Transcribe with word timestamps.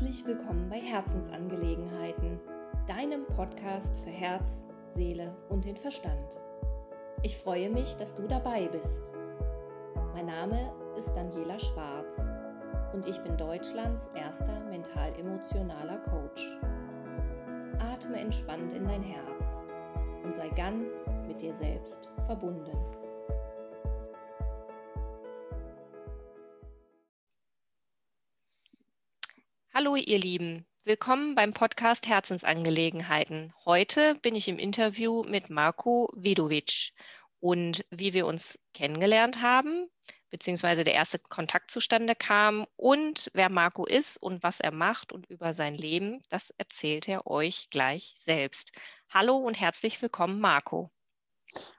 Herzlich 0.00 0.24
willkommen 0.24 0.66
bei 0.70 0.80
Herzensangelegenheiten, 0.80 2.40
deinem 2.86 3.26
Podcast 3.26 4.00
für 4.00 4.08
Herz, 4.08 4.66
Seele 4.86 5.36
und 5.50 5.66
den 5.66 5.76
Verstand. 5.76 6.40
Ich 7.22 7.36
freue 7.36 7.68
mich, 7.68 7.96
dass 7.96 8.14
du 8.14 8.26
dabei 8.26 8.66
bist. 8.68 9.12
Mein 10.14 10.24
Name 10.24 10.72
ist 10.96 11.12
Daniela 11.12 11.58
Schwarz 11.58 12.30
und 12.94 13.06
ich 13.06 13.18
bin 13.18 13.36
Deutschlands 13.36 14.08
erster 14.14 14.58
mental-emotionaler 14.70 15.98
Coach. 15.98 16.50
Atme 17.78 18.20
entspannt 18.20 18.72
in 18.72 18.86
dein 18.86 19.02
Herz 19.02 19.62
und 20.24 20.34
sei 20.34 20.48
ganz 20.48 21.12
mit 21.26 21.42
dir 21.42 21.52
selbst 21.52 22.08
verbunden. 22.24 22.99
Hallo 29.82 29.96
ihr 29.96 30.18
Lieben, 30.18 30.66
willkommen 30.84 31.34
beim 31.34 31.54
Podcast 31.54 32.06
Herzensangelegenheiten. 32.06 33.54
Heute 33.64 34.14
bin 34.20 34.34
ich 34.34 34.46
im 34.46 34.58
Interview 34.58 35.22
mit 35.26 35.48
Marco 35.48 36.10
Vidovic 36.14 36.92
und 37.40 37.86
wie 37.90 38.12
wir 38.12 38.26
uns 38.26 38.58
kennengelernt 38.74 39.40
haben, 39.40 39.88
beziehungsweise 40.28 40.84
der 40.84 40.92
erste 40.92 41.18
Kontakt 41.18 41.70
zustande 41.70 42.14
kam 42.14 42.66
und 42.76 43.30
wer 43.32 43.48
Marco 43.48 43.86
ist 43.86 44.18
und 44.18 44.42
was 44.42 44.60
er 44.60 44.70
macht 44.70 45.14
und 45.14 45.24
über 45.30 45.54
sein 45.54 45.74
Leben, 45.74 46.20
das 46.28 46.50
erzählt 46.58 47.08
er 47.08 47.26
euch 47.26 47.70
gleich 47.70 48.12
selbst. 48.18 48.78
Hallo 49.08 49.38
und 49.38 49.58
herzlich 49.58 50.02
willkommen, 50.02 50.40
Marco. 50.40 50.90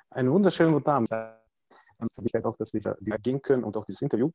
Einen 0.10 0.32
wunderschönen 0.32 0.74
guten 0.74 0.90
Abend. 0.90 1.12
Ich 2.24 2.46
auch, 2.46 2.56
dass 2.56 2.74
wir 2.74 2.82
da 2.82 2.96
gehen 3.18 3.44
können 3.44 3.64
und 3.64 3.78
auch 3.78 3.86
dieses 3.86 4.02
Interview. 4.02 4.32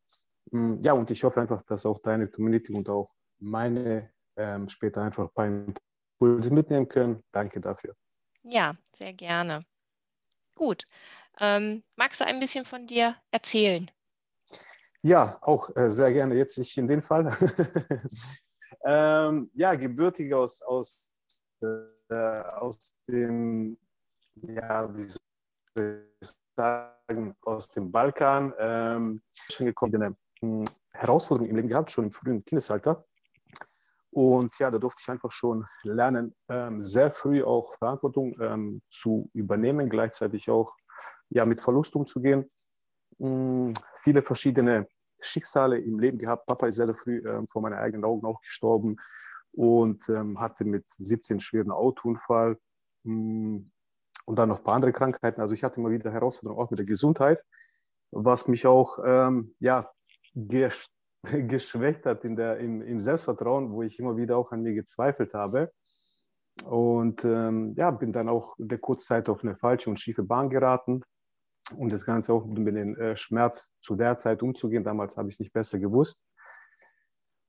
Mm, 0.53 0.85
ja, 0.85 0.93
und 0.93 1.11
ich 1.11 1.25
hoffe 1.25 1.41
einfach, 1.41 1.63
dass 1.63 1.85
auch 1.85 1.99
deine 1.99 2.29
Community 2.29 2.73
und 2.73 2.89
auch 2.89 3.11
meine 3.39 4.11
ähm, 4.37 4.69
später 4.69 5.03
einfach 5.03 5.25
ein 5.25 5.35
paar 5.35 5.47
Impulse 5.47 6.53
mitnehmen 6.53 6.89
können. 6.89 7.23
Danke 7.33 7.61
dafür. 7.61 7.95
Ja, 8.43 8.77
sehr 8.93 9.13
gerne. 9.13 9.65
Gut. 10.55 10.85
Ähm, 11.39 11.83
magst 11.97 12.21
du 12.21 12.27
ein 12.27 12.41
bisschen 12.41 12.65
von 12.65 12.87
dir 12.87 13.17
erzählen? 13.31 13.91
Ja, 15.03 15.39
auch 15.43 15.75
äh, 15.77 15.91
sehr 15.91 16.13
gerne. 16.13 16.35
Jetzt 16.35 16.59
nicht 16.59 16.77
in 16.77 16.89
dem 16.89 17.03
Fall. 17.03 17.29
ähm, 18.85 19.51
ja, 19.55 19.75
gebürtig 19.75 20.33
aus, 20.33 20.63
aus, 20.63 21.07
äh, 21.61 22.15
aus 22.15 22.95
dem, 23.07 23.77
ja, 24.43 24.95
wie 24.97 25.11
soll 25.75 26.09
ich 26.21 26.31
sagen, 26.57 27.37
aus 27.43 27.69
dem 27.69 27.93
Balkan. 27.93 28.55
Ähm, 28.59 29.23
schon 29.51 29.67
gekommen, 29.67 30.03
eine 30.03 30.17
hm, 30.41 30.65
Herausforderung 30.93 31.51
im 31.51 31.57
Leben 31.57 31.69
gehabt, 31.69 31.91
schon 31.91 32.07
im 32.07 32.13
frühen 32.13 32.45
Kindesalter. 32.45 33.05
Und 34.17 34.59
ja, 34.59 34.71
da 34.71 34.79
durfte 34.79 35.03
ich 35.05 35.11
einfach 35.11 35.31
schon 35.31 35.67
lernen, 35.83 36.35
ähm, 36.49 36.83
sehr 36.83 37.11
früh 37.11 37.45
auch 37.45 37.75
Verantwortung 37.75 38.35
ähm, 38.41 38.81
zu 38.89 39.29
übernehmen, 39.35 39.91
gleichzeitig 39.91 40.49
auch 40.49 40.75
ja, 41.29 41.45
mit 41.45 41.61
Verlust 41.61 41.95
umzugehen. 41.97 42.51
Ähm, 43.19 43.75
viele 43.99 44.23
verschiedene 44.23 44.89
Schicksale 45.21 45.79
im 45.79 45.99
Leben 45.99 46.17
gehabt. 46.17 46.47
Papa 46.47 46.67
ist 46.67 46.77
sehr, 46.77 46.87
sehr 46.87 46.95
früh 46.95 47.19
ähm, 47.29 47.47
vor 47.47 47.61
meinen 47.61 47.75
eigenen 47.75 48.07
Augen 48.07 48.25
auch 48.25 48.41
gestorben 48.41 48.97
und 49.53 50.09
ähm, 50.09 50.41
hatte 50.41 50.65
mit 50.65 50.87
17 50.97 51.39
schweren 51.39 51.71
Autounfall 51.71 52.57
mm, 53.03 53.59
und 54.25 54.39
dann 54.39 54.49
noch 54.49 54.61
ein 54.61 54.65
paar 54.65 54.77
andere 54.77 54.95
Krankheiten. 54.95 55.43
Also 55.43 55.53
ich 55.53 55.63
hatte 55.63 55.79
immer 55.79 55.91
wieder 55.91 56.11
Herausforderungen 56.11 56.65
auch 56.65 56.71
mit 56.71 56.79
der 56.79 56.87
Gesundheit, 56.87 57.45
was 58.13 58.49
mich 58.49 58.67
auch 58.67 58.99
ähm, 59.05 59.55
ja, 59.59 59.91
geschwächt 61.49 62.07
hat 62.07 62.25
in 62.25 62.37
der, 62.37 62.59
im, 62.59 62.83
im 62.83 63.01
Selbstvertrauen, 63.01 63.73
wo 63.73 63.83
ich 63.83 63.99
immer 63.99 64.17
wieder 64.17 64.37
auch 64.37 64.53
an 64.53 64.63
mir 64.63 64.75
gezweifelt 64.75 65.35
habe. 65.35 65.73
Und 66.65 67.25
ähm, 67.25 67.75
ja, 67.77 67.91
bin 67.91 68.13
dann 68.13 68.29
auch 68.29 68.59
in 68.59 68.69
der 68.69 68.79
Kurzzeit 68.79 69.29
auf 69.29 69.43
eine 69.43 69.57
falsche 69.57 69.91
und 69.91 70.01
schiefe 70.01 70.23
Bahn 70.23 70.49
geraten, 70.49 71.03
um 71.77 71.91
das 71.91 72.07
Ganze 72.07 72.33
auch 72.33 72.47
mit 72.47 72.75
dem 72.75 72.97
äh, 72.97 73.17
Schmerz 73.17 73.73
zu 73.81 73.95
der 73.95 74.17
Zeit 74.17 74.43
umzugehen. 74.43 74.85
Damals 74.85 75.17
habe 75.17 75.29
ich 75.29 75.35
es 75.35 75.41
nicht 75.41 75.53
besser 75.53 75.79
gewusst 75.79 76.23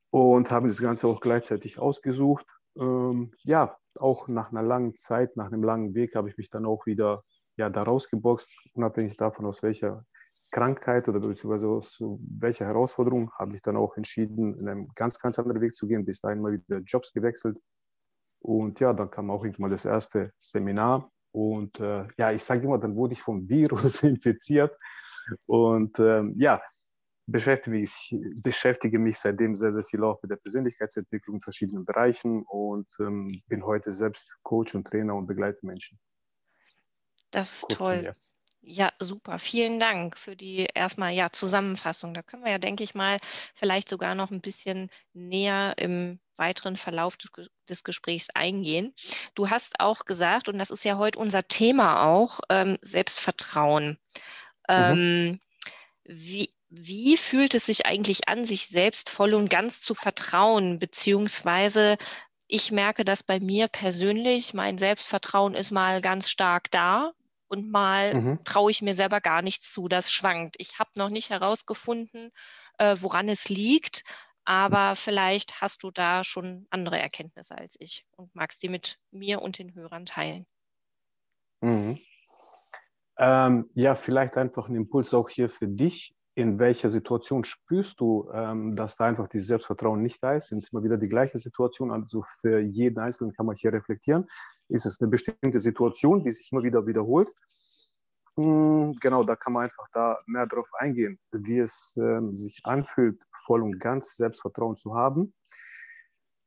und 0.09 0.51
habe 0.51 0.67
das 0.67 0.81
Ganze 0.81 1.07
auch 1.07 1.22
gleichzeitig 1.22 1.79
ausgesucht. 1.79 2.45
Ähm, 2.77 3.31
ja, 3.44 3.77
auch 3.95 4.27
nach 4.27 4.51
einer 4.51 4.63
langen 4.63 4.95
Zeit, 4.95 5.38
nach 5.38 5.47
einem 5.47 5.63
langen 5.63 5.94
Weg 5.94 6.16
habe 6.16 6.29
ich 6.29 6.38
mich 6.38 6.50
dann 6.50 6.66
auch 6.66 6.85
wieder 6.85 7.23
ja, 7.56 7.69
da 7.69 7.83
rausgeboxt, 7.83 8.53
unabhängig 8.73 9.17
davon, 9.17 9.45
aus 9.45 9.63
welcher 9.63 10.06
Krankheit 10.51 11.07
oder 11.09 11.19
beziehungsweise 11.19 11.67
aus 11.67 11.99
welcher 12.39 12.65
Herausforderung 12.65 13.31
habe 13.33 13.55
ich 13.55 13.61
dann 13.61 13.77
auch 13.77 13.97
entschieden, 13.97 14.57
in 14.57 14.67
einem 14.67 14.87
ganz, 14.95 15.19
ganz 15.19 15.37
anderen 15.39 15.61
Weg 15.61 15.75
zu 15.75 15.87
gehen. 15.87 16.05
Bis 16.05 16.21
dahin 16.21 16.41
mal 16.41 16.53
wieder 16.53 16.79
Jobs 16.79 17.11
gewechselt. 17.11 17.59
Und 18.39 18.79
ja, 18.79 18.93
dann 18.93 19.11
kam 19.11 19.29
auch 19.29 19.43
irgendwann 19.43 19.71
das 19.71 19.85
erste 19.85 20.31
Seminar. 20.37 21.11
Und 21.31 21.79
äh, 21.79 22.07
ja, 22.17 22.31
ich 22.31 22.43
sage 22.43 22.63
immer, 22.63 22.77
dann 22.77 22.95
wurde 22.95 23.13
ich 23.13 23.21
vom 23.21 23.47
Virus 23.49 24.03
infiziert. 24.03 24.77
Und 25.45 25.99
ähm, 25.99 26.33
ja, 26.37 26.61
beschäftige 27.27 27.75
mich, 27.75 28.15
beschäftige 28.35 28.99
mich 28.99 29.19
seitdem 29.19 29.55
sehr, 29.55 29.73
sehr 29.73 29.83
viel 29.83 30.03
auch 30.03 30.21
mit 30.21 30.31
der 30.31 30.37
Persönlichkeitsentwicklung 30.37 31.35
in 31.35 31.41
verschiedenen 31.41 31.85
Bereichen 31.85 32.43
und 32.43 32.87
ähm, 32.99 33.41
bin 33.47 33.65
heute 33.65 33.91
selbst 33.91 34.37
Coach 34.43 34.75
und 34.75 34.87
Trainer 34.87 35.15
und 35.15 35.27
begleite 35.27 35.65
Menschen. 35.65 35.99
Das 37.31 37.55
ist 37.55 37.61
Kurz 37.63 37.77
toll. 37.77 38.15
Ja, 38.69 38.91
super. 39.00 39.39
Vielen 39.39 39.79
Dank 39.79 40.17
für 40.17 40.35
die 40.35 40.67
erstmal 40.73 41.13
ja, 41.13 41.31
Zusammenfassung. 41.31 42.13
Da 42.13 42.22
können 42.22 42.44
wir 42.44 42.51
ja, 42.51 42.57
denke 42.57 42.83
ich 42.83 42.95
mal, 42.95 43.17
vielleicht 43.55 43.88
sogar 43.88 44.13
noch 44.13 44.29
ein 44.29 44.41
bisschen 44.41 44.89
näher 45.13 45.75
im 45.78 46.19
weiteren 46.35 46.75
Verlauf 46.75 47.16
des, 47.16 47.31
des 47.69 47.85
Gesprächs 47.85 48.27
eingehen. 48.35 48.94
Du 49.35 49.50
hast 49.50 49.79
auch 49.79 50.03
gesagt, 50.03 50.50
und 50.50 50.57
das 50.57 50.69
ist 50.69 50.83
ja 50.83 50.97
heute 50.97 51.17
unser 51.17 51.47
Thema 51.47 52.03
auch, 52.03 52.41
ähm, 52.50 52.77
Selbstvertrauen. 52.81 53.97
Mhm. 54.67 54.75
Ähm, 54.75 55.39
wie, 56.03 56.53
wie 56.67 57.16
fühlt 57.16 57.56
es 57.56 57.67
sich 57.67 57.85
eigentlich 57.85 58.27
an, 58.27 58.44
sich 58.44 58.67
selbst 58.67 59.09
voll 59.09 59.33
und 59.33 59.50
ganz 59.50 59.79
zu 59.79 59.95
vertrauen, 59.95 60.77
beziehungsweise 60.79 61.95
ich 62.47 62.72
merke 62.72 63.06
dass 63.06 63.23
bei 63.23 63.39
mir 63.39 63.69
persönlich, 63.69 64.53
mein 64.53 64.77
Selbstvertrauen 64.77 65.56
ist 65.56 65.72
mal 65.72 66.01
ganz 66.01 66.29
stark 66.29 66.69
da 66.69 67.13
und 67.47 67.69
mal 67.69 68.13
mhm. 68.13 68.43
traue 68.43 68.71
ich 68.71 68.81
mir 68.81 68.95
selber 68.95 69.21
gar 69.21 69.41
nichts 69.41 69.71
zu. 69.71 69.87
Das 69.87 70.11
schwankt. 70.11 70.55
Ich 70.59 70.79
habe 70.79 70.89
noch 70.97 71.09
nicht 71.09 71.29
herausgefunden, 71.29 72.31
äh, 72.77 72.95
woran 72.99 73.29
es 73.29 73.49
liegt, 73.49 74.03
aber 74.45 74.95
vielleicht 74.95 75.61
hast 75.61 75.83
du 75.83 75.91
da 75.91 76.23
schon 76.23 76.67
andere 76.69 76.99
Erkenntnisse 76.99 77.57
als 77.57 77.75
ich 77.79 78.03
und 78.15 78.33
magst 78.33 78.63
die 78.63 78.69
mit 78.69 78.97
mir 79.11 79.41
und 79.41 79.59
den 79.59 79.75
Hörern 79.75 80.05
teilen. 80.05 80.45
Mhm. 81.61 81.99
Ähm, 83.17 83.69
ja, 83.73 83.95
vielleicht 83.95 84.37
einfach 84.37 84.69
ein 84.69 84.75
Impuls 84.75 85.13
auch 85.13 85.29
hier 85.29 85.49
für 85.49 85.67
dich 85.67 86.13
in 86.37 86.59
welcher 86.59 86.89
Situation 86.89 87.43
spürst 87.43 87.99
du, 87.99 88.29
ähm, 88.31 88.75
dass 88.75 88.95
da 88.95 89.05
einfach 89.05 89.27
dieses 89.27 89.47
Selbstvertrauen 89.47 90.03
nicht 90.03 90.21
da 90.21 90.35
ist? 90.35 90.49
Sind 90.49 90.59
es 90.59 90.71
immer 90.71 90.83
wieder 90.83 90.97
die 90.97 91.09
gleiche 91.09 91.39
Situation? 91.39 91.89
Also 91.91 92.23
für 92.41 92.59
jeden 92.59 92.99
Einzelnen 92.99 93.33
kann 93.33 93.47
man 93.47 93.55
hier 93.55 93.73
reflektieren. 93.73 94.27
Ist 94.69 94.85
es 94.85 95.01
eine 95.01 95.09
bestimmte 95.09 95.59
Situation, 95.59 96.23
die 96.23 96.29
sich 96.29 96.51
immer 96.51 96.61
wieder 96.61 96.85
wiederholt? 96.85 97.31
Hm, 98.35 98.93
genau, 99.01 99.23
da 99.23 99.35
kann 99.35 99.51
man 99.53 99.63
einfach 99.63 99.87
da 99.91 100.19
mehr 100.27 100.45
drauf 100.45 100.69
eingehen, 100.77 101.17
wie 101.31 101.57
es 101.57 101.95
ähm, 101.97 102.35
sich 102.35 102.59
anfühlt, 102.65 103.19
voll 103.47 103.63
und 103.63 103.79
ganz 103.79 104.15
Selbstvertrauen 104.15 104.77
zu 104.77 104.93
haben. 104.93 105.33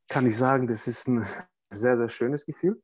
Kann 0.07 0.25
ich 0.25 0.37
sagen, 0.37 0.67
das 0.67 0.87
ist 0.87 1.09
ein 1.09 1.25
sehr, 1.69 1.97
sehr 1.97 2.07
schönes 2.07 2.45
Gefühl, 2.45 2.81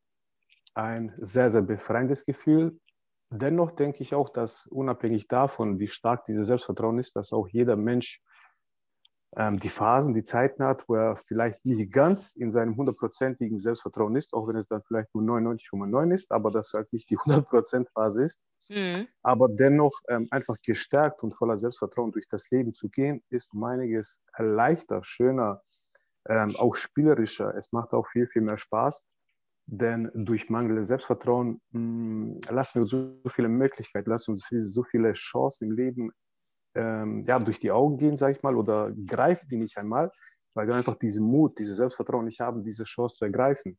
ein 0.73 1.13
sehr, 1.19 1.51
sehr 1.51 1.61
befreiendes 1.61 2.25
Gefühl, 2.25 2.77
Dennoch 3.29 3.71
denke 3.71 4.03
ich 4.03 4.13
auch, 4.13 4.29
dass 4.29 4.67
unabhängig 4.67 5.27
davon, 5.27 5.79
wie 5.79 5.87
stark 5.87 6.25
dieses 6.25 6.47
Selbstvertrauen 6.47 6.97
ist, 6.97 7.15
dass 7.15 7.33
auch 7.33 7.47
jeder 7.47 7.75
Mensch 7.75 8.21
ähm, 9.35 9.59
die 9.59 9.69
Phasen, 9.69 10.13
die 10.13 10.23
Zeiten 10.23 10.63
hat, 10.63 10.87
wo 10.87 10.95
er 10.95 11.15
vielleicht 11.17 11.65
nicht 11.65 11.91
ganz 11.91 12.35
in 12.35 12.51
seinem 12.51 12.77
hundertprozentigen 12.77 13.59
Selbstvertrauen 13.59 14.15
ist, 14.15 14.33
auch 14.33 14.47
wenn 14.47 14.55
es 14.55 14.67
dann 14.67 14.81
vielleicht 14.81 15.13
nur 15.13 15.23
99,9 15.23 16.13
ist, 16.13 16.31
aber 16.31 16.51
das 16.51 16.71
halt 16.73 16.91
nicht 16.93 17.09
die 17.09 17.17
100% 17.17 17.87
Phase 17.93 18.23
ist. 18.23 18.41
Mhm. 18.69 19.07
Aber 19.23 19.49
dennoch 19.49 19.93
ähm, 20.07 20.27
einfach 20.31 20.55
gestärkt 20.63 21.23
und 21.23 21.35
voller 21.35 21.57
Selbstvertrauen 21.57 22.11
durch 22.11 22.27
das 22.27 22.49
Leben 22.49 22.73
zu 22.73 22.89
gehen, 22.89 23.23
ist 23.29 23.53
um 23.53 23.63
einiges 23.63 24.21
leichter, 24.37 25.03
schöner, 25.03 25.61
ähm, 26.27 26.55
auch 26.57 26.75
spielerischer. 26.75 27.55
Es 27.55 27.71
macht 27.71 27.93
auch 27.93 28.07
viel, 28.07 28.27
viel 28.27 28.41
mehr 28.41 28.57
Spaß. 28.57 29.05
Denn 29.69 30.09
durch 30.13 30.49
mangelndes 30.49 30.87
Selbstvertrauen 30.87 31.59
mh, 31.71 31.79
hm, 31.79 32.39
lassen 32.49 32.75
wir 32.75 32.81
uns 32.83 32.91
so 32.91 33.29
viele 33.29 33.49
Möglichkeiten, 33.49 34.09
lassen 34.09 34.31
uns 34.31 34.47
so 34.49 34.83
viele 34.83 35.11
Chancen 35.11 35.69
im 35.69 35.75
Leben 35.75 36.11
ähm, 36.73 37.23
ja, 37.25 37.37
durch 37.39 37.59
die 37.59 37.71
Augen 37.71 37.97
gehen, 37.97 38.15
sage 38.15 38.37
ich 38.37 38.43
mal, 38.43 38.55
oder 38.55 38.93
greifen 39.05 39.49
die 39.49 39.57
nicht 39.57 39.77
einmal, 39.77 40.11
weil 40.53 40.67
wir 40.67 40.75
einfach 40.75 40.95
diesen 40.95 41.25
Mut, 41.25 41.59
dieses 41.59 41.77
Selbstvertrauen 41.77 42.25
nicht 42.25 42.39
haben, 42.39 42.63
diese 42.63 42.85
Chance 42.85 43.15
zu 43.15 43.25
ergreifen. 43.25 43.77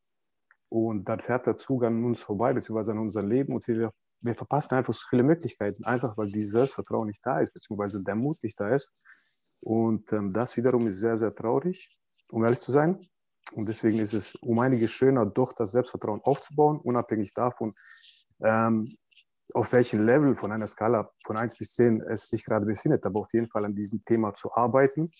Und 0.69 1.09
dann 1.09 1.21
fährt 1.21 1.47
der 1.47 1.57
Zug 1.57 1.85
an 1.85 2.05
uns 2.05 2.21
vorbei, 2.21 2.53
beziehungsweise 2.53 2.93
an 2.93 2.99
unser 2.99 3.23
Leben 3.23 3.55
und 3.55 3.67
wir, 3.67 3.91
wir 4.23 4.35
verpassen 4.35 4.75
einfach 4.75 4.93
so 4.93 5.01
viele 5.09 5.23
Möglichkeiten, 5.23 5.85
einfach 5.85 6.19
weil 6.19 6.31
dieses 6.31 6.53
Selbstvertrauen 6.53 7.07
nicht 7.07 7.25
da 7.25 7.41
ist, 7.41 7.55
beziehungsweise 7.55 8.03
der 8.03 8.17
Mut 8.17 8.37
nicht 8.43 8.61
da 8.61 8.67
ist. 8.67 8.93
Und 9.61 10.13
ähm, 10.13 10.35
das 10.35 10.57
wiederum 10.59 10.87
ist 10.87 11.01
sehr, 11.01 11.17
sehr 11.17 11.35
traurig, 11.35 11.97
um 12.31 12.45
ehrlich 12.45 12.61
zu 12.61 12.73
sein. 12.73 13.09
Und 13.53 13.69
deswegen 13.69 13.99
ist 13.99 14.15
es 14.15 14.35
um 14.37 14.59
einiges 14.59 14.91
schöner, 14.91 15.27
doch 15.27 15.53
das 15.53 15.73
Selbstvertrauen 15.73 16.21
aufzubauen, 16.23 16.79
unabhängig 16.79 17.33
davon, 17.35 17.75
ähm, 18.43 18.97
auf 19.55 19.73
welchem 19.73 20.05
Level 20.05 20.37
von 20.37 20.53
einer 20.53 20.67
Skala 20.67 21.11
von 21.25 21.37
1 21.37 21.57
bis 21.57 21.75
10 21.75 22.03
es 22.03 22.29
sich 22.29 22.45
gerade 22.45 22.67
befindet, 22.67 23.07
aber 23.07 23.21
auf 23.21 23.33
jeden 23.33 23.49
Fall 23.49 23.65
an 23.65 23.75
diesem 23.75 24.05
Thema 24.05 24.35
zu 24.35 24.53
arbeiten. 24.55 25.11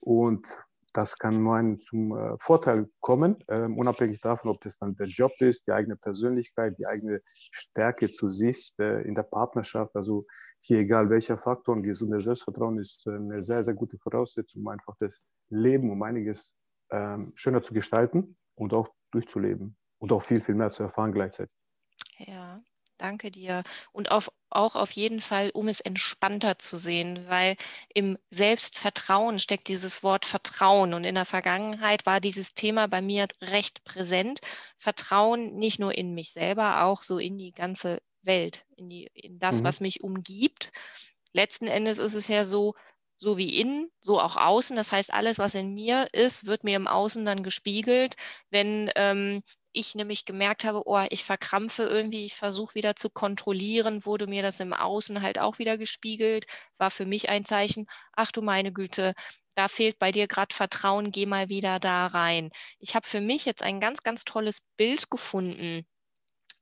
Und 0.00 0.58
das 0.92 1.18
kann 1.18 1.46
einem 1.46 1.80
zum 1.80 2.16
äh, 2.16 2.36
Vorteil 2.38 2.88
kommen, 3.00 3.36
äh, 3.46 3.66
unabhängig 3.66 4.20
davon, 4.20 4.50
ob 4.50 4.60
das 4.62 4.78
dann 4.78 4.96
der 4.96 5.06
Job 5.06 5.32
ist, 5.40 5.66
die 5.66 5.72
eigene 5.72 5.96
Persönlichkeit, 5.96 6.78
die 6.78 6.86
eigene 6.86 7.22
Stärke 7.52 8.10
zu 8.10 8.28
sich 8.28 8.74
äh, 8.78 9.06
in 9.06 9.14
der 9.14 9.22
Partnerschaft. 9.22 9.94
Also 9.94 10.26
hier 10.60 10.80
egal 10.80 11.10
welcher 11.10 11.38
Faktor, 11.38 11.76
ein 11.76 11.82
gesundes 11.82 12.24
Selbstvertrauen 12.24 12.78
ist 12.78 13.06
äh, 13.06 13.10
eine 13.10 13.42
sehr, 13.42 13.62
sehr 13.62 13.74
gute 13.74 13.98
Voraussetzung, 13.98 14.62
um 14.62 14.68
einfach 14.68 14.96
das 14.98 15.22
Leben 15.50 15.90
um 15.90 16.02
einiges 16.02 16.54
ähm, 16.90 17.32
schöner 17.34 17.62
zu 17.62 17.74
gestalten 17.74 18.36
und 18.54 18.72
auch 18.74 18.88
durchzuleben 19.10 19.76
und 19.98 20.12
auch 20.12 20.22
viel, 20.22 20.40
viel 20.40 20.54
mehr 20.54 20.70
zu 20.70 20.82
erfahren 20.82 21.12
gleichzeitig. 21.12 21.54
Ja, 22.18 22.60
Danke 23.00 23.30
dir. 23.30 23.62
Und 23.92 24.10
auf, 24.10 24.30
auch 24.50 24.76
auf 24.76 24.90
jeden 24.90 25.20
Fall, 25.20 25.50
um 25.54 25.68
es 25.68 25.80
entspannter 25.80 26.58
zu 26.58 26.76
sehen, 26.76 27.24
weil 27.28 27.56
im 27.94 28.18
Selbstvertrauen 28.28 29.38
steckt 29.38 29.68
dieses 29.68 30.02
Wort 30.02 30.26
Vertrauen. 30.26 30.92
Und 30.92 31.04
in 31.04 31.14
der 31.14 31.24
Vergangenheit 31.24 32.04
war 32.04 32.20
dieses 32.20 32.52
Thema 32.52 32.88
bei 32.88 33.00
mir 33.00 33.26
recht 33.40 33.84
präsent. 33.84 34.42
Vertrauen 34.76 35.56
nicht 35.56 35.78
nur 35.78 35.96
in 35.96 36.12
mich 36.12 36.32
selber, 36.32 36.82
auch 36.84 37.02
so 37.02 37.18
in 37.18 37.38
die 37.38 37.52
ganze 37.52 38.02
Welt, 38.20 38.66
in, 38.76 38.90
die, 38.90 39.10
in 39.14 39.38
das, 39.38 39.62
mhm. 39.62 39.64
was 39.64 39.80
mich 39.80 40.04
umgibt. 40.04 40.70
Letzten 41.32 41.68
Endes 41.68 41.96
ist 41.96 42.14
es 42.14 42.28
ja 42.28 42.44
so, 42.44 42.74
so 43.20 43.36
wie 43.36 43.60
innen, 43.60 43.90
so 44.00 44.18
auch 44.18 44.36
außen. 44.36 44.74
Das 44.76 44.92
heißt, 44.92 45.12
alles, 45.12 45.38
was 45.38 45.54
in 45.54 45.74
mir 45.74 46.08
ist, 46.12 46.46
wird 46.46 46.64
mir 46.64 46.76
im 46.76 46.86
Außen 46.86 47.24
dann 47.26 47.42
gespiegelt. 47.42 48.16
Wenn 48.48 48.90
ähm, 48.96 49.42
ich 49.72 49.94
nämlich 49.94 50.24
gemerkt 50.24 50.64
habe, 50.64 50.82
oh, 50.86 51.04
ich 51.10 51.22
verkrampfe 51.22 51.82
irgendwie, 51.82 52.24
ich 52.24 52.34
versuche 52.34 52.74
wieder 52.74 52.96
zu 52.96 53.10
kontrollieren, 53.10 54.06
wurde 54.06 54.26
mir 54.26 54.42
das 54.42 54.58
im 54.58 54.72
Außen 54.72 55.20
halt 55.20 55.38
auch 55.38 55.58
wieder 55.58 55.76
gespiegelt, 55.76 56.46
war 56.78 56.90
für 56.90 57.04
mich 57.04 57.28
ein 57.28 57.44
Zeichen, 57.44 57.86
ach 58.14 58.32
du 58.32 58.40
meine 58.40 58.72
Güte, 58.72 59.12
da 59.54 59.68
fehlt 59.68 59.98
bei 59.98 60.12
dir 60.12 60.26
gerade 60.26 60.54
Vertrauen, 60.54 61.12
geh 61.12 61.26
mal 61.26 61.50
wieder 61.50 61.78
da 61.78 62.06
rein. 62.06 62.50
Ich 62.78 62.94
habe 62.94 63.06
für 63.06 63.20
mich 63.20 63.44
jetzt 63.44 63.62
ein 63.62 63.80
ganz, 63.80 64.02
ganz 64.02 64.24
tolles 64.24 64.62
Bild 64.78 65.10
gefunden, 65.10 65.86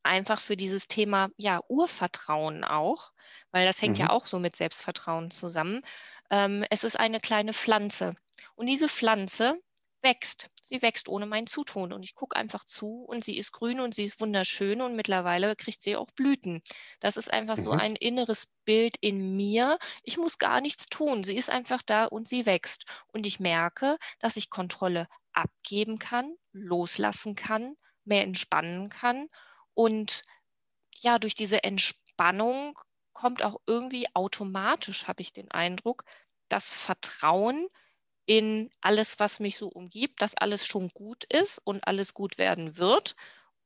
einfach 0.02 0.40
für 0.40 0.56
dieses 0.56 0.88
Thema, 0.88 1.28
ja, 1.36 1.60
Urvertrauen 1.68 2.64
auch, 2.64 3.12
weil 3.52 3.66
das 3.66 3.80
hängt 3.80 3.98
mhm. 3.98 4.06
ja 4.06 4.10
auch 4.10 4.26
so 4.26 4.38
mit 4.38 4.56
Selbstvertrauen 4.56 5.30
zusammen. 5.30 5.82
Ähm, 6.30 6.64
es 6.70 6.84
ist 6.84 6.98
eine 6.98 7.20
kleine 7.20 7.52
Pflanze. 7.52 8.14
Und 8.54 8.66
diese 8.66 8.88
Pflanze, 8.88 9.58
wächst. 10.02 10.50
Sie 10.62 10.82
wächst 10.82 11.08
ohne 11.08 11.26
mein 11.26 11.46
Zutun 11.46 11.92
und 11.92 12.02
ich 12.02 12.14
gucke 12.14 12.36
einfach 12.36 12.64
zu 12.64 13.04
und 13.04 13.24
sie 13.24 13.36
ist 13.36 13.52
grün 13.52 13.80
und 13.80 13.94
sie 13.94 14.04
ist 14.04 14.20
wunderschön 14.20 14.80
und 14.80 14.96
mittlerweile 14.96 15.56
kriegt 15.56 15.82
sie 15.82 15.96
auch 15.96 16.10
Blüten. 16.12 16.60
Das 17.00 17.16
ist 17.16 17.32
einfach 17.32 17.56
mhm. 17.56 17.62
so 17.62 17.70
ein 17.72 17.96
inneres 17.96 18.46
Bild 18.64 18.96
in 19.00 19.36
mir. 19.36 19.78
Ich 20.02 20.18
muss 20.18 20.38
gar 20.38 20.60
nichts 20.60 20.86
tun. 20.86 21.24
Sie 21.24 21.36
ist 21.36 21.50
einfach 21.50 21.82
da 21.82 22.04
und 22.04 22.28
sie 22.28 22.46
wächst. 22.46 22.84
Und 23.08 23.26
ich 23.26 23.40
merke, 23.40 23.96
dass 24.18 24.36
ich 24.36 24.50
Kontrolle 24.50 25.08
abgeben 25.32 25.98
kann, 25.98 26.36
loslassen 26.52 27.34
kann, 27.34 27.74
mehr 28.04 28.22
entspannen 28.22 28.90
kann. 28.90 29.28
Und 29.74 30.22
ja, 30.96 31.18
durch 31.18 31.34
diese 31.34 31.64
Entspannung 31.64 32.78
kommt 33.18 33.42
auch 33.42 33.60
irgendwie 33.66 34.06
automatisch, 34.14 35.08
habe 35.08 35.22
ich 35.22 35.32
den 35.32 35.50
Eindruck, 35.50 36.04
das 36.48 36.72
Vertrauen, 36.72 37.68
in 38.26 38.70
alles, 38.80 39.18
was 39.18 39.40
mich 39.40 39.56
so 39.56 39.68
umgibt, 39.68 40.22
dass 40.22 40.36
alles 40.36 40.66
schon 40.66 40.90
gut 40.90 41.24
ist 41.24 41.60
und 41.64 41.86
alles 41.88 42.14
gut 42.14 42.36
werden 42.38 42.76
wird 42.76 43.16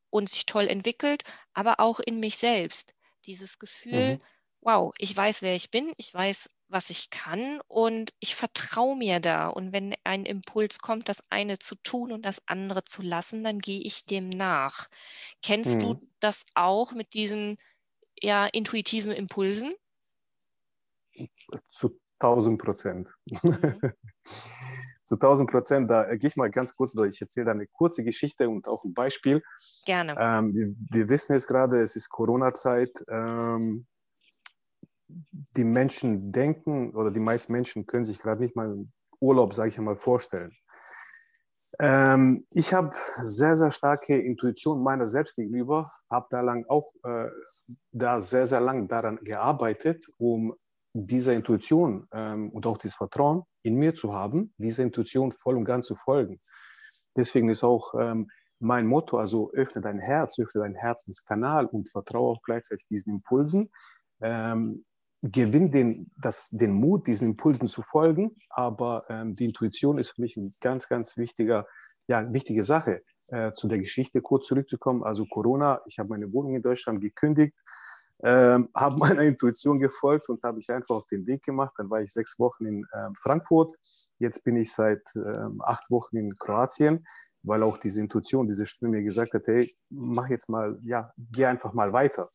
und 0.08 0.30
sich 0.30 0.46
toll 0.46 0.68
entwickelt, 0.68 1.24
aber 1.52 1.80
auch 1.80 2.00
in 2.00 2.20
mich 2.20 2.38
selbst. 2.38 2.94
Dieses 3.26 3.58
Gefühl, 3.58 4.14
mhm. 4.14 4.22
wow, 4.60 4.94
ich 4.98 5.14
weiß, 5.14 5.42
wer 5.42 5.56
ich 5.56 5.70
bin, 5.70 5.92
ich 5.96 6.14
weiß, 6.14 6.48
was 6.68 6.90
ich 6.90 7.10
kann 7.10 7.60
und 7.66 8.14
ich 8.20 8.36
vertraue 8.36 8.96
mir 8.96 9.18
da. 9.20 9.48
Und 9.48 9.72
wenn 9.72 9.96
ein 10.04 10.24
Impuls 10.24 10.78
kommt, 10.78 11.08
das 11.08 11.20
eine 11.28 11.58
zu 11.58 11.74
tun 11.74 12.12
und 12.12 12.24
das 12.24 12.40
andere 12.46 12.84
zu 12.84 13.02
lassen, 13.02 13.44
dann 13.44 13.58
gehe 13.58 13.80
ich 13.80 14.06
dem 14.06 14.28
nach. 14.28 14.88
Kennst 15.42 15.74
mhm. 15.74 15.80
du 15.80 16.08
das 16.20 16.46
auch 16.54 16.92
mit 16.92 17.14
diesen 17.14 17.58
ja, 18.22 18.46
intuitiven 18.46 19.12
Impulsen? 19.12 19.70
Zu 21.68 22.00
1000 22.20 22.62
Prozent. 22.62 23.14
Mhm. 23.26 23.80
Zu 25.04 25.16
1000 25.16 25.50
Prozent. 25.50 25.90
Da 25.90 26.14
gehe 26.14 26.28
ich 26.28 26.36
mal 26.36 26.50
ganz 26.50 26.74
kurz 26.74 26.92
durch. 26.92 27.16
Ich 27.16 27.20
erzähle 27.20 27.50
eine 27.50 27.66
kurze 27.66 28.04
Geschichte 28.04 28.48
und 28.48 28.68
auch 28.68 28.84
ein 28.84 28.94
Beispiel. 28.94 29.42
Gerne. 29.84 30.16
Ähm, 30.18 30.54
wir, 30.54 30.74
wir, 30.90 31.08
wissen 31.08 31.34
es 31.34 31.46
gerade, 31.46 31.80
es 31.80 31.96
ist 31.96 32.08
Corona-Zeit. 32.08 33.04
Ähm, 33.08 33.86
die 35.08 35.64
Menschen 35.64 36.32
denken 36.32 36.94
oder 36.94 37.10
die 37.10 37.20
meisten 37.20 37.52
Menschen 37.52 37.86
können 37.86 38.04
sich 38.04 38.20
gerade 38.20 38.40
nicht 38.40 38.56
mal 38.56 38.86
Urlaub, 39.20 39.52
sage 39.52 39.68
ich 39.68 39.78
einmal, 39.78 39.96
vorstellen. 39.96 40.56
Ähm, 41.78 42.46
ich 42.50 42.72
habe 42.72 42.92
sehr, 43.20 43.56
sehr 43.56 43.70
starke 43.70 44.18
Intuition 44.18 44.82
meiner 44.82 45.06
selbst 45.06 45.36
gegenüber, 45.36 45.92
habe 46.10 46.26
da 46.30 46.40
lang 46.40 46.64
auch 46.68 46.92
äh, 47.04 47.28
da 47.92 48.20
sehr, 48.20 48.46
sehr 48.46 48.60
lang 48.60 48.88
daran 48.88 49.16
gearbeitet, 49.22 50.06
um 50.18 50.54
dieser 50.94 51.34
Intuition 51.34 52.06
ähm, 52.12 52.50
und 52.50 52.66
auch 52.66 52.78
dieses 52.78 52.96
Vertrauen 52.96 53.42
in 53.62 53.76
mir 53.76 53.94
zu 53.94 54.12
haben, 54.12 54.52
dieser 54.58 54.82
Intuition 54.82 55.32
voll 55.32 55.56
und 55.56 55.64
ganz 55.64 55.86
zu 55.86 55.96
folgen. 55.96 56.40
Deswegen 57.16 57.48
ist 57.48 57.64
auch 57.64 57.94
ähm, 57.98 58.30
mein 58.58 58.86
Motto, 58.86 59.18
also 59.18 59.50
öffne 59.52 59.80
dein 59.80 59.98
Herz, 59.98 60.38
öffne 60.38 60.62
deinen 60.62 60.74
Herzenskanal 60.74 61.66
und 61.66 61.90
vertraue 61.90 62.32
auch 62.32 62.42
gleichzeitig 62.42 62.86
diesen 62.86 63.14
Impulsen. 63.14 63.70
Ähm, 64.20 64.84
gewinn 65.22 65.70
den, 65.70 66.10
das, 66.16 66.48
den 66.50 66.72
Mut, 66.72 67.06
diesen 67.06 67.30
Impulsen 67.30 67.68
zu 67.68 67.82
folgen, 67.82 68.36
aber 68.50 69.04
ähm, 69.08 69.36
die 69.36 69.46
Intuition 69.46 69.98
ist 69.98 70.10
für 70.10 70.20
mich 70.20 70.36
eine 70.36 70.52
ganz, 70.60 70.88
ganz 70.88 71.16
wichtiger, 71.16 71.66
ja, 72.08 72.32
wichtige 72.32 72.64
Sache. 72.64 73.02
Äh, 73.32 73.54
zu 73.54 73.66
der 73.66 73.78
Geschichte 73.78 74.20
kurz 74.20 74.46
zurückzukommen, 74.46 75.02
also 75.02 75.24
Corona, 75.24 75.80
ich 75.86 75.98
habe 75.98 76.10
meine 76.10 76.30
Wohnung 76.34 76.54
in 76.54 76.60
Deutschland 76.60 77.00
gekündigt, 77.00 77.56
ähm, 78.22 78.68
habe 78.76 78.98
meiner 78.98 79.22
Intuition 79.22 79.78
gefolgt 79.78 80.28
und 80.28 80.42
habe 80.42 80.60
ich 80.60 80.68
einfach 80.68 80.96
auf 80.96 81.06
den 81.06 81.26
Weg 81.26 81.42
gemacht. 81.42 81.72
Dann 81.78 81.88
war 81.88 82.02
ich 82.02 82.12
sechs 82.12 82.38
Wochen 82.38 82.66
in 82.66 82.86
ähm, 82.92 83.14
Frankfurt. 83.14 83.74
Jetzt 84.18 84.44
bin 84.44 84.56
ich 84.56 84.74
seit 84.74 85.00
ähm, 85.16 85.62
acht 85.64 85.90
Wochen 85.90 86.18
in 86.18 86.36
Kroatien, 86.36 87.06
weil 87.42 87.62
auch 87.62 87.78
diese 87.78 88.02
Intuition, 88.02 88.48
diese 88.48 88.66
Stimme 88.66 88.98
mir 88.98 89.02
gesagt 89.02 89.32
hat, 89.32 89.46
hey, 89.46 89.74
mach 89.88 90.28
jetzt 90.28 90.50
mal, 90.50 90.78
ja, 90.82 91.10
geh 91.16 91.46
einfach 91.46 91.72
mal 91.72 91.94
weiter. 91.94 92.30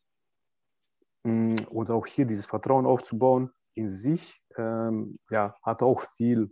Mm, 1.25 1.53
und 1.69 1.91
auch 1.91 2.07
hier 2.07 2.25
dieses 2.25 2.47
Vertrauen 2.47 2.87
aufzubauen 2.87 3.51
in 3.75 3.87
sich, 3.87 4.43
ähm, 4.57 5.19
ja, 5.29 5.55
hat 5.61 5.83
auch 5.83 6.07
viel 6.15 6.49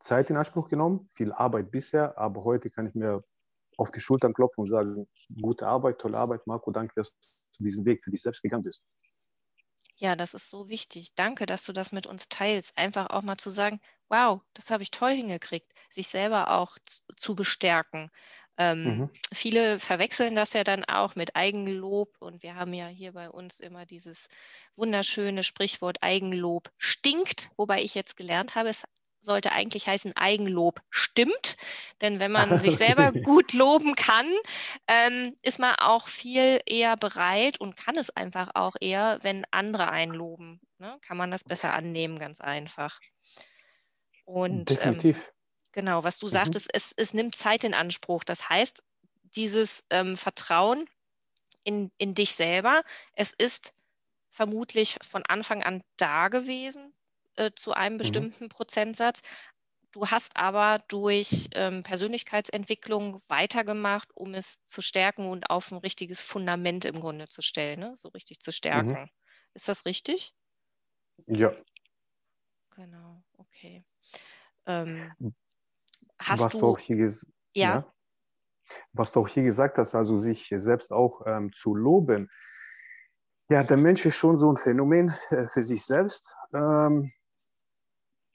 Zeit 0.00 0.28
in 0.30 0.36
Anspruch 0.36 0.68
genommen, 0.68 1.08
viel 1.14 1.30
Arbeit 1.30 1.70
bisher, 1.70 2.18
aber 2.18 2.42
heute 2.42 2.68
kann 2.68 2.88
ich 2.88 2.96
mir 2.96 3.22
auf 3.76 3.90
die 3.90 4.00
Schultern 4.00 4.32
klopfen 4.32 4.62
und 4.62 4.68
sagen, 4.68 5.08
gute 5.40 5.66
Arbeit, 5.66 5.98
tolle 5.98 6.18
Arbeit, 6.18 6.46
Marco, 6.46 6.70
danke, 6.70 6.94
dass 6.96 7.10
du 7.10 7.64
diesen 7.64 7.84
Weg 7.84 8.02
für 8.04 8.10
dich 8.10 8.22
selbst 8.22 8.42
gegangen 8.42 8.64
bist. 8.64 8.84
Ja, 9.98 10.14
das 10.14 10.34
ist 10.34 10.50
so 10.50 10.68
wichtig. 10.68 11.14
Danke, 11.14 11.46
dass 11.46 11.64
du 11.64 11.72
das 11.72 11.90
mit 11.90 12.06
uns 12.06 12.28
teilst. 12.28 12.76
Einfach 12.76 13.08
auch 13.10 13.22
mal 13.22 13.38
zu 13.38 13.48
sagen, 13.48 13.80
wow, 14.08 14.42
das 14.52 14.70
habe 14.70 14.82
ich 14.82 14.90
toll 14.90 15.12
hingekriegt, 15.12 15.72
sich 15.88 16.08
selber 16.08 16.50
auch 16.50 16.76
zu 17.16 17.34
bestärken. 17.34 18.10
Ähm, 18.58 18.84
mhm. 18.84 19.10
Viele 19.32 19.78
verwechseln 19.78 20.34
das 20.34 20.54
ja 20.54 20.64
dann 20.64 20.84
auch 20.84 21.14
mit 21.14 21.36
Eigenlob 21.36 22.14
und 22.20 22.42
wir 22.42 22.54
haben 22.54 22.72
ja 22.72 22.86
hier 22.86 23.12
bei 23.12 23.28
uns 23.28 23.60
immer 23.60 23.84
dieses 23.84 24.28
wunderschöne 24.76 25.42
Sprichwort 25.42 25.98
Eigenlob 26.02 26.70
stinkt, 26.78 27.50
wobei 27.56 27.82
ich 27.82 27.94
jetzt 27.94 28.16
gelernt 28.16 28.54
habe, 28.54 28.70
es 28.70 28.84
sollte 29.26 29.52
eigentlich 29.52 29.86
heißen, 29.86 30.16
Eigenlob 30.16 30.80
stimmt. 30.88 31.58
Denn 32.00 32.18
wenn 32.18 32.32
man 32.32 32.58
sich 32.62 32.76
selber 32.76 33.12
gut 33.12 33.52
loben 33.52 33.94
kann, 33.94 34.26
ähm, 34.86 35.36
ist 35.42 35.58
man 35.58 35.74
auch 35.74 36.08
viel 36.08 36.60
eher 36.64 36.96
bereit 36.96 37.60
und 37.60 37.76
kann 37.76 37.98
es 37.98 38.08
einfach 38.08 38.52
auch 38.54 38.76
eher, 38.80 39.18
wenn 39.20 39.44
andere 39.50 39.90
einen 39.90 40.14
loben. 40.14 40.60
Ne? 40.78 40.98
Kann 41.02 41.18
man 41.18 41.30
das 41.30 41.44
besser 41.44 41.74
annehmen, 41.74 42.18
ganz 42.18 42.40
einfach. 42.40 42.98
Und 44.24 44.70
Definitiv. 44.70 45.18
Ähm, 45.18 45.32
genau, 45.72 46.04
was 46.04 46.18
du 46.18 46.26
mhm. 46.26 46.30
sagtest, 46.30 46.68
es, 46.72 46.94
es 46.96 47.12
nimmt 47.12 47.36
Zeit 47.36 47.64
in 47.64 47.74
Anspruch. 47.74 48.24
Das 48.24 48.48
heißt, 48.48 48.82
dieses 49.36 49.84
ähm, 49.90 50.16
Vertrauen 50.16 50.88
in, 51.64 51.90
in 51.98 52.14
dich 52.14 52.34
selber, 52.34 52.82
es 53.14 53.32
ist 53.32 53.74
vermutlich 54.30 54.98
von 55.02 55.24
Anfang 55.26 55.62
an 55.62 55.82
da 55.96 56.28
gewesen, 56.28 56.92
äh, 57.36 57.50
zu 57.54 57.72
einem 57.72 57.94
mhm. 57.94 57.98
bestimmten 57.98 58.44
mhm. 58.44 58.48
Prozentsatz. 58.48 59.22
Du 59.92 60.06
hast 60.06 60.36
aber 60.36 60.78
durch 60.88 61.48
ähm, 61.54 61.82
Persönlichkeitsentwicklung 61.82 63.22
weitergemacht, 63.28 64.10
um 64.14 64.34
es 64.34 64.62
zu 64.64 64.82
stärken 64.82 65.26
und 65.26 65.48
auf 65.48 65.72
ein 65.72 65.78
richtiges 65.78 66.22
Fundament 66.22 66.84
im 66.84 67.00
Grunde 67.00 67.28
zu 67.28 67.40
stellen, 67.40 67.80
ne? 67.80 67.94
so 67.96 68.08
richtig 68.08 68.40
zu 68.40 68.52
stärken. 68.52 69.00
Mhm. 69.00 69.10
Ist 69.54 69.68
das 69.70 69.86
richtig? 69.86 70.34
Ja. 71.26 71.52
Genau, 72.74 73.22
okay. 73.38 73.84
Ähm, 74.66 75.10
hast 76.18 76.42
Was 76.42 76.52
du, 76.52 76.58
du 76.58 76.66
auch 76.66 76.78
hier 76.78 76.98
Ja. 76.98 77.14
ja. 77.54 77.92
Was 78.92 79.12
du 79.12 79.20
auch 79.20 79.28
hier 79.28 79.44
gesagt 79.44 79.78
hast, 79.78 79.94
also 79.94 80.18
sich 80.18 80.48
selbst 80.50 80.92
auch 80.92 81.22
ähm, 81.26 81.52
zu 81.54 81.74
loben. 81.74 82.30
Ja, 83.48 83.62
der 83.62 83.76
Mensch 83.76 84.04
ist 84.04 84.16
schon 84.16 84.38
so 84.38 84.50
ein 84.52 84.56
Phänomen 84.56 85.14
äh, 85.30 85.46
für 85.46 85.62
sich 85.62 85.86
selbst. 85.86 86.34
Ähm, 86.52 87.12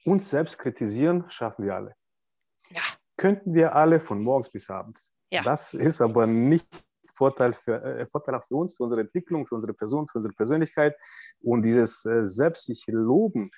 uns 0.05 0.29
selbst 0.29 0.57
kritisieren 0.57 1.29
schaffen 1.29 1.65
wir 1.65 1.75
alle. 1.75 1.95
Ja. 2.69 2.81
Könnten 3.17 3.53
wir 3.53 3.75
alle 3.75 3.99
von 3.99 4.21
morgens 4.21 4.49
bis 4.49 4.69
abends. 4.69 5.13
Ja. 5.31 5.43
Das 5.43 5.73
ist 5.73 6.01
aber 6.01 6.27
nicht 6.27 6.85
Vorteil 7.13 7.53
für, 7.53 7.83
äh, 7.83 8.05
vorteilhaft 8.05 8.47
für 8.47 8.55
uns, 8.55 8.75
für 8.75 8.83
unsere 8.83 9.01
Entwicklung, 9.01 9.45
für 9.45 9.55
unsere 9.55 9.73
Person, 9.73 10.07
für 10.07 10.17
unsere 10.17 10.33
Persönlichkeit. 10.33 10.95
Und 11.41 11.63
dieses 11.63 12.05
äh, 12.05 12.27
selbst 12.27 12.65
sich 12.65 12.83
loben 12.87 13.51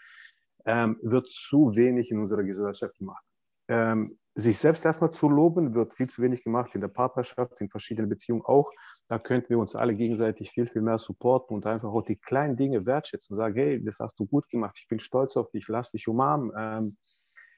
ähm, 0.66 1.00
wird 1.02 1.30
zu 1.30 1.76
wenig 1.76 2.12
in 2.12 2.20
unserer 2.20 2.44
Gesellschaft 2.44 2.98
gemacht. 2.98 3.24
Ähm, 3.68 4.18
sich 4.36 4.58
selbst 4.58 4.86
erstmal 4.86 5.12
zu 5.12 5.30
loben, 5.30 5.76
wird 5.76 5.94
viel 5.94 6.10
zu 6.10 6.22
wenig 6.22 6.44
gemacht 6.44 6.74
in 6.76 6.82
der 6.82 6.88
Partnerschaft, 6.88 7.62
in 7.62 7.70
verschiedenen 7.70 8.10
Beziehungen 8.10 8.42
auch. 8.44 8.72
Da 9.10 9.20
könnten 9.20 9.50
wir 9.50 9.60
uns 9.60 9.76
alle 9.76 9.96
gegenseitig 9.96 10.52
viel, 10.52 10.68
viel 10.68 10.82
mehr 10.82 10.98
supporten 10.98 11.56
und 11.56 11.66
einfach 11.66 11.90
auch 11.90 12.04
die 12.04 12.16
kleinen 12.16 12.56
Dinge 12.56 12.86
wertschätzen 12.86 13.34
und 13.34 13.38
sagen, 13.38 13.56
hey, 13.56 13.84
das 13.84 14.00
hast 14.00 14.20
du 14.20 14.26
gut 14.26 14.50
gemacht, 14.50 14.78
ich 14.80 14.88
bin 14.88 15.00
stolz 15.00 15.36
auf 15.36 15.52
dich, 15.52 15.68
lass 15.68 15.92
dich 15.92 16.08
umarmen. 16.08 16.52
Ähm, 16.58 16.98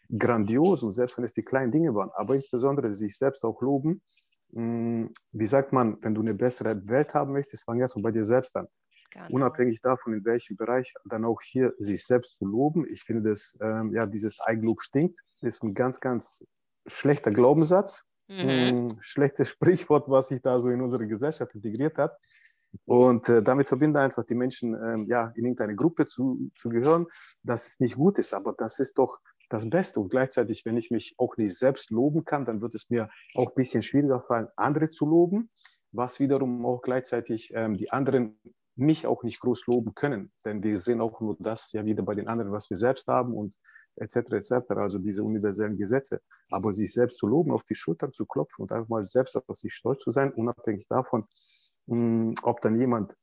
grandios 0.09 0.83
und 0.83 0.91
selbst 0.91 1.17
wenn 1.17 1.23
es 1.23 1.33
die 1.33 1.43
kleinen 1.43 1.71
Dinge 1.71 1.93
waren, 1.95 2.11
aber 2.15 2.35
insbesondere 2.35 2.91
sich 2.91 3.17
selbst 3.17 3.43
auch 3.43 3.61
loben. 3.61 4.01
Mh, 4.51 4.61
hm, 4.61 5.13
wie 5.31 5.45
sagt 5.45 5.73
man, 5.73 5.97
wenn 6.01 6.15
du 6.15 6.21
eine 6.21 6.33
bessere 6.33 6.87
Welt 6.87 7.13
haben 7.13 7.33
möchtest, 7.33 7.65
fang 7.65 7.79
erst 7.79 7.95
mal 7.95 8.03
bei 8.03 8.11
dir 8.11 8.25
selbst 8.25 8.55
an. 8.55 8.67
Genau. 9.11 9.27
Unabhängig 9.29 9.79
davon, 9.81 10.13
in 10.13 10.25
welchem 10.25 10.57
Bereich, 10.57 10.93
dann 11.05 11.25
auch 11.25 11.39
hier 11.41 11.73
sich 11.77 12.05
selbst 12.05 12.35
zu 12.35 12.45
loben. 12.45 12.85
Ich 12.89 13.03
finde, 13.03 13.29
dass 13.29 13.57
ähm, 13.61 13.93
ja, 13.93 14.05
dieses 14.05 14.39
Eigenlob 14.41 14.81
stinkt, 14.81 15.19
ist 15.41 15.63
ein 15.63 15.73
ganz, 15.73 15.99
ganz 15.99 16.43
schlechter 16.87 17.31
Glaubenssatz, 17.31 18.03
mhm. 18.27 18.89
schlechtes 18.99 19.49
Sprichwort, 19.49 20.09
was 20.09 20.29
sich 20.29 20.41
da 20.41 20.59
so 20.59 20.69
in 20.69 20.81
unsere 20.81 21.07
Gesellschaft 21.07 21.55
integriert 21.55 21.97
hat. 21.97 22.17
Und 22.83 23.29
äh, 23.29 23.41
damit 23.41 23.67
verbinden 23.67 23.97
einfach 23.97 24.25
die 24.25 24.35
Menschen, 24.35 24.73
ähm, 24.73 25.05
ja, 25.07 25.31
in 25.35 25.45
irgendeine 25.45 25.75
Gruppe 25.75 26.07
zu, 26.07 26.51
zu 26.55 26.69
gehören, 26.69 27.07
dass 27.43 27.67
es 27.67 27.79
nicht 27.79 27.95
gut 27.95 28.19
ist. 28.19 28.33
Aber 28.33 28.53
das 28.57 28.79
ist 28.79 28.97
doch 28.97 29.19
das 29.49 29.69
Beste. 29.69 29.99
Und 29.99 30.09
gleichzeitig, 30.09 30.65
wenn 30.65 30.77
ich 30.77 30.91
mich 30.91 31.15
auch 31.17 31.37
nicht 31.37 31.57
selbst 31.57 31.91
loben 31.91 32.25
kann, 32.25 32.45
dann 32.45 32.61
wird 32.61 32.75
es 32.75 32.89
mir 32.89 33.09
auch 33.33 33.49
ein 33.49 33.55
bisschen 33.55 33.81
schwieriger 33.81 34.21
fallen, 34.21 34.47
andere 34.57 34.89
zu 34.89 35.05
loben, 35.05 35.49
was 35.91 36.19
wiederum 36.19 36.65
auch 36.65 36.81
gleichzeitig 36.81 37.51
ähm, 37.55 37.77
die 37.77 37.91
anderen 37.91 38.37
mich 38.75 39.07
auch 39.07 39.23
nicht 39.23 39.39
groß 39.39 39.67
loben 39.67 39.93
können. 39.95 40.31
Denn 40.43 40.61
wir 40.61 40.77
sehen 40.77 40.99
auch 40.99 41.21
nur 41.21 41.37
das 41.39 41.71
ja 41.71 41.85
wieder 41.85 42.03
bei 42.03 42.15
den 42.15 42.27
anderen, 42.27 42.51
was 42.51 42.69
wir 42.69 42.77
selbst 42.77 43.07
haben 43.07 43.33
und 43.33 43.55
etc. 43.97 44.15
etc. 44.31 44.51
Also 44.71 44.99
diese 44.99 45.23
universellen 45.23 45.77
Gesetze. 45.77 46.21
Aber 46.49 46.73
sich 46.73 46.93
selbst 46.93 47.17
zu 47.17 47.27
loben, 47.27 47.51
auf 47.51 47.63
die 47.63 47.75
Schultern 47.75 48.13
zu 48.13 48.25
klopfen 48.25 48.63
und 48.63 48.71
einfach 48.71 48.89
mal 48.89 49.05
selbst 49.05 49.35
auf 49.35 49.57
sich 49.57 49.73
stolz 49.73 50.03
zu 50.03 50.11
sein, 50.11 50.31
unabhängig 50.33 50.87
davon, 50.87 51.25
hm, 51.87 52.33
ob 52.43 52.61
dann 52.61 52.79
jemand 52.79 53.15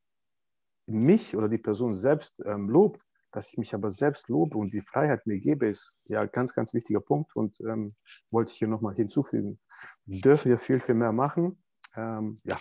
mich 0.86 1.36
oder 1.36 1.48
die 1.48 1.58
Person 1.58 1.94
selbst 1.94 2.40
ähm, 2.44 2.68
lobt, 2.68 3.06
dass 3.32 3.50
ich 3.50 3.58
mich 3.58 3.74
aber 3.74 3.90
selbst 3.90 4.28
lobe 4.28 4.58
und 4.58 4.72
die 4.72 4.82
Freiheit 4.82 5.26
mir 5.26 5.38
gebe, 5.38 5.66
ist 5.68 5.96
ja 6.04 6.26
ganz, 6.26 6.54
ganz 6.54 6.74
wichtiger 6.74 7.00
Punkt 7.00 7.34
und 7.34 7.58
ähm, 7.60 7.94
wollte 8.30 8.50
ich 8.50 8.58
hier 8.58 8.68
nochmal 8.68 8.94
hinzufügen. 8.94 9.58
Dürfen 10.04 10.50
wir 10.50 10.58
viel, 10.58 10.78
viel 10.78 10.94
mehr 10.94 11.12
machen? 11.12 11.62
Ähm, 11.96 12.38
ja, 12.44 12.58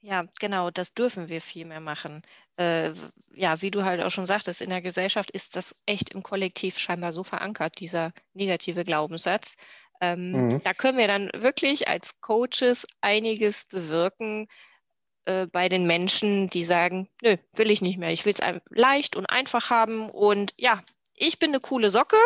ja, 0.00 0.24
genau, 0.38 0.70
das 0.70 0.94
dürfen 0.94 1.28
wir 1.28 1.40
viel 1.40 1.66
mehr 1.66 1.80
machen. 1.80 2.22
Äh, 2.56 2.92
ja, 3.34 3.60
wie 3.62 3.70
du 3.70 3.84
halt 3.84 4.02
auch 4.02 4.10
schon 4.10 4.26
sagtest, 4.26 4.62
in 4.62 4.70
der 4.70 4.80
Gesellschaft 4.80 5.30
ist 5.30 5.56
das 5.56 5.78
echt 5.86 6.10
im 6.10 6.22
Kollektiv 6.22 6.78
scheinbar 6.78 7.12
so 7.12 7.24
verankert, 7.24 7.80
dieser 7.80 8.12
negative 8.32 8.84
Glaubenssatz. 8.84 9.56
Ähm, 10.00 10.32
mhm. 10.32 10.60
Da 10.60 10.72
können 10.72 10.96
wir 10.96 11.06
dann 11.06 11.30
wirklich 11.34 11.88
als 11.88 12.18
Coaches 12.20 12.86
einiges 13.02 13.66
bewirken 13.66 14.48
äh, 15.26 15.46
bei 15.46 15.68
den 15.68 15.86
Menschen, 15.86 16.46
die 16.48 16.64
sagen, 16.64 17.08
nö, 17.22 17.36
will 17.54 17.70
ich 17.70 17.82
nicht 17.82 17.98
mehr. 17.98 18.10
Ich 18.10 18.24
will 18.24 18.34
es 18.34 18.60
leicht 18.70 19.16
und 19.16 19.26
einfach 19.26 19.68
haben. 19.68 20.08
Und 20.08 20.54
ja, 20.56 20.80
ich 21.14 21.38
bin 21.38 21.50
eine 21.50 21.60
coole 21.60 21.90
Socke, 21.90 22.16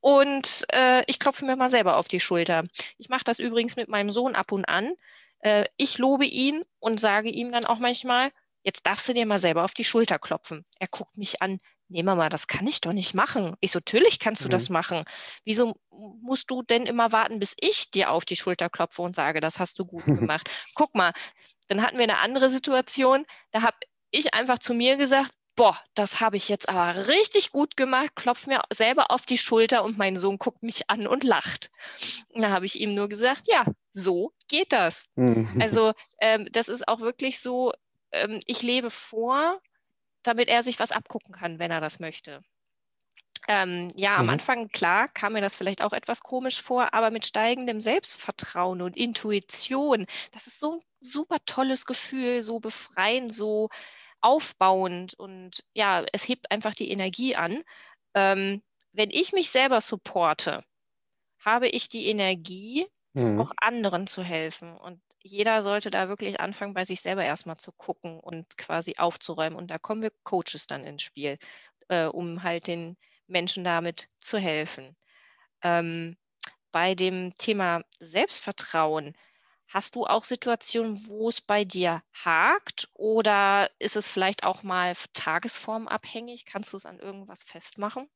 und 0.00 0.64
äh, 0.72 1.02
ich 1.06 1.18
klopfe 1.18 1.44
mir 1.44 1.56
mal 1.56 1.68
selber 1.68 1.96
auf 1.96 2.08
die 2.08 2.20
Schulter. 2.20 2.64
Ich 2.98 3.08
mache 3.08 3.24
das 3.24 3.38
übrigens 3.40 3.76
mit 3.76 3.88
meinem 3.88 4.10
Sohn 4.10 4.34
ab 4.36 4.52
und 4.52 4.64
an. 4.66 4.94
Äh, 5.40 5.64
ich 5.76 5.98
lobe 5.98 6.24
ihn 6.24 6.62
und 6.78 7.00
sage 7.00 7.30
ihm 7.30 7.52
dann 7.52 7.64
auch 7.64 7.78
manchmal, 7.78 8.32
jetzt 8.62 8.86
darfst 8.86 9.08
du 9.08 9.12
dir 9.12 9.26
mal 9.26 9.38
selber 9.38 9.64
auf 9.64 9.74
die 9.74 9.84
Schulter 9.84 10.18
klopfen. 10.18 10.64
Er 10.78 10.88
guckt 10.88 11.16
mich 11.16 11.42
an, 11.42 11.58
nee 11.88 12.02
Mama, 12.02 12.28
das 12.28 12.46
kann 12.46 12.66
ich 12.66 12.80
doch 12.80 12.92
nicht 12.92 13.14
machen. 13.14 13.56
Ich 13.60 13.72
so, 13.72 13.78
natürlich 13.78 14.18
kannst 14.18 14.42
du 14.42 14.48
mhm. 14.48 14.52
das 14.52 14.70
machen. 14.70 15.04
Wieso 15.44 15.80
musst 15.90 16.50
du 16.50 16.62
denn 16.62 16.86
immer 16.86 17.12
warten, 17.12 17.38
bis 17.38 17.54
ich 17.60 17.90
dir 17.90 18.10
auf 18.10 18.24
die 18.24 18.36
Schulter 18.36 18.68
klopfe 18.68 19.02
und 19.02 19.14
sage, 19.14 19.40
das 19.40 19.58
hast 19.58 19.78
du 19.78 19.86
gut 19.86 20.04
gemacht? 20.06 20.50
Guck 20.74 20.94
mal, 20.94 21.12
dann 21.68 21.82
hatten 21.82 21.98
wir 21.98 22.04
eine 22.04 22.18
andere 22.18 22.50
Situation, 22.50 23.24
da 23.50 23.62
habe 23.62 23.76
ich 24.10 24.34
einfach 24.34 24.58
zu 24.58 24.74
mir 24.74 24.96
gesagt, 24.96 25.32
boah, 25.58 25.76
das 25.94 26.20
habe 26.20 26.36
ich 26.36 26.48
jetzt 26.48 26.68
aber 26.68 27.08
richtig 27.08 27.50
gut 27.50 27.76
gemacht, 27.76 28.14
klopft 28.14 28.46
mir 28.46 28.62
selber 28.72 29.10
auf 29.10 29.26
die 29.26 29.36
Schulter 29.36 29.84
und 29.84 29.98
mein 29.98 30.16
Sohn 30.16 30.38
guckt 30.38 30.62
mich 30.62 30.88
an 30.88 31.08
und 31.08 31.24
lacht. 31.24 31.70
Und 32.28 32.42
da 32.42 32.50
habe 32.50 32.64
ich 32.64 32.80
ihm 32.80 32.94
nur 32.94 33.08
gesagt, 33.08 33.42
ja, 33.48 33.64
so 33.90 34.32
geht 34.46 34.72
das. 34.72 35.06
Mhm. 35.16 35.58
Also 35.60 35.94
ähm, 36.20 36.48
das 36.52 36.68
ist 36.68 36.86
auch 36.86 37.00
wirklich 37.00 37.40
so, 37.40 37.72
ähm, 38.12 38.38
ich 38.46 38.62
lebe 38.62 38.88
vor, 38.88 39.60
damit 40.22 40.48
er 40.48 40.62
sich 40.62 40.78
was 40.78 40.92
abgucken 40.92 41.34
kann, 41.34 41.58
wenn 41.58 41.72
er 41.72 41.80
das 41.80 41.98
möchte. 41.98 42.40
Ähm, 43.48 43.88
ja, 43.96 44.10
mhm. 44.10 44.20
am 44.20 44.28
Anfang, 44.30 44.68
klar, 44.68 45.08
kam 45.08 45.32
mir 45.32 45.40
das 45.40 45.56
vielleicht 45.56 45.82
auch 45.82 45.92
etwas 45.92 46.20
komisch 46.20 46.62
vor, 46.62 46.94
aber 46.94 47.10
mit 47.10 47.26
steigendem 47.26 47.80
Selbstvertrauen 47.80 48.80
und 48.80 48.96
Intuition, 48.96 50.06
das 50.30 50.46
ist 50.46 50.60
so 50.60 50.74
ein 50.74 50.80
super 51.00 51.38
tolles 51.46 51.84
Gefühl, 51.84 52.42
so 52.42 52.60
befreiend, 52.60 53.34
so 53.34 53.70
aufbauend 54.20 55.14
und 55.14 55.64
ja, 55.74 56.04
es 56.12 56.28
hebt 56.28 56.50
einfach 56.50 56.74
die 56.74 56.90
Energie 56.90 57.36
an. 57.36 57.62
Ähm, 58.14 58.62
wenn 58.92 59.10
ich 59.10 59.32
mich 59.32 59.50
selber 59.50 59.80
supporte, 59.80 60.60
habe 61.38 61.68
ich 61.68 61.88
die 61.88 62.08
Energie, 62.08 62.86
mhm. 63.12 63.40
auch 63.40 63.52
anderen 63.56 64.06
zu 64.06 64.22
helfen. 64.22 64.76
Und 64.76 65.00
jeder 65.22 65.62
sollte 65.62 65.90
da 65.90 66.08
wirklich 66.08 66.40
anfangen, 66.40 66.74
bei 66.74 66.84
sich 66.84 67.00
selber 67.00 67.24
erstmal 67.24 67.56
zu 67.56 67.72
gucken 67.72 68.18
und 68.20 68.56
quasi 68.58 68.94
aufzuräumen. 68.96 69.58
Und 69.58 69.70
da 69.70 69.78
kommen 69.78 70.02
wir 70.02 70.12
Coaches 70.24 70.66
dann 70.66 70.84
ins 70.84 71.02
Spiel, 71.02 71.38
äh, 71.88 72.06
um 72.06 72.42
halt 72.42 72.66
den 72.66 72.96
Menschen 73.26 73.64
damit 73.64 74.08
zu 74.20 74.38
helfen. 74.38 74.96
Ähm, 75.62 76.16
bei 76.72 76.94
dem 76.94 77.34
Thema 77.34 77.82
Selbstvertrauen 77.98 79.14
Hast 79.68 79.94
du 79.94 80.04
auch 80.04 80.24
Situationen, 80.24 81.08
wo 81.08 81.28
es 81.28 81.40
bei 81.40 81.64
dir 81.64 82.02
hakt 82.12 82.90
oder 82.92 83.70
ist 83.78 83.94
es 83.94 84.08
vielleicht 84.08 84.42
auch 84.42 84.64
mal 84.64 84.94
tagesformabhängig? 85.12 86.44
Kannst 86.44 86.72
du 86.72 86.76
es 86.76 86.86
an 86.86 86.98
irgendwas 86.98 87.44
festmachen? 87.44 88.08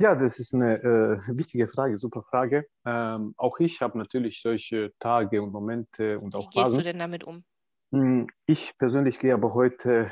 Ja, 0.00 0.16
das 0.16 0.38
ist 0.40 0.54
eine 0.54 0.82
äh, 0.82 1.18
wichtige 1.36 1.68
Frage, 1.68 1.96
super 1.96 2.22
Frage. 2.28 2.66
Ähm, 2.84 3.34
auch 3.36 3.58
ich 3.60 3.80
habe 3.80 3.96
natürlich 3.98 4.40
solche 4.42 4.92
Tage 4.98 5.40
und 5.42 5.52
Momente 5.52 6.18
und 6.18 6.34
auch 6.34 6.48
Wie 6.48 6.50
gehst 6.50 6.76
Phasen. 6.76 6.76
du 6.76 6.82
denn 6.82 6.98
damit 6.98 7.24
um? 7.24 7.46
Hm, 7.92 8.26
ich 8.46 8.76
persönlich 8.78 9.18
gehe 9.18 9.34
aber 9.34 9.54
heute 9.54 10.10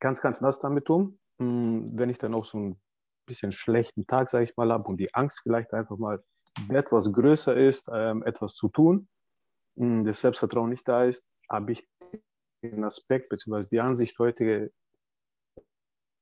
ganz, 0.00 0.20
ganz 0.20 0.40
nass 0.40 0.60
damit 0.60 0.90
um. 0.90 1.18
Hm, 1.38 1.90
wenn 1.96 2.10
ich 2.10 2.18
dann 2.18 2.34
auch 2.34 2.44
so 2.44 2.58
ein 2.58 2.80
bisschen 3.26 3.52
schlechten 3.52 4.06
Tag, 4.06 4.30
sage 4.30 4.44
ich 4.44 4.56
mal, 4.56 4.70
habe 4.72 4.88
und 4.88 4.98
die 4.98 5.14
Angst 5.14 5.40
vielleicht 5.42 5.72
einfach 5.72 5.96
mal 5.98 6.22
etwas 6.68 7.12
größer 7.12 7.56
ist, 7.56 7.88
ähm, 7.92 8.22
etwas 8.22 8.54
zu 8.54 8.68
tun, 8.68 9.08
hm, 9.76 10.04
das 10.04 10.20
Selbstvertrauen 10.20 10.70
nicht 10.70 10.86
da 10.86 11.04
ist, 11.04 11.24
habe 11.48 11.72
ich 11.72 11.86
den 12.62 12.84
Aspekt 12.84 13.28
bzw. 13.28 13.68
die 13.70 13.80
Ansicht 13.80 14.18
heute 14.18 14.72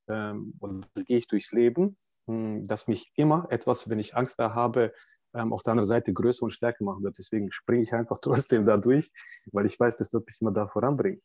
ähm, 0.09 0.55
und 0.61 0.89
gehe 0.95 1.19
ich 1.19 1.29
durchs 1.29 1.53
Leben, 1.53 1.97
hm, 2.27 2.67
dass 2.67 2.89
mich 2.89 3.13
immer 3.17 3.47
etwas, 3.51 3.89
wenn 3.89 3.99
ich 3.99 4.17
Angst 4.17 4.39
da 4.39 4.55
habe, 4.55 4.93
ähm, 5.35 5.53
auf 5.53 5.63
der 5.63 5.73
anderen 5.73 5.87
Seite 5.87 6.13
größer 6.13 6.45
und 6.45 6.51
stärker 6.51 6.85
machen 6.85 7.05
wird. 7.05 7.19
Deswegen 7.19 7.53
springe 7.53 7.83
ich 7.83 7.93
einfach 7.93 8.19
trotzdem 8.23 8.67
da 8.67 8.77
durch, 8.77 9.13
weil 9.53 9.67
ich 9.67 9.79
weiß, 9.79 9.97
das 9.97 10.13
wird 10.13 10.27
mich 10.27 10.41
immer 10.41 10.53
da 10.53 10.67
voranbringen. 10.69 11.23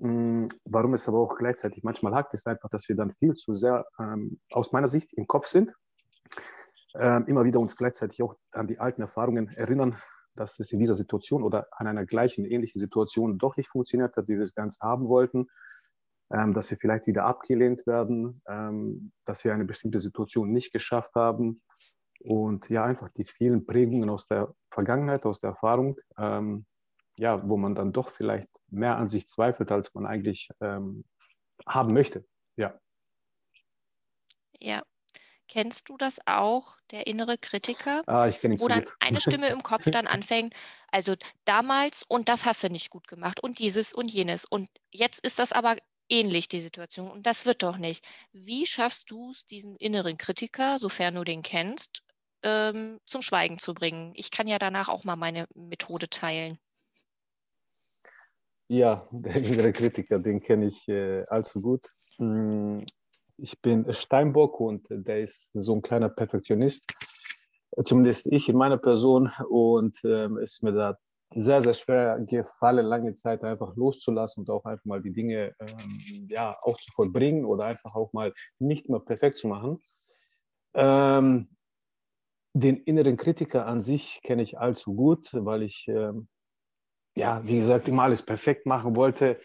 Hm, 0.00 0.48
warum 0.64 0.94
es 0.94 1.08
aber 1.08 1.18
auch 1.18 1.36
gleichzeitig 1.36 1.82
manchmal 1.82 2.14
hakt, 2.14 2.32
ist 2.34 2.46
einfach, 2.46 2.68
dass 2.70 2.88
wir 2.88 2.96
dann 2.96 3.12
viel 3.12 3.34
zu 3.34 3.52
sehr 3.52 3.84
ähm, 3.98 4.40
aus 4.50 4.72
meiner 4.72 4.88
Sicht 4.88 5.12
im 5.14 5.26
Kopf 5.26 5.46
sind 5.46 5.74
äh, 6.94 7.22
immer 7.28 7.44
wieder 7.44 7.60
uns 7.60 7.76
gleichzeitig 7.76 8.22
auch 8.22 8.36
an 8.52 8.66
die 8.66 8.78
alten 8.78 9.02
Erfahrungen 9.02 9.48
erinnern, 9.48 9.96
dass 10.34 10.58
es 10.60 10.72
in 10.72 10.78
dieser 10.78 10.94
Situation 10.94 11.42
oder 11.42 11.66
an 11.72 11.86
einer 11.86 12.06
gleichen, 12.06 12.44
ähnlichen 12.44 12.80
Situation 12.80 13.38
doch 13.38 13.56
nicht 13.56 13.68
funktioniert 13.68 14.16
hat, 14.16 14.28
wie 14.28 14.36
wir 14.36 14.44
es 14.44 14.54
ganz 14.54 14.80
haben 14.80 15.08
wollten, 15.08 15.48
ähm, 16.32 16.52
dass 16.52 16.70
wir 16.70 16.78
vielleicht 16.78 17.06
wieder 17.06 17.24
abgelehnt 17.24 17.86
werden, 17.86 18.42
ähm, 18.46 19.12
dass 19.24 19.44
wir 19.44 19.52
eine 19.52 19.64
bestimmte 19.64 20.00
Situation 20.00 20.52
nicht 20.52 20.72
geschafft 20.72 21.14
haben 21.14 21.62
und 22.20 22.68
ja, 22.68 22.84
einfach 22.84 23.08
die 23.08 23.24
vielen 23.24 23.66
Prägungen 23.66 24.10
aus 24.10 24.26
der 24.26 24.54
Vergangenheit, 24.70 25.24
aus 25.24 25.40
der 25.40 25.50
Erfahrung, 25.50 25.98
ähm, 26.18 26.66
ja, 27.18 27.48
wo 27.48 27.56
man 27.56 27.74
dann 27.74 27.92
doch 27.92 28.10
vielleicht 28.10 28.48
mehr 28.68 28.96
an 28.96 29.08
sich 29.08 29.26
zweifelt, 29.26 29.72
als 29.72 29.94
man 29.94 30.06
eigentlich 30.06 30.50
ähm, 30.60 31.04
haben 31.66 31.92
möchte. 31.92 32.24
Ja. 32.56 32.78
Ja, 34.60 34.82
Kennst 35.48 35.88
du 35.88 35.96
das 35.96 36.20
auch, 36.26 36.76
der 36.90 37.06
innere 37.06 37.38
Kritiker? 37.38 38.02
Ah, 38.06 38.28
ich 38.28 38.38
kenne 38.38 38.54
ihn 38.54 38.60
Wo 38.60 38.68
dann 38.68 38.84
gut. 38.84 38.94
eine 39.00 39.20
Stimme 39.20 39.48
im 39.48 39.62
Kopf 39.62 39.90
dann 39.90 40.06
anfängt, 40.06 40.54
also 40.92 41.14
damals 41.46 42.04
und 42.06 42.28
das 42.28 42.44
hast 42.44 42.62
du 42.62 42.68
nicht 42.68 42.90
gut 42.90 43.08
gemacht 43.08 43.42
und 43.42 43.58
dieses 43.58 43.94
und 43.94 44.10
jenes 44.10 44.44
und 44.44 44.68
jetzt 44.90 45.24
ist 45.24 45.38
das 45.38 45.52
aber 45.52 45.76
ähnlich, 46.10 46.48
die 46.48 46.60
Situation 46.60 47.10
und 47.10 47.26
das 47.26 47.46
wird 47.46 47.62
doch 47.62 47.78
nicht. 47.78 48.04
Wie 48.32 48.66
schaffst 48.66 49.10
du 49.10 49.30
es, 49.30 49.46
diesen 49.46 49.76
inneren 49.76 50.18
Kritiker, 50.18 50.78
sofern 50.78 51.14
du 51.14 51.24
den 51.24 51.42
kennst, 51.42 52.02
ähm, 52.42 53.00
zum 53.06 53.22
Schweigen 53.22 53.58
zu 53.58 53.72
bringen? 53.72 54.12
Ich 54.14 54.30
kann 54.30 54.48
ja 54.48 54.58
danach 54.58 54.88
auch 54.88 55.04
mal 55.04 55.16
meine 55.16 55.46
Methode 55.54 56.08
teilen. 56.08 56.58
Ja, 58.68 59.08
der 59.12 59.36
innere 59.36 59.72
Kritiker, 59.72 60.18
den 60.18 60.40
kenne 60.40 60.66
ich 60.66 60.86
äh, 60.88 61.24
allzu 61.28 61.62
gut. 61.62 61.86
Ich 63.40 63.60
bin 63.60 63.86
Steinbock 63.94 64.58
und 64.58 64.88
der 64.90 65.20
ist 65.20 65.52
so 65.54 65.72
ein 65.76 65.82
kleiner 65.82 66.08
Perfektionist, 66.08 66.84
zumindest 67.84 68.26
ich 68.32 68.48
in 68.48 68.56
meiner 68.56 68.78
Person. 68.78 69.30
Und 69.48 69.96
ähm, 70.04 70.38
ist 70.38 70.64
mir 70.64 70.72
da 70.72 70.98
sehr, 71.34 71.62
sehr 71.62 71.74
schwer 71.74 72.18
gefallen, 72.18 72.84
lange 72.84 73.14
Zeit 73.14 73.44
einfach 73.44 73.76
loszulassen 73.76 74.40
und 74.40 74.50
auch 74.50 74.64
einfach 74.64 74.84
mal 74.84 75.00
die 75.00 75.12
Dinge 75.12 75.54
ähm, 75.60 76.26
ja, 76.28 76.58
auch 76.62 76.78
zu 76.78 76.90
vollbringen 76.90 77.44
oder 77.44 77.66
einfach 77.66 77.94
auch 77.94 78.12
mal 78.12 78.34
nicht 78.58 78.88
mehr 78.88 79.00
perfekt 79.00 79.38
zu 79.38 79.46
machen. 79.46 79.84
Ähm, 80.74 81.48
den 82.54 82.78
inneren 82.78 83.16
Kritiker 83.16 83.66
an 83.66 83.80
sich 83.80 84.20
kenne 84.24 84.42
ich 84.42 84.58
allzu 84.58 84.96
gut, 84.96 85.28
weil 85.32 85.62
ich, 85.62 85.86
ähm, 85.86 86.28
ja, 87.16 87.46
wie 87.46 87.58
gesagt, 87.58 87.86
immer 87.86 88.02
alles 88.02 88.22
perfekt 88.22 88.66
machen 88.66 88.96
wollte 88.96 89.38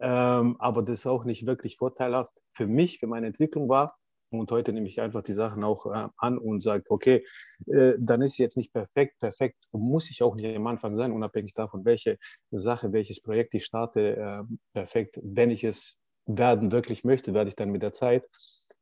ähm, 0.00 0.56
aber 0.58 0.82
das 0.82 1.06
auch 1.06 1.24
nicht 1.24 1.46
wirklich 1.46 1.76
vorteilhaft 1.76 2.42
für 2.52 2.66
mich, 2.66 2.98
für 2.98 3.06
meine 3.06 3.26
Entwicklung 3.26 3.68
war. 3.68 3.96
Und 4.30 4.50
heute 4.50 4.72
nehme 4.72 4.88
ich 4.88 5.00
einfach 5.00 5.22
die 5.22 5.32
Sachen 5.32 5.62
auch 5.62 5.86
äh, 5.86 6.08
an 6.16 6.38
und 6.38 6.60
sage, 6.60 6.84
okay, 6.88 7.24
äh, 7.66 7.94
dann 7.98 8.22
ist 8.22 8.32
es 8.32 8.38
jetzt 8.38 8.56
nicht 8.56 8.72
perfekt. 8.72 9.18
Perfekt 9.20 9.56
muss 9.72 10.10
ich 10.10 10.22
auch 10.22 10.34
nicht 10.34 10.54
am 10.54 10.66
Anfang 10.66 10.96
sein, 10.96 11.12
unabhängig 11.12 11.54
davon, 11.54 11.84
welche 11.84 12.18
Sache, 12.50 12.92
welches 12.92 13.22
Projekt 13.22 13.54
ich 13.54 13.64
starte. 13.64 14.16
Äh, 14.16 14.42
perfekt, 14.74 15.20
wenn 15.22 15.50
ich 15.50 15.64
es 15.64 15.98
werden 16.26 16.72
wirklich 16.72 17.04
möchte, 17.04 17.34
werde 17.34 17.48
ich 17.48 17.56
dann 17.56 17.70
mit 17.70 17.82
der 17.82 17.92
Zeit. 17.92 18.28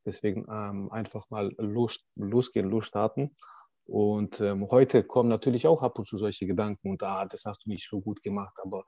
Deswegen 0.07 0.47
ähm, 0.51 0.91
einfach 0.91 1.29
mal 1.31 1.53
los, 1.59 2.01
losgehen, 2.17 2.71
losstarten. 2.71 3.37
Und 3.87 4.41
ähm, 4.41 4.69
heute 4.71 5.05
kommen 5.05 5.29
natürlich 5.29 5.67
auch 5.67 5.83
ab 5.83 5.99
und 5.99 6.09
zu 6.09 6.17
solche 6.17 6.47
Gedanken 6.47 6.91
und 6.91 7.03
ah, 7.03 7.27
das 7.27 7.45
hast 7.45 7.67
du 7.67 7.71
nicht 7.71 7.87
so 7.89 8.01
gut 8.01 8.23
gemacht, 8.23 8.57
aber 8.63 8.85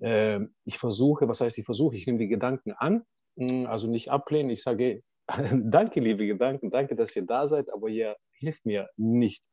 äh, 0.00 0.40
ich 0.64 0.78
versuche, 0.78 1.28
was 1.28 1.40
heißt 1.40 1.58
ich 1.58 1.64
versuche, 1.64 1.96
ich 1.96 2.06
nehme 2.06 2.18
die 2.18 2.28
Gedanken 2.28 2.72
an, 2.72 3.04
hm, 3.36 3.66
also 3.66 3.88
nicht 3.88 4.10
ablehnen, 4.10 4.50
ich 4.50 4.62
sage, 4.62 5.02
danke, 5.52 6.00
liebe 6.00 6.26
Gedanken, 6.26 6.70
danke, 6.70 6.96
dass 6.96 7.14
ihr 7.14 7.26
da 7.26 7.48
seid, 7.48 7.72
aber 7.72 7.88
ihr 7.88 8.16
hilft 8.32 8.66
mir 8.66 8.88
nicht. 8.96 9.44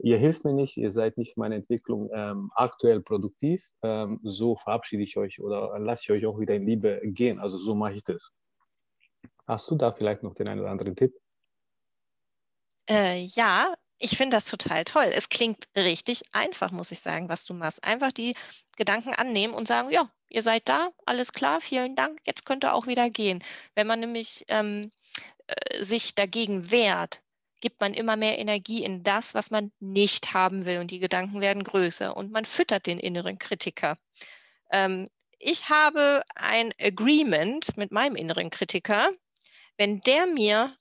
Ihr 0.00 0.16
hilft 0.16 0.44
mir 0.44 0.52
nicht, 0.52 0.76
ihr 0.76 0.92
seid 0.92 1.18
nicht 1.18 1.34
für 1.34 1.40
meine 1.40 1.56
Entwicklung 1.56 2.08
ähm, 2.12 2.52
aktuell 2.54 3.00
produktiv. 3.00 3.64
Ähm, 3.82 4.20
so 4.22 4.54
verabschiede 4.54 5.02
ich 5.02 5.16
euch 5.16 5.40
oder 5.40 5.76
lasse 5.80 6.04
ich 6.04 6.10
euch 6.12 6.26
auch 6.26 6.38
wieder 6.38 6.54
in 6.54 6.66
Liebe 6.66 7.00
gehen. 7.04 7.40
Also 7.40 7.58
so 7.58 7.74
mache 7.74 7.94
ich 7.94 8.04
das. 8.04 8.32
Hast 9.48 9.68
du 9.70 9.74
da 9.74 9.92
vielleicht 9.92 10.22
noch 10.22 10.34
den 10.34 10.48
einen 10.48 10.60
oder 10.60 10.70
anderen 10.70 10.94
Tipp? 10.94 11.14
Äh, 12.88 13.24
ja, 13.24 13.74
ich 14.00 14.16
finde 14.16 14.36
das 14.36 14.46
total 14.46 14.84
toll. 14.84 15.10
Es 15.12 15.28
klingt 15.28 15.64
richtig 15.76 16.22
einfach, 16.32 16.70
muss 16.70 16.92
ich 16.92 17.00
sagen, 17.00 17.28
was 17.28 17.44
du 17.44 17.54
machst. 17.54 17.82
Einfach 17.82 18.12
die 18.12 18.34
Gedanken 18.76 19.12
annehmen 19.14 19.54
und 19.54 19.66
sagen, 19.66 19.90
ja, 19.90 20.10
ihr 20.28 20.42
seid 20.42 20.68
da, 20.68 20.90
alles 21.04 21.32
klar, 21.32 21.60
vielen 21.60 21.96
Dank, 21.96 22.20
jetzt 22.26 22.44
könnt 22.44 22.64
ihr 22.64 22.74
auch 22.74 22.86
wieder 22.86 23.10
gehen. 23.10 23.42
Wenn 23.74 23.86
man 23.86 24.00
nämlich 24.00 24.44
ähm, 24.48 24.92
äh, 25.46 25.82
sich 25.82 26.14
dagegen 26.14 26.70
wehrt, 26.70 27.22
gibt 27.60 27.80
man 27.80 27.92
immer 27.92 28.16
mehr 28.16 28.38
Energie 28.38 28.84
in 28.84 29.02
das, 29.02 29.34
was 29.34 29.50
man 29.50 29.72
nicht 29.80 30.32
haben 30.32 30.64
will 30.64 30.78
und 30.78 30.92
die 30.92 31.00
Gedanken 31.00 31.40
werden 31.40 31.64
größer 31.64 32.16
und 32.16 32.30
man 32.30 32.44
füttert 32.44 32.86
den 32.86 33.00
inneren 33.00 33.38
Kritiker. 33.38 33.98
Ähm, 34.70 35.08
ich 35.40 35.68
habe 35.68 36.22
ein 36.34 36.72
Agreement 36.80 37.76
mit 37.76 37.90
meinem 37.90 38.16
inneren 38.16 38.50
Kritiker. 38.50 39.10
Wenn 39.76 40.00
der 40.00 40.26
mir 40.26 40.76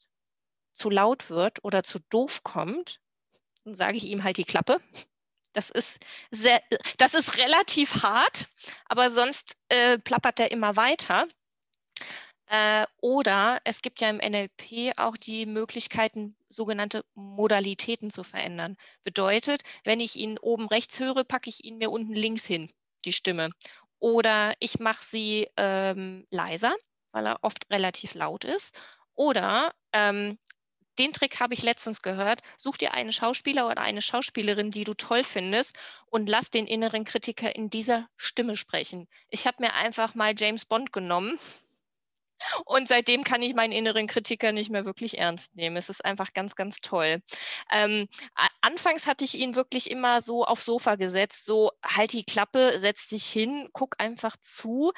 zu 0.73 0.89
laut 0.89 1.29
wird 1.29 1.63
oder 1.63 1.83
zu 1.83 1.99
doof 2.09 2.43
kommt, 2.43 2.99
dann 3.67 3.75
sage 3.75 3.97
ich 3.97 4.05
ihm 4.05 4.23
halt 4.23 4.37
die 4.37 4.45
Klappe. 4.45 4.79
Das 5.51 5.69
ist, 5.69 5.99
sehr, 6.31 6.61
das 6.97 7.13
ist 7.13 7.37
relativ 7.37 8.03
hart, 8.03 8.47
aber 8.85 9.09
sonst 9.09 9.57
äh, 9.69 9.97
plappert 9.99 10.39
er 10.39 10.51
immer 10.51 10.77
weiter. 10.77 11.27
Äh, 12.45 12.85
oder 13.01 13.59
es 13.65 13.81
gibt 13.81 13.99
ja 13.99 14.09
im 14.09 14.17
NLP 14.17 14.97
auch 14.97 15.17
die 15.17 15.45
Möglichkeiten, 15.45 16.37
sogenannte 16.47 17.03
Modalitäten 17.13 18.09
zu 18.09 18.23
verändern. 18.23 18.77
Bedeutet, 19.03 19.63
wenn 19.83 19.99
ich 19.99 20.15
ihn 20.15 20.39
oben 20.39 20.67
rechts 20.67 20.99
höre, 21.01 21.25
packe 21.25 21.49
ich 21.49 21.65
ihn 21.65 21.77
mir 21.77 21.91
unten 21.91 22.13
links 22.13 22.45
hin, 22.45 22.71
die 23.03 23.11
Stimme. 23.11 23.49
Oder 23.99 24.53
ich 24.59 24.79
mache 24.79 25.03
sie 25.03 25.49
ähm, 25.57 26.25
leiser, 26.29 26.73
weil 27.11 27.25
er 27.25 27.39
oft 27.41 27.69
relativ 27.69 28.13
laut 28.13 28.45
ist. 28.45 28.79
Oder 29.13 29.73
ähm, 29.91 30.37
den 30.99 31.13
Trick 31.13 31.39
habe 31.39 31.53
ich 31.53 31.63
letztens 31.63 32.01
gehört. 32.01 32.41
Such 32.57 32.77
dir 32.77 32.93
einen 32.93 33.11
Schauspieler 33.11 33.67
oder 33.67 33.81
eine 33.81 34.01
Schauspielerin, 34.01 34.71
die 34.71 34.83
du 34.83 34.93
toll 34.93 35.23
findest 35.23 35.77
und 36.07 36.27
lass 36.27 36.49
den 36.49 36.67
inneren 36.67 37.03
Kritiker 37.05 37.55
in 37.55 37.69
dieser 37.69 38.07
Stimme 38.15 38.55
sprechen. 38.55 39.07
Ich 39.29 39.47
habe 39.47 39.57
mir 39.59 39.73
einfach 39.73 40.15
mal 40.15 40.33
James 40.37 40.65
Bond 40.65 40.91
genommen 40.91 41.39
und 42.65 42.87
seitdem 42.87 43.23
kann 43.23 43.41
ich 43.41 43.53
meinen 43.55 43.71
inneren 43.71 44.07
Kritiker 44.07 44.51
nicht 44.51 44.69
mehr 44.69 44.85
wirklich 44.85 45.17
ernst 45.17 45.55
nehmen. 45.55 45.77
Es 45.77 45.89
ist 45.89 46.03
einfach 46.03 46.33
ganz, 46.33 46.55
ganz 46.55 46.81
toll. 46.81 47.21
Ähm, 47.71 48.07
anfangs 48.61 49.07
hatte 49.07 49.25
ich 49.25 49.35
ihn 49.35 49.55
wirklich 49.55 49.89
immer 49.91 50.21
so 50.21 50.45
aufs 50.45 50.65
Sofa 50.65 50.95
gesetzt, 50.95 51.45
so 51.45 51.71
halt 51.83 52.13
die 52.13 52.23
Klappe, 52.23 52.79
setz 52.79 53.07
dich 53.07 53.25
hin, 53.25 53.69
guck 53.73 53.95
einfach 53.99 54.35
zu. 54.37 54.91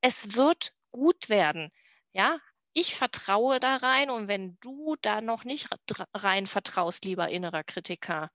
Es 0.00 0.36
wird 0.36 0.72
gut 0.90 1.28
werden. 1.28 1.70
Ja, 2.12 2.38
ich 2.76 2.94
vertraue 2.94 3.58
da 3.58 3.76
rein 3.76 4.10
und 4.10 4.28
wenn 4.28 4.58
du 4.60 4.96
da 5.00 5.22
noch 5.22 5.44
nicht 5.44 5.68
rein 6.12 6.46
vertraust, 6.46 7.06
lieber 7.06 7.30
innerer 7.30 7.64
Kritiker, 7.64 8.30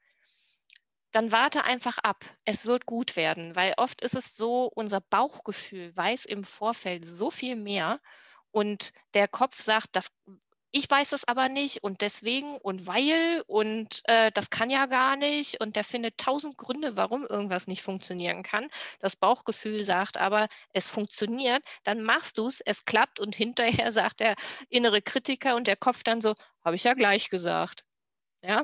dann 1.12 1.32
warte 1.32 1.64
einfach 1.64 2.00
ab. 2.00 2.26
Es 2.44 2.66
wird 2.66 2.88
gut 2.88 3.16
werden, 3.16 3.56
weil 3.56 3.76
oft 3.78 4.02
ist 4.02 4.16
es 4.16 4.36
so, 4.36 4.66
unser 4.74 5.00
Bauchgefühl 5.00 5.96
weiß 5.96 6.26
im 6.26 6.44
Vorfeld 6.44 7.06
so 7.06 7.30
viel 7.30 7.56
mehr 7.56 8.00
und 8.50 8.94
der 9.14 9.28
Kopf 9.28 9.62
sagt, 9.62 9.90
das 9.92 10.12
ich 10.72 10.90
weiß 10.90 11.12
es 11.12 11.26
aber 11.28 11.50
nicht 11.50 11.84
und 11.84 12.02
deswegen 12.02 12.58
und 12.58 12.88
weil 12.88 13.44
und 13.48 14.02
äh, 14.06 14.32
das 14.32 14.50
kann 14.50 14.70
ja 14.70 14.86
gar 14.86 15.18
nicht 15.18 15.60
und 15.60 15.76
der 15.76 15.84
findet 15.84 16.18
tausend 16.18 16.58
Gründe, 16.58 16.96
warum 16.96 17.26
irgendwas 17.26 17.68
nicht 17.68 17.82
funktionieren 17.82 18.44
kann. 18.44 18.70
Das 19.00 19.16
Bauchgefühl 19.16 19.84
sagt 19.84 20.18
aber, 20.18 20.48
es 20.74 20.90
funktioniert, 20.90 21.64
dann 21.84 22.02
machst 22.02 22.38
du 22.38 22.48
es, 22.48 22.62
es 22.62 22.86
klappt 22.86 23.20
und 23.20 23.36
hinterher 23.36 23.92
sagt 23.92 24.22
der 24.22 24.36
innere 24.70 25.02
Kritiker 25.02 25.56
und 25.56 25.68
der 25.68 25.76
Kopf 25.76 26.04
dann 26.04 26.22
so, 26.22 26.36
habe 26.64 26.76
ich 26.76 26.84
ja 26.84 26.94
gleich 26.94 27.30
gesagt. 27.30 27.84
Ja, 28.44 28.64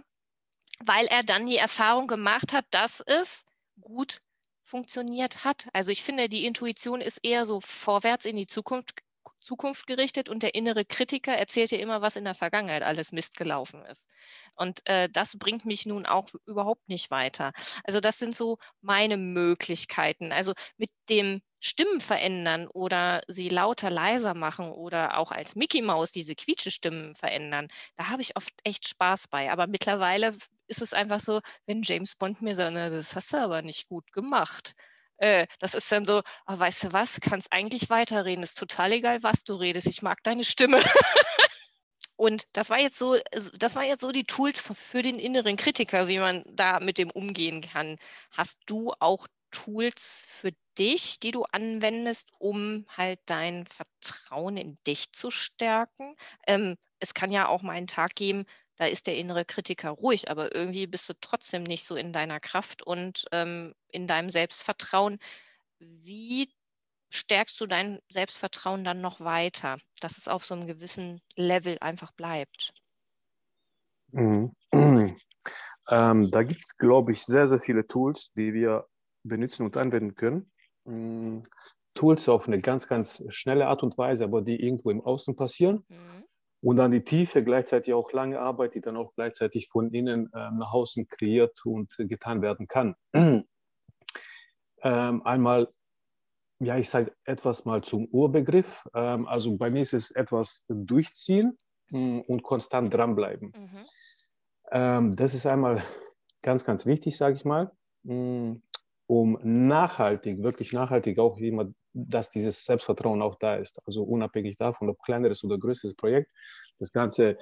weil 0.80 1.08
er 1.08 1.24
dann 1.24 1.46
die 1.46 1.58
Erfahrung 1.58 2.08
gemacht 2.08 2.54
hat, 2.54 2.66
dass 2.72 3.02
es 3.02 3.46
gut 3.82 4.22
funktioniert 4.64 5.44
hat. 5.44 5.68
Also 5.74 5.92
ich 5.92 6.04
finde, 6.04 6.30
die 6.30 6.46
Intuition 6.46 7.02
ist 7.02 7.20
eher 7.24 7.46
so 7.46 7.62
vorwärts 7.62 8.26
in 8.26 8.36
die 8.36 8.48
Zukunft 8.48 8.96
Zukunft 9.40 9.88
gerichtet 9.88 10.30
und 10.30 10.44
der 10.44 10.56
innere 10.56 10.86
Kritiker 10.86 11.34
erzählt 11.34 11.72
dir 11.72 11.80
immer, 11.80 12.02
was 12.02 12.16
in 12.16 12.26
der 12.26 12.34
Vergangenheit 12.34 12.84
alles 12.84 13.12
Mist 13.12 13.38
gelaufen 13.38 13.86
ist. 13.86 14.08
Und 14.56 14.82
äh, 14.86 15.10
das 15.10 15.38
bringt 15.38 15.66
mich 15.66 15.86
nun 15.86 16.06
auch 16.06 16.28
überhaupt 16.46 16.90
nicht 16.90 17.12
weiter. 17.12 17.54
Also 17.84 18.00
das 18.00 18.18
sind 18.18 18.36
so 18.36 18.58
meine 18.82 19.18
Möglichkeiten. 19.18 20.32
Also 20.34 20.54
mit 20.78 20.90
dem 21.10 21.42
Stimmen 21.60 22.02
verändern 22.02 22.68
oder 22.68 23.22
sie 23.28 23.50
lauter, 23.50 23.90
leiser 23.90 24.36
machen 24.36 24.70
oder 24.72 25.18
auch 25.18 25.32
als 25.32 25.56
Mickey 25.56 25.82
Maus 25.82 26.12
diese 26.12 26.36
Quietschestimmen 26.36 27.16
verändern, 27.16 27.68
da 27.96 28.10
habe 28.10 28.22
ich 28.22 28.36
oft 28.36 28.54
echt 28.64 28.88
Spaß 28.88 29.28
bei. 29.30 29.52
Aber 29.52 29.68
mittlerweile 29.68 30.36
ist 30.68 30.82
es 30.82 30.94
einfach 30.94 31.20
so, 31.20 31.42
wenn 31.66 31.82
James 31.82 32.16
Bond 32.16 32.42
mir 32.42 32.56
sagt, 32.56 32.76
das 32.76 33.16
hast 33.16 33.34
du 33.34 33.38
aber 33.38 33.62
nicht 33.62 33.88
gut 33.90 34.12
gemacht 34.12 34.76
äh, 35.18 35.48
das 35.60 35.74
ist 35.74 35.92
dann 35.92 36.06
so, 36.06 36.22
oh, 36.48 36.60
weißt 36.60 36.86
du 36.86 36.94
was, 36.94 37.20
kannst 37.22 37.52
eigentlich 37.52 37.90
weiterreden, 37.90 38.44
ist 38.44 38.58
total 38.58 38.92
egal, 38.94 39.24
was 39.24 39.44
du 39.44 39.56
redest, 39.56 39.88
ich 39.88 40.02
mag 40.02 40.24
deine 40.24 40.44
Stimme. 40.44 40.82
Und 42.16 42.48
das 42.54 42.72
war 42.72 42.80
jetzt 42.80 42.98
so, 42.98 43.16
das 43.60 43.76
war 43.76 43.84
jetzt 43.84 44.02
so 44.02 44.12
die 44.12 44.24
Tools 44.24 44.60
für 44.62 45.04
den 45.04 45.20
inneren 45.20 45.56
Kritiker, 45.56 46.08
wie 46.08 46.18
man 46.18 46.44
da 46.48 46.80
mit 46.80 46.98
dem 46.98 47.12
umgehen 47.12 47.62
kann. 47.62 47.98
Hast 48.32 48.58
du 48.66 48.92
auch 49.00 49.28
Tools 49.52 50.26
für 50.28 50.52
dich, 50.80 51.20
die 51.20 51.32
du 51.32 51.44
anwendest, 51.44 52.30
um 52.40 52.86
halt 52.90 53.20
dein 53.28 53.66
Vertrauen 53.66 54.58
in 54.58 54.78
dich 54.86 55.12
zu 55.14 55.30
stärken? 55.30 56.16
Ähm, 56.48 56.76
es 57.00 57.14
kann 57.14 57.32
ja 57.32 57.48
auch 57.48 57.62
mal 57.62 57.74
einen 57.74 57.88
Tag 57.88 58.16
geben, 58.16 58.46
da 58.78 58.86
ist 58.86 59.08
der 59.08 59.18
innere 59.18 59.44
Kritiker 59.44 59.90
ruhig, 59.90 60.30
aber 60.30 60.56
irgendwie 60.56 60.88
bist 60.88 61.10
du 61.10 61.14
trotzdem 61.20 61.64
nicht 61.64 61.86
so 61.86 61.96
in 61.96 62.14
deiner 62.14 62.40
Kraft 62.40 62.84
und 62.84 63.26
ähm, 63.32 63.74
in 63.90 64.08
deinem 64.08 64.30
Selbstvertrauen. 64.30 65.20
Wie 65.80 66.50
stärkst 67.10 67.60
du 67.60 67.68
dein 67.68 68.00
Selbstvertrauen 68.10 68.84
dann 68.84 69.02
noch 69.02 69.20
weiter, 69.20 69.78
dass 70.00 70.18
es 70.18 70.28
auf 70.28 70.46
so 70.46 70.54
einem 70.54 70.68
gewissen 70.68 71.22
Level 71.36 71.78
einfach 71.82 72.12
bleibt? 72.14 72.74
Mhm. 74.12 74.54
Ähm, 75.90 76.30
da 76.32 76.44
gibt 76.44 76.62
es, 76.62 76.76
glaube 76.78 77.14
ich, 77.14 77.24
sehr, 77.24 77.48
sehr 77.48 77.62
viele 77.62 77.88
Tools, 77.88 78.34
die 78.36 78.54
wir 78.54 78.88
benutzen 79.24 79.64
und 79.66 79.78
anwenden 79.78 80.16
können. 80.16 80.52
Mhm. 80.84 81.44
Tools 81.94 82.28
auf 82.28 82.48
eine 82.48 82.60
ganz, 82.60 82.88
ganz 82.88 83.24
schnelle 83.30 83.68
Art 83.68 83.84
und 83.84 83.98
Weise, 83.98 84.26
aber 84.26 84.42
die 84.42 84.62
irgendwo 84.62 84.92
im 84.92 85.02
Außen 85.02 85.36
passieren. 85.36 85.86
Mhm. 85.88 86.26
Und 86.62 86.78
dann 86.78 86.92
die 86.92 87.04
Tiefe, 87.04 87.44
gleichzeitig 87.44 87.94
auch 87.94 88.12
lange 88.12 88.40
Arbeit, 88.40 88.76
die 88.76 88.82
dann 88.82 88.98
auch 88.98 89.14
gleichzeitig 89.14 89.68
von 89.68 89.92
innen 89.94 90.30
ähm, 90.34 90.58
nach 90.58 90.74
außen 90.74 91.08
kreiert 91.08 91.64
und 91.66 91.94
äh, 92.00 92.06
getan 92.06 92.42
werden 92.42 92.68
kann. 92.68 92.96
ähm, 93.14 93.46
einmal, 95.24 95.70
ja, 96.60 96.78
ich 96.78 96.90
sage 96.90 97.14
etwas 97.26 97.66
mal 97.66 97.84
zum 97.84 98.06
Urbegriff. 98.08 98.88
Ähm, 98.96 99.28
also 99.28 99.56
bei 99.58 99.70
mir 99.70 99.84
ist 99.84 99.94
es 99.94 100.10
etwas 100.12 100.64
durchziehen 100.68 101.58
mh, 101.90 102.00
hm, 102.00 102.22
und 102.22 102.44
konstant 102.44 102.94
dranbleiben. 102.94 103.54
Mhm. 103.56 103.86
Ähm, 104.72 105.12
das 105.12 105.34
ist 105.34 105.46
einmal 105.46 105.84
ganz, 106.42 106.66
ganz 106.66 106.86
wichtig, 106.86 107.18
sage 107.18 107.36
ich 107.36 107.46
mal, 107.46 107.72
mm, 108.04 108.56
um 109.08 109.40
nachhaltig, 109.44 110.44
wirklich 110.44 110.74
nachhaltig 110.74 111.20
auch 111.20 111.38
immer, 111.38 111.72
dass 111.94 112.30
dieses 112.30 112.64
Selbstvertrauen 112.66 113.22
auch 113.22 113.36
da 113.36 113.56
ist. 113.56 113.80
Also 113.86 114.04
unabhängig 114.04 114.58
davon, 114.58 114.90
ob 114.90 115.02
kleineres 115.04 115.44
oder 115.44 115.58
größeres 115.58 115.96
Projekt, 115.96 116.32
das 116.80 116.92
Ganze 116.92 117.38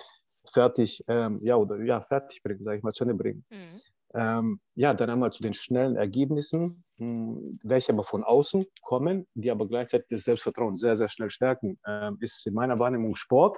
fertig, 0.53 1.01
ähm, 1.07 1.39
ja, 1.43 1.55
oder 1.55 1.81
ja, 1.83 2.01
fertig 2.01 2.41
bringen, 2.43 2.63
sage 2.63 2.77
ich 2.77 2.83
mal, 2.83 2.93
zu 2.93 3.03
Ende 3.03 3.15
bringen. 3.15 3.45
Mhm. 3.49 3.81
Ähm, 4.13 4.59
ja, 4.75 4.93
dann 4.93 5.09
einmal 5.09 5.33
zu 5.33 5.43
den 5.43 5.53
schnellen 5.53 5.97
Ergebnissen, 5.97 6.85
mh, 6.97 7.07
hm, 7.07 7.59
welche 7.63 7.91
aber 7.91 8.03
von 8.03 8.23
außen 8.23 8.65
kommen, 8.81 9.27
die 9.33 9.51
aber 9.51 9.67
gleichzeitig 9.67 10.07
das 10.09 10.23
Selbstvertrauen 10.23 10.77
sehr, 10.77 10.95
sehr 10.95 11.09
schnell 11.09 11.29
stärken, 11.29 11.79
ähm, 11.85 12.17
ist 12.21 12.45
in 12.47 12.53
meiner 12.53 12.79
Wahrnehmung 12.79 13.15
Sport 13.15 13.57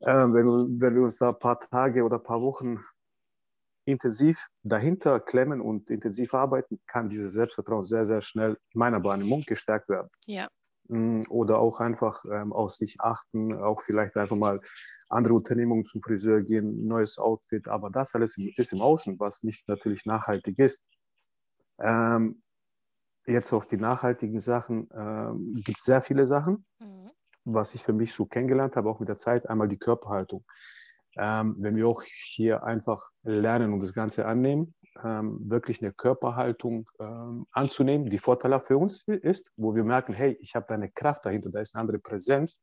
äh, 0.00 0.12
wenn, 0.12 0.80
wenn 0.80 0.94
wir 0.94 1.02
uns 1.02 1.18
da 1.18 1.30
ein 1.30 1.38
paar 1.38 1.58
Tage 1.58 2.04
oder 2.04 2.16
ein 2.16 2.22
paar 2.22 2.40
Wochen 2.40 2.78
intensiv 3.90 4.48
dahinter 4.62 5.20
klemmen 5.20 5.60
und 5.60 5.90
intensiv 5.90 6.34
arbeiten, 6.34 6.80
kann 6.86 7.08
dieses 7.08 7.32
Selbstvertrauen 7.32 7.84
sehr, 7.84 8.06
sehr 8.06 8.20
schnell 8.20 8.58
in 8.72 8.78
meiner 8.78 9.02
Wahrnehmung 9.02 9.42
gestärkt 9.46 9.88
werden. 9.88 10.08
Ja. 10.26 10.48
Mm, 10.88 11.20
oder 11.28 11.58
auch 11.58 11.80
einfach 11.80 12.24
ähm, 12.24 12.52
auf 12.52 12.70
sich 12.70 13.00
achten, 13.00 13.54
auch 13.54 13.82
vielleicht 13.82 14.16
einfach 14.16 14.36
mal 14.36 14.60
andere 15.08 15.34
Unternehmungen 15.34 15.84
zum 15.84 16.02
Friseur 16.02 16.42
gehen, 16.42 16.86
neues 16.86 17.18
Outfit, 17.18 17.68
aber 17.68 17.90
das 17.90 18.14
alles 18.14 18.36
ist 18.56 18.72
im 18.72 18.80
Außen, 18.80 19.18
was 19.18 19.42
nicht 19.42 19.66
natürlich 19.68 20.06
nachhaltig 20.06 20.58
ist. 20.58 20.84
Ähm, 21.78 22.42
jetzt 23.26 23.52
auf 23.52 23.66
die 23.66 23.76
nachhaltigen 23.76 24.40
Sachen 24.40 24.88
ähm, 24.94 25.62
gibt 25.64 25.78
es 25.78 25.84
sehr 25.84 26.02
viele 26.02 26.26
Sachen. 26.26 26.64
Mhm 26.78 27.10
was 27.44 27.74
ich 27.74 27.82
für 27.82 27.92
mich 27.92 28.12
so 28.12 28.26
kennengelernt 28.26 28.76
habe, 28.76 28.88
auch 28.88 29.00
mit 29.00 29.08
der 29.08 29.16
Zeit, 29.16 29.48
einmal 29.48 29.68
die 29.68 29.78
Körperhaltung. 29.78 30.44
Ähm, 31.16 31.56
wenn 31.58 31.76
wir 31.76 31.88
auch 31.88 32.02
hier 32.02 32.62
einfach 32.64 33.10
lernen 33.22 33.72
und 33.72 33.80
das 33.80 33.92
Ganze 33.92 34.26
annehmen, 34.26 34.74
ähm, 35.04 35.38
wirklich 35.50 35.82
eine 35.82 35.92
Körperhaltung 35.92 36.88
ähm, 36.98 37.46
anzunehmen, 37.52 38.10
die 38.10 38.18
vorteilhaft 38.18 38.68
für 38.68 38.78
uns 38.78 39.02
ist, 39.06 39.50
wo 39.56 39.74
wir 39.74 39.84
merken, 39.84 40.12
hey, 40.12 40.36
ich 40.40 40.54
habe 40.54 40.66
da 40.68 40.74
eine 40.74 40.90
Kraft 40.90 41.26
dahinter, 41.26 41.50
da 41.50 41.60
ist 41.60 41.74
eine 41.74 41.80
andere 41.80 41.98
Präsenz. 41.98 42.60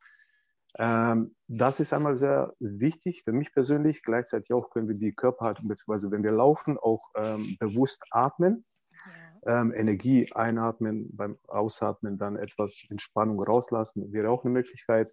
Ähm, 0.78 1.36
das 1.48 1.80
ist 1.80 1.94
einmal 1.94 2.16
sehr 2.16 2.54
wichtig 2.60 3.24
für 3.24 3.32
mich 3.32 3.52
persönlich. 3.54 4.04
Gleichzeitig 4.04 4.54
auch 4.54 4.70
können 4.70 4.88
wir 4.88 4.96
die 4.96 5.14
Körperhaltung, 5.14 5.68
beziehungsweise 5.68 6.12
wenn 6.12 6.24
wir 6.24 6.32
laufen, 6.32 6.78
auch 6.78 7.10
ähm, 7.16 7.58
bewusst 7.60 8.04
atmen 8.12 8.66
ähm, 9.48 9.74
Energie 9.74 10.32
einatmen, 10.34 11.10
beim 11.16 11.38
Ausatmen 11.48 12.18
dann 12.18 12.36
etwas 12.36 12.84
Entspannung 12.90 13.42
rauslassen, 13.42 14.12
wäre 14.12 14.30
auch 14.30 14.44
eine 14.44 14.54
Möglichkeit. 14.54 15.12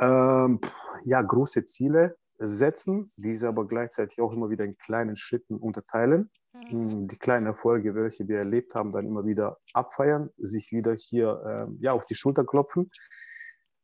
Ähm, 0.00 0.60
ja, 1.04 1.20
große 1.20 1.64
Ziele 1.64 2.16
setzen, 2.38 3.12
diese 3.16 3.48
aber 3.48 3.66
gleichzeitig 3.66 4.20
auch 4.20 4.32
immer 4.32 4.48
wieder 4.50 4.64
in 4.64 4.76
kleinen 4.78 5.14
Schritten 5.14 5.56
unterteilen. 5.56 6.30
Mhm. 6.70 7.06
Die 7.06 7.18
kleinen 7.18 7.46
Erfolge, 7.46 7.94
welche 7.94 8.26
wir 8.26 8.38
erlebt 8.38 8.74
haben, 8.74 8.92
dann 8.92 9.06
immer 9.06 9.26
wieder 9.26 9.58
abfeiern, 9.74 10.30
sich 10.38 10.72
wieder 10.72 10.94
hier 10.94 11.42
ähm, 11.46 11.78
ja, 11.80 11.92
auf 11.92 12.06
die 12.06 12.14
Schulter 12.14 12.44
klopfen. 12.44 12.90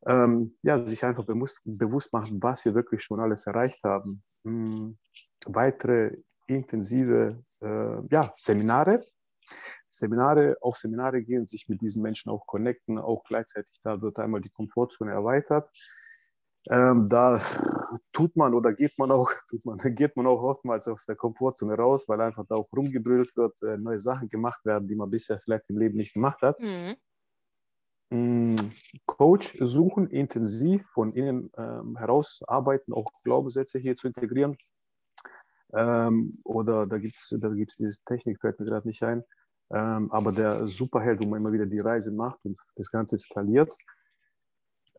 Ähm, 0.07 0.57
ja, 0.63 0.87
sich 0.87 1.05
einfach 1.05 1.27
bewusst, 1.27 1.61
bewusst 1.65 2.13
machen, 2.13 2.43
was 2.43 2.65
wir 2.65 2.75
wirklich 2.75 3.03
schon 3.03 3.21
alles 3.21 3.47
erreicht 3.47 3.83
haben. 3.85 4.23
Mhm. 4.45 4.97
Weitere 5.47 6.17
intensive 6.47 7.43
äh, 7.61 8.07
ja, 8.11 8.33
Seminare. 8.37 9.05
Seminare, 9.91 10.57
auf 10.61 10.77
Seminare 10.77 11.23
gehen, 11.23 11.47
sich 11.47 11.69
mit 11.69 11.81
diesen 11.81 12.03
Menschen 12.03 12.31
auch 12.31 12.47
connecten, 12.47 12.99
auch 12.99 13.25
gleichzeitig, 13.25 13.81
da 13.83 14.01
wird 14.03 14.19
einmal 14.19 14.41
die 14.41 14.51
Komfortzone 14.51 15.13
erweitert. 15.13 15.71
Ähm, 16.69 17.09
da 17.09 17.41
tut 18.13 18.37
man 18.37 18.55
oder 18.55 18.73
geht 18.73 18.99
man 18.99 19.11
auch, 19.13 19.31
tut 19.51 19.65
man, 19.65 19.79
geht 19.79 20.17
man 20.17 20.27
auch 20.27 20.43
oftmals 20.43 20.89
aus 20.89 21.07
der 21.07 21.17
Komfortzone 21.17 21.75
raus, 21.75 22.09
weil 22.09 22.21
einfach 22.21 22.45
da 22.49 22.57
auch 22.57 22.69
rumgebrüllt 22.75 23.37
wird, 23.37 23.63
äh, 23.63 23.77
neue 23.77 24.01
Sachen 24.01 24.29
gemacht 24.29 24.65
werden, 24.65 24.89
die 24.89 24.97
man 24.97 25.11
bisher 25.11 25.39
vielleicht 25.39 25.71
im 25.71 25.79
Leben 25.79 25.97
nicht 25.97 26.15
gemacht 26.15 26.43
hat. 26.43 26.61
Mhm. 26.61 26.97
Mm, 28.11 28.55
Coach 29.07 29.57
suchen, 29.61 30.09
intensiv 30.09 30.87
von 30.93 31.13
innen 31.13 31.51
ähm, 31.57 31.97
heraus 31.97 32.41
arbeiten, 32.47 32.93
auch 32.93 33.11
Glaubenssätze 33.25 33.79
hier 33.79 33.97
zu 33.97 34.09
integrieren. 34.09 34.57
Ähm, 35.73 36.39
oder 36.45 36.87
da 36.87 36.99
gibt 36.99 37.17
es 37.17 37.35
da 37.37 37.49
gibt's 37.49 37.77
diese 37.77 37.99
Technik, 38.05 38.41
fällt 38.41 38.61
mir 38.61 38.67
gerade 38.67 38.87
nicht 38.87 39.03
ein. 39.03 39.25
Ähm, 39.71 40.13
aber 40.13 40.31
der 40.31 40.67
Superheld, 40.69 41.21
wo 41.21 41.27
man 41.27 41.41
immer 41.41 41.53
wieder 41.53 41.67
die 41.67 41.81
Reise 41.81 42.13
macht 42.13 42.39
und 42.45 42.57
das 42.77 42.91
Ganze 42.91 43.19
skaliert. 43.19 43.77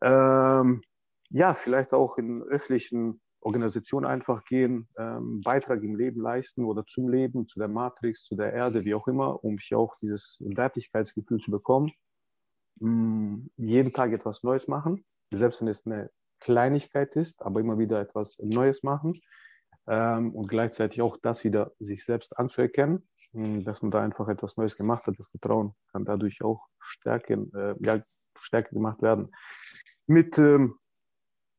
Ähm, 0.02 0.82
ja, 1.30 1.54
vielleicht 1.54 1.92
auch 1.92 2.18
in 2.18 2.42
öffentlichen 2.42 3.20
Organisationen 3.40 4.06
einfach 4.06 4.44
gehen, 4.44 4.88
ähm, 4.98 5.40
Beitrag 5.42 5.82
im 5.82 5.94
Leben 5.94 6.20
leisten 6.20 6.64
oder 6.64 6.84
zum 6.86 7.08
Leben, 7.08 7.46
zu 7.46 7.58
der 7.58 7.68
Matrix, 7.68 8.24
zu 8.24 8.34
der 8.34 8.52
Erde, 8.52 8.84
wie 8.84 8.94
auch 8.94 9.06
immer, 9.06 9.42
um 9.44 9.58
hier 9.58 9.78
auch 9.78 9.96
dieses 9.96 10.38
Wertigkeitsgefühl 10.40 11.38
zu 11.38 11.50
bekommen. 11.50 11.92
Ähm, 12.80 13.50
jeden 13.56 13.92
Tag 13.92 14.12
etwas 14.12 14.42
Neues 14.42 14.68
machen, 14.68 15.04
selbst 15.32 15.60
wenn 15.60 15.68
es 15.68 15.86
eine 15.86 16.10
Kleinigkeit 16.40 17.14
ist, 17.16 17.42
aber 17.42 17.60
immer 17.60 17.78
wieder 17.78 18.00
etwas 18.00 18.38
Neues 18.40 18.82
machen 18.82 19.20
ähm, 19.86 20.34
und 20.34 20.48
gleichzeitig 20.48 21.00
auch 21.00 21.16
das 21.16 21.44
wieder 21.44 21.72
sich 21.78 22.04
selbst 22.04 22.38
anzuerkennen, 22.38 23.08
mh, 23.32 23.44
hm, 23.44 23.64
dass 23.64 23.82
man 23.82 23.90
da 23.90 24.02
einfach 24.02 24.28
etwas 24.28 24.56
Neues 24.56 24.76
gemacht 24.76 25.06
hat. 25.06 25.18
Das 25.18 25.28
Vertrauen 25.28 25.74
kann 25.92 26.04
dadurch 26.04 26.42
auch 26.42 26.66
stärken, 26.80 27.52
äh, 27.54 27.74
ja, 27.80 28.02
stärker 28.40 28.70
gemacht 28.70 29.02
werden. 29.02 29.32
Mit 30.06 30.38
ähm, 30.38 30.78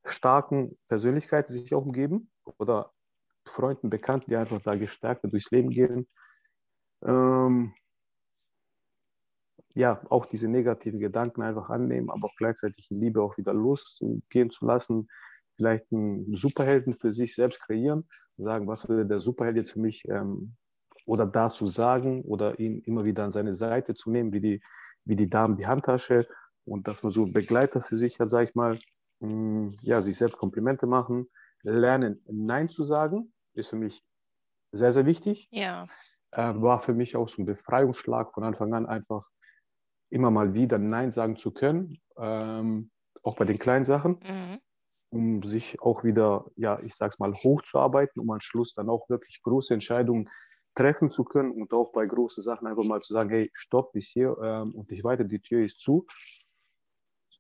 starken 0.05 0.77
Persönlichkeiten 0.88 1.53
sich 1.53 1.73
auch 1.73 1.85
umgeben 1.85 2.31
oder 2.57 2.91
Freunden, 3.45 3.89
Bekannten, 3.89 4.29
die 4.29 4.35
einfach 4.35 4.62
da 4.62 4.75
gestärkt 4.75 5.23
durchs 5.23 5.51
Leben 5.51 5.69
gehen. 5.69 6.07
Ähm, 7.03 7.73
ja, 9.75 10.01
auch 10.09 10.25
diese 10.25 10.47
negativen 10.47 10.99
Gedanken 10.99 11.41
einfach 11.41 11.69
annehmen, 11.69 12.09
aber 12.09 12.27
auch 12.27 12.35
gleichzeitig 12.35 12.88
die 12.88 12.95
Liebe 12.95 13.21
auch 13.21 13.38
wieder 13.38 13.53
losgehen 13.53 14.49
zu 14.49 14.65
lassen, 14.65 15.07
vielleicht 15.55 15.91
einen 15.91 16.35
Superhelden 16.35 16.93
für 16.93 17.12
sich 17.12 17.35
selbst 17.35 17.62
kreieren, 17.62 18.07
sagen, 18.38 18.67
was 18.67 18.88
würde 18.89 19.05
der 19.05 19.19
Superheld 19.19 19.57
jetzt 19.57 19.73
für 19.73 19.79
mich 19.79 20.03
ähm, 20.07 20.55
oder 21.05 21.25
dazu 21.25 21.65
sagen 21.65 22.21
oder 22.23 22.59
ihn 22.59 22.79
immer 22.79 23.03
wieder 23.03 23.23
an 23.23 23.31
seine 23.31 23.53
Seite 23.53 23.93
zu 23.93 24.12
nehmen, 24.12 24.33
wie 24.33 24.41
die, 24.41 24.62
wie 25.05 25.15
die 25.15 25.29
Damen 25.29 25.55
die 25.55 25.67
Handtasche 25.67 26.27
und 26.65 26.88
dass 26.88 27.03
man 27.03 27.12
so 27.12 27.23
einen 27.23 27.33
Begleiter 27.33 27.81
für 27.81 27.97
sich 27.97 28.19
hat, 28.19 28.29
sag 28.29 28.43
ich 28.47 28.55
mal, 28.55 28.77
ja, 29.21 30.01
sich 30.01 30.17
selbst 30.17 30.38
Komplimente 30.38 30.88
machen, 30.88 31.29
lernen, 31.63 32.23
Nein 32.27 32.69
zu 32.69 32.84
sagen, 32.84 33.34
ist 33.53 33.69
für 33.69 33.75
mich 33.75 34.01
sehr, 34.71 34.91
sehr 34.91 35.05
wichtig. 35.05 35.47
Ja. 35.51 35.86
Äh, 36.32 36.53
war 36.55 36.79
für 36.79 36.93
mich 36.93 37.15
auch 37.15 37.27
so 37.27 37.41
ein 37.41 37.45
Befreiungsschlag 37.45 38.34
von 38.34 38.43
Anfang 38.43 38.73
an 38.73 38.86
einfach 38.86 39.27
immer 40.10 40.32
mal 40.32 40.53
wieder 40.53 40.77
Nein 40.77 41.12
sagen 41.12 41.36
zu 41.36 41.51
können, 41.51 41.99
ähm, 42.17 42.91
auch 43.23 43.36
bei 43.36 43.45
den 43.45 43.60
kleinen 43.60 43.86
Sachen. 43.86 44.19
Mhm 44.23 44.60
um 45.12 45.43
sich 45.43 45.82
auch 45.82 46.03
wieder, 46.03 46.45
ja, 46.55 46.79
ich 46.82 46.95
sag's 46.95 47.19
mal, 47.19 47.34
hochzuarbeiten, 47.34 48.21
um 48.21 48.29
am 48.29 48.41
Schluss 48.41 48.73
dann 48.73 48.89
auch 48.89 49.10
wirklich 49.10 49.41
große 49.41 49.73
Entscheidungen 49.73 50.29
treffen 50.75 51.10
zu 51.10 51.23
können 51.23 51.51
und 51.51 51.73
auch 51.73 51.91
bei 51.91 52.05
großen 52.05 52.43
Sachen 52.43 52.67
einfach 52.67 52.84
mal 52.84 53.01
zu 53.01 53.13
sagen, 53.13 53.29
hey, 53.29 53.49
stopp 53.53 53.91
bis 53.91 54.10
hier 54.10 54.38
ähm, 54.41 54.75
und 54.75 54.91
nicht 54.91 55.03
weiter, 55.03 55.23
die 55.23 55.41
Tür 55.41 55.65
ist 55.65 55.79
zu. 55.79 56.05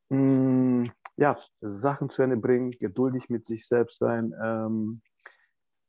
Mm, 0.09 0.85
ja, 1.19 1.37
Sachen 1.61 2.09
zu 2.09 2.21
Ende 2.21 2.37
bringen, 2.37 2.71
geduldig 2.71 3.29
mit 3.29 3.45
sich 3.45 3.67
selbst 3.67 3.97
sein 3.99 4.33
ähm, 4.41 5.01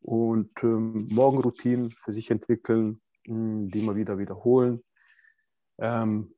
und 0.01 0.53
ähm, 0.62 1.09
Morgenroutinen 1.11 1.93
für 1.93 2.12
sich 2.12 2.31
entwickeln, 2.31 3.01
mh, 3.27 3.37
mm, 3.37 3.69
die 3.69 3.81
immer 3.81 3.97
wieder 3.97 4.19
wiederholen. 4.19 4.83
Ähm, 5.79 6.35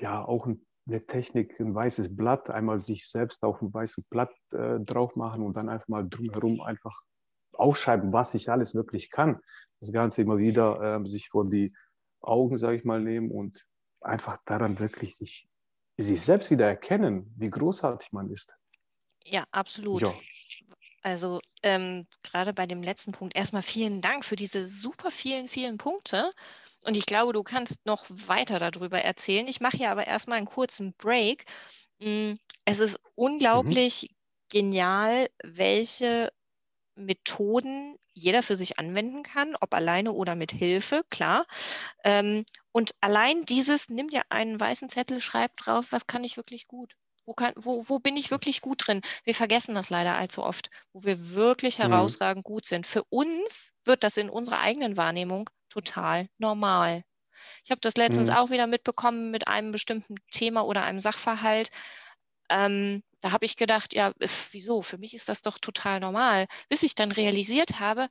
ja, 0.00 0.24
auch 0.24 0.46
ein 0.46 0.66
eine 0.90 1.06
Technik, 1.06 1.58
ein 1.60 1.74
weißes 1.74 2.16
Blatt, 2.16 2.50
einmal 2.50 2.80
sich 2.80 3.08
selbst 3.08 3.42
auf 3.42 3.60
ein 3.62 3.72
weißes 3.72 4.04
Blatt 4.10 4.32
äh, 4.52 4.80
drauf 4.80 5.16
machen 5.16 5.42
und 5.42 5.56
dann 5.56 5.68
einfach 5.68 5.88
mal 5.88 6.08
drumherum 6.08 6.60
einfach 6.60 7.02
aufschreiben, 7.52 8.12
was 8.12 8.34
ich 8.34 8.50
alles 8.50 8.74
wirklich 8.74 9.10
kann. 9.10 9.40
Das 9.78 9.92
Ganze 9.92 10.22
immer 10.22 10.38
wieder 10.38 11.00
äh, 11.00 11.08
sich 11.08 11.28
vor 11.28 11.48
die 11.48 11.74
Augen, 12.20 12.58
sage 12.58 12.76
ich 12.76 12.84
mal, 12.84 13.00
nehmen 13.00 13.30
und 13.30 13.66
einfach 14.00 14.38
daran 14.46 14.78
wirklich 14.78 15.16
sich, 15.16 15.48
sich 15.98 16.20
selbst 16.20 16.50
wieder 16.50 16.66
erkennen, 16.66 17.32
wie 17.36 17.48
großartig 17.48 18.12
man 18.12 18.30
ist. 18.30 18.54
Ja, 19.24 19.44
absolut. 19.50 20.02
Ja. 20.02 20.14
Also 21.02 21.40
ähm, 21.62 22.06
gerade 22.22 22.52
bei 22.52 22.66
dem 22.66 22.82
letzten 22.82 23.12
Punkt 23.12 23.34
erstmal 23.34 23.62
vielen 23.62 24.00
Dank 24.00 24.24
für 24.24 24.36
diese 24.36 24.66
super 24.66 25.10
vielen, 25.10 25.48
vielen 25.48 25.78
Punkte. 25.78 26.30
Und 26.84 26.96
ich 26.96 27.06
glaube, 27.06 27.32
du 27.32 27.42
kannst 27.42 27.84
noch 27.84 28.04
weiter 28.08 28.58
darüber 28.58 29.00
erzählen. 29.00 29.46
Ich 29.46 29.60
mache 29.60 29.76
hier 29.76 29.90
aber 29.90 30.06
erstmal 30.06 30.38
einen 30.38 30.46
kurzen 30.46 30.94
Break. 30.94 31.44
Mm, 31.98 32.34
es 32.64 32.80
ist 32.80 32.98
unglaublich 33.14 34.02
mhm. 34.02 34.14
genial, 34.48 35.30
welche 35.42 36.32
Methoden 36.94 37.96
jeder 38.12 38.42
für 38.42 38.56
sich 38.56 38.78
anwenden 38.78 39.22
kann, 39.22 39.56
ob 39.60 39.74
alleine 39.74 40.12
oder 40.12 40.34
mit 40.34 40.52
Hilfe, 40.52 41.02
klar. 41.10 41.46
Ähm, 42.04 42.44
und 42.72 42.94
allein 43.00 43.44
dieses, 43.44 43.88
nimm 43.88 44.08
dir 44.08 44.22
einen 44.28 44.58
weißen 44.58 44.88
Zettel, 44.88 45.20
schreib 45.20 45.56
drauf, 45.56 45.86
was 45.90 46.06
kann 46.06 46.24
ich 46.24 46.36
wirklich 46.36 46.68
gut? 46.68 46.94
Wo, 47.24 47.34
kann, 47.34 47.52
wo, 47.56 47.88
wo 47.88 47.98
bin 47.98 48.16
ich 48.16 48.30
wirklich 48.30 48.60
gut 48.60 48.86
drin? 48.86 49.02
Wir 49.24 49.34
vergessen 49.34 49.74
das 49.74 49.90
leider 49.90 50.14
allzu 50.16 50.42
oft, 50.42 50.70
wo 50.92 51.04
wir 51.04 51.34
wirklich 51.34 51.78
mhm. 51.78 51.82
herausragend 51.84 52.44
gut 52.44 52.64
sind. 52.64 52.86
Für 52.86 53.04
uns 53.04 53.72
wird 53.84 54.04
das 54.04 54.16
in 54.16 54.30
unserer 54.30 54.60
eigenen 54.60 54.96
Wahrnehmung 54.96 55.50
total 55.68 56.28
normal. 56.38 57.02
Ich 57.64 57.70
habe 57.70 57.80
das 57.80 57.96
letztens 57.96 58.28
mhm. 58.28 58.34
auch 58.34 58.50
wieder 58.50 58.66
mitbekommen 58.66 59.30
mit 59.30 59.48
einem 59.48 59.72
bestimmten 59.72 60.16
Thema 60.30 60.64
oder 60.64 60.82
einem 60.84 61.00
Sachverhalt. 61.00 61.70
Ähm, 62.48 63.02
da 63.20 63.32
habe 63.32 63.44
ich 63.44 63.56
gedacht, 63.56 63.94
ja, 63.94 64.12
wieso? 64.50 64.82
Für 64.82 64.98
mich 64.98 65.14
ist 65.14 65.28
das 65.28 65.42
doch 65.42 65.58
total 65.58 66.00
normal. 66.00 66.46
Bis 66.68 66.82
ich 66.82 66.94
dann 66.94 67.12
realisiert 67.12 67.80
habe, 67.80 68.08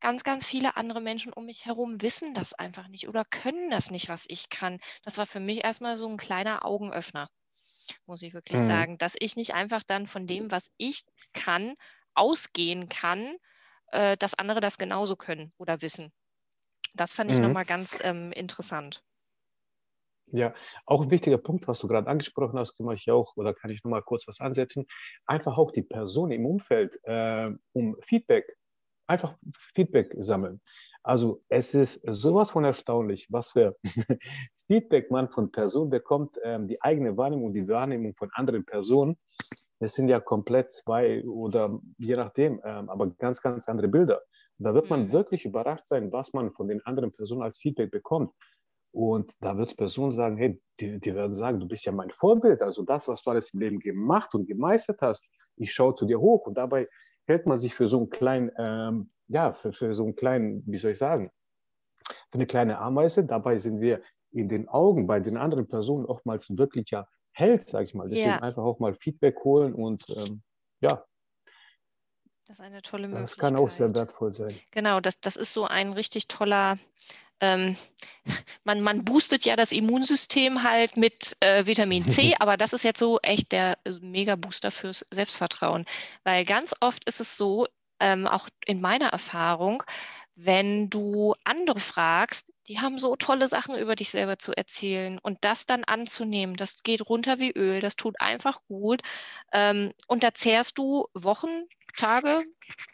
ganz, 0.00 0.24
ganz 0.24 0.46
viele 0.46 0.76
andere 0.76 1.00
Menschen 1.00 1.32
um 1.32 1.46
mich 1.46 1.66
herum 1.66 2.00
wissen 2.02 2.34
das 2.34 2.52
einfach 2.52 2.88
nicht 2.88 3.08
oder 3.08 3.24
können 3.24 3.70
das 3.70 3.90
nicht, 3.90 4.08
was 4.08 4.24
ich 4.28 4.48
kann. 4.48 4.78
Das 5.04 5.18
war 5.18 5.26
für 5.26 5.40
mich 5.40 5.64
erstmal 5.64 5.96
so 5.96 6.08
ein 6.08 6.16
kleiner 6.16 6.64
Augenöffner, 6.64 7.28
muss 8.06 8.22
ich 8.22 8.34
wirklich 8.34 8.58
mhm. 8.58 8.66
sagen, 8.66 8.98
dass 8.98 9.14
ich 9.18 9.36
nicht 9.36 9.54
einfach 9.54 9.82
dann 9.82 10.06
von 10.06 10.26
dem, 10.26 10.50
was 10.50 10.70
ich 10.76 11.02
kann, 11.34 11.74
ausgehen 12.14 12.88
kann, 12.88 13.36
äh, 13.92 14.16
dass 14.16 14.34
andere 14.34 14.60
das 14.60 14.78
genauso 14.78 15.16
können 15.16 15.52
oder 15.58 15.82
wissen. 15.82 16.12
Das 16.94 17.12
fand 17.12 17.30
ich 17.30 17.38
mhm. 17.38 17.44
nochmal 17.44 17.64
ganz 17.64 17.98
ähm, 18.02 18.32
interessant. 18.32 19.02
Ja, 20.32 20.54
auch 20.86 21.02
ein 21.02 21.10
wichtiger 21.10 21.38
Punkt, 21.38 21.66
was 21.66 21.80
du 21.80 21.88
gerade 21.88 22.08
angesprochen 22.08 22.58
hast, 22.58 22.76
kann 22.76 22.88
ich 22.92 23.10
auch, 23.10 23.36
oder 23.36 23.52
kann 23.52 23.70
ich 23.70 23.82
nochmal 23.82 24.02
kurz 24.02 24.28
was 24.28 24.40
ansetzen. 24.40 24.86
Einfach 25.26 25.58
auch 25.58 25.72
die 25.72 25.82
Person 25.82 26.30
im 26.30 26.46
Umfeld 26.46 26.98
äh, 27.02 27.50
um 27.72 27.96
Feedback, 28.00 28.56
einfach 29.10 29.36
Feedback 29.74 30.14
sammeln. 30.18 30.60
Also 31.02 31.42
es 31.48 31.74
ist 31.74 32.00
sowas 32.06 32.50
von 32.50 32.64
erstaunlich, 32.64 33.26
was 33.30 33.50
für 33.50 33.76
Feedback 34.66 35.10
man 35.10 35.28
von 35.30 35.50
Personen 35.50 35.90
bekommt, 35.90 36.36
ähm, 36.44 36.68
die 36.68 36.80
eigene 36.82 37.16
Wahrnehmung 37.16 37.46
und 37.46 37.54
die 37.54 37.68
Wahrnehmung 37.68 38.14
von 38.16 38.30
anderen 38.34 38.64
Personen. 38.64 39.18
Es 39.80 39.94
sind 39.94 40.08
ja 40.08 40.20
komplett 40.20 40.70
zwei 40.70 41.24
oder 41.24 41.80
je 41.98 42.16
nachdem, 42.16 42.60
ähm, 42.64 42.90
aber 42.90 43.10
ganz, 43.18 43.40
ganz 43.40 43.68
andere 43.68 43.88
Bilder. 43.88 44.20
Und 44.58 44.66
da 44.66 44.74
wird 44.74 44.90
man 44.90 45.04
mhm. 45.04 45.12
wirklich 45.12 45.44
überrascht 45.46 45.86
sein, 45.86 46.12
was 46.12 46.32
man 46.34 46.52
von 46.52 46.68
den 46.68 46.84
anderen 46.84 47.12
Personen 47.12 47.42
als 47.42 47.58
Feedback 47.58 47.90
bekommt. 47.90 48.30
Und 48.92 49.32
da 49.40 49.56
wird 49.56 49.76
Personen 49.76 50.12
sagen, 50.12 50.36
hey, 50.36 50.60
die, 50.80 51.00
die, 51.00 51.14
werden 51.14 51.34
sagen, 51.34 51.60
du 51.60 51.66
bist 51.66 51.86
ja 51.86 51.92
mein 51.92 52.10
Vorbild, 52.10 52.60
also 52.60 52.82
das, 52.82 53.08
was 53.08 53.22
du 53.22 53.30
alles 53.30 53.54
im 53.54 53.60
Leben 53.60 53.78
gemacht 53.78 54.34
und 54.34 54.46
gemeistert 54.46 55.00
hast, 55.00 55.24
ich 55.56 55.72
schaue 55.72 55.94
zu 55.94 56.06
dir 56.06 56.20
hoch 56.20 56.46
und 56.46 56.58
dabei 56.58 56.88
hält 57.30 57.46
man 57.46 57.58
sich 57.58 57.74
für 57.74 57.88
so 57.88 57.98
einen 57.98 58.10
kleinen, 58.10 58.50
ähm, 58.58 59.10
ja, 59.28 59.52
für, 59.52 59.72
für 59.72 59.94
so 59.94 60.04
einen 60.04 60.16
kleinen, 60.16 60.62
wie 60.66 60.78
soll 60.78 60.92
ich 60.92 60.98
sagen, 60.98 61.30
für 62.04 62.34
eine 62.34 62.46
kleine 62.46 62.78
Ameise. 62.78 63.24
Dabei 63.24 63.58
sind 63.58 63.80
wir 63.80 64.02
in 64.32 64.48
den 64.48 64.68
Augen 64.68 65.06
bei 65.06 65.20
den 65.20 65.36
anderen 65.36 65.68
Personen 65.68 66.04
oftmals 66.06 66.56
wirklich 66.58 66.90
ja 66.90 67.06
Held, 67.32 67.68
sage 67.68 67.84
ich 67.84 67.94
mal. 67.94 68.08
Deswegen 68.08 68.30
ja. 68.30 68.42
einfach 68.42 68.64
auch 68.64 68.80
mal 68.80 68.94
Feedback 68.94 69.36
holen 69.44 69.72
und 69.72 70.04
ähm, 70.08 70.42
ja, 70.80 71.04
das 72.50 72.58
ist 72.58 72.64
eine 72.64 72.82
tolle 72.82 73.06
Möglichkeit. 73.06 73.22
Das 73.22 73.36
kann 73.38 73.54
auch 73.54 73.68
sehr 73.68 73.94
wertvoll 73.94 74.34
sein. 74.34 74.52
Genau, 74.72 74.98
das, 74.98 75.20
das 75.20 75.36
ist 75.36 75.52
so 75.52 75.66
ein 75.66 75.92
richtig 75.92 76.26
toller, 76.26 76.78
ähm, 77.40 77.76
man, 78.64 78.80
man 78.80 79.04
boostet 79.04 79.44
ja 79.44 79.56
das 79.56 79.72
Immunsystem 79.72 80.62
halt 80.62 80.96
mit 80.96 81.36
äh, 81.40 81.66
Vitamin 81.66 82.06
C, 82.06 82.34
aber 82.38 82.56
das 82.56 82.72
ist 82.72 82.84
jetzt 82.84 82.98
so 82.98 83.18
echt 83.20 83.52
der 83.52 83.78
Mega-Booster 84.00 84.70
fürs 84.70 85.04
Selbstvertrauen. 85.10 85.84
Weil 86.24 86.44
ganz 86.44 86.74
oft 86.80 87.04
ist 87.04 87.20
es 87.20 87.36
so, 87.36 87.66
ähm, 88.00 88.26
auch 88.26 88.48
in 88.66 88.80
meiner 88.80 89.08
Erfahrung, 89.08 89.82
wenn 90.42 90.88
du 90.88 91.34
andere 91.44 91.80
fragst, 91.80 92.50
die 92.66 92.80
haben 92.80 92.98
so 92.98 93.14
tolle 93.16 93.46
Sachen 93.46 93.76
über 93.76 93.94
dich 93.94 94.10
selber 94.10 94.38
zu 94.38 94.52
erzählen 94.52 95.18
und 95.18 95.38
das 95.42 95.66
dann 95.66 95.84
anzunehmen, 95.84 96.56
das 96.56 96.82
geht 96.82 97.06
runter 97.06 97.38
wie 97.40 97.52
Öl, 97.52 97.80
das 97.80 97.96
tut 97.96 98.14
einfach 98.20 98.60
gut. 98.66 99.02
Ähm, 99.52 99.92
und 100.06 100.22
da 100.22 100.32
zehrst 100.32 100.78
du 100.78 101.06
Wochen, 101.12 101.66
Tage, 101.92 102.44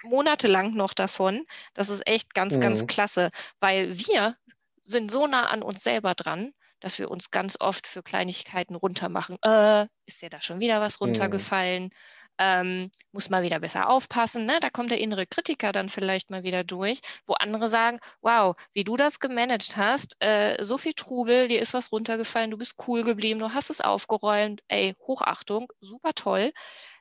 Monate 0.02 0.48
lang 0.48 0.74
noch 0.74 0.94
davon. 0.94 1.44
Das 1.74 1.88
ist 1.88 2.06
echt 2.06 2.34
ganz, 2.34 2.56
mhm. 2.56 2.60
ganz 2.60 2.86
klasse, 2.86 3.30
weil 3.60 3.96
wir 3.98 4.36
sind 4.82 5.10
so 5.10 5.26
nah 5.26 5.46
an 5.46 5.62
uns 5.62 5.82
selber 5.82 6.14
dran, 6.14 6.50
dass 6.80 6.98
wir 6.98 7.10
uns 7.10 7.30
ganz 7.30 7.56
oft 7.60 7.86
für 7.86 8.02
Kleinigkeiten 8.02 8.74
runtermachen. 8.74 9.38
Äh, 9.42 9.86
ist 10.06 10.22
ja 10.22 10.28
da 10.28 10.40
schon 10.40 10.60
wieder 10.60 10.80
was 10.80 11.00
mhm. 11.00 11.06
runtergefallen? 11.06 11.84
Mhm. 11.84 11.90
Ähm, 12.38 12.90
muss 13.12 13.30
mal 13.30 13.42
wieder 13.42 13.60
besser 13.60 13.88
aufpassen. 13.88 14.44
Ne? 14.44 14.58
Da 14.60 14.68
kommt 14.68 14.90
der 14.90 15.00
innere 15.00 15.24
Kritiker 15.24 15.72
dann 15.72 15.88
vielleicht 15.88 16.28
mal 16.30 16.42
wieder 16.42 16.64
durch, 16.64 17.00
wo 17.26 17.32
andere 17.32 17.66
sagen, 17.66 17.98
wow, 18.20 18.54
wie 18.74 18.84
du 18.84 18.98
das 18.98 19.20
gemanagt 19.20 19.78
hast, 19.78 20.16
äh, 20.20 20.62
so 20.62 20.76
viel 20.76 20.92
Trubel, 20.92 21.48
dir 21.48 21.62
ist 21.62 21.72
was 21.72 21.92
runtergefallen, 21.92 22.50
du 22.50 22.58
bist 22.58 22.74
cool 22.86 23.04
geblieben, 23.04 23.40
du 23.40 23.54
hast 23.54 23.70
es 23.70 23.80
aufgeräumt, 23.80 24.60
ey, 24.68 24.94
Hochachtung, 25.00 25.72
super 25.80 26.12
toll. 26.12 26.52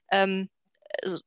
Ähm, 0.09 0.49
also 1.03 1.19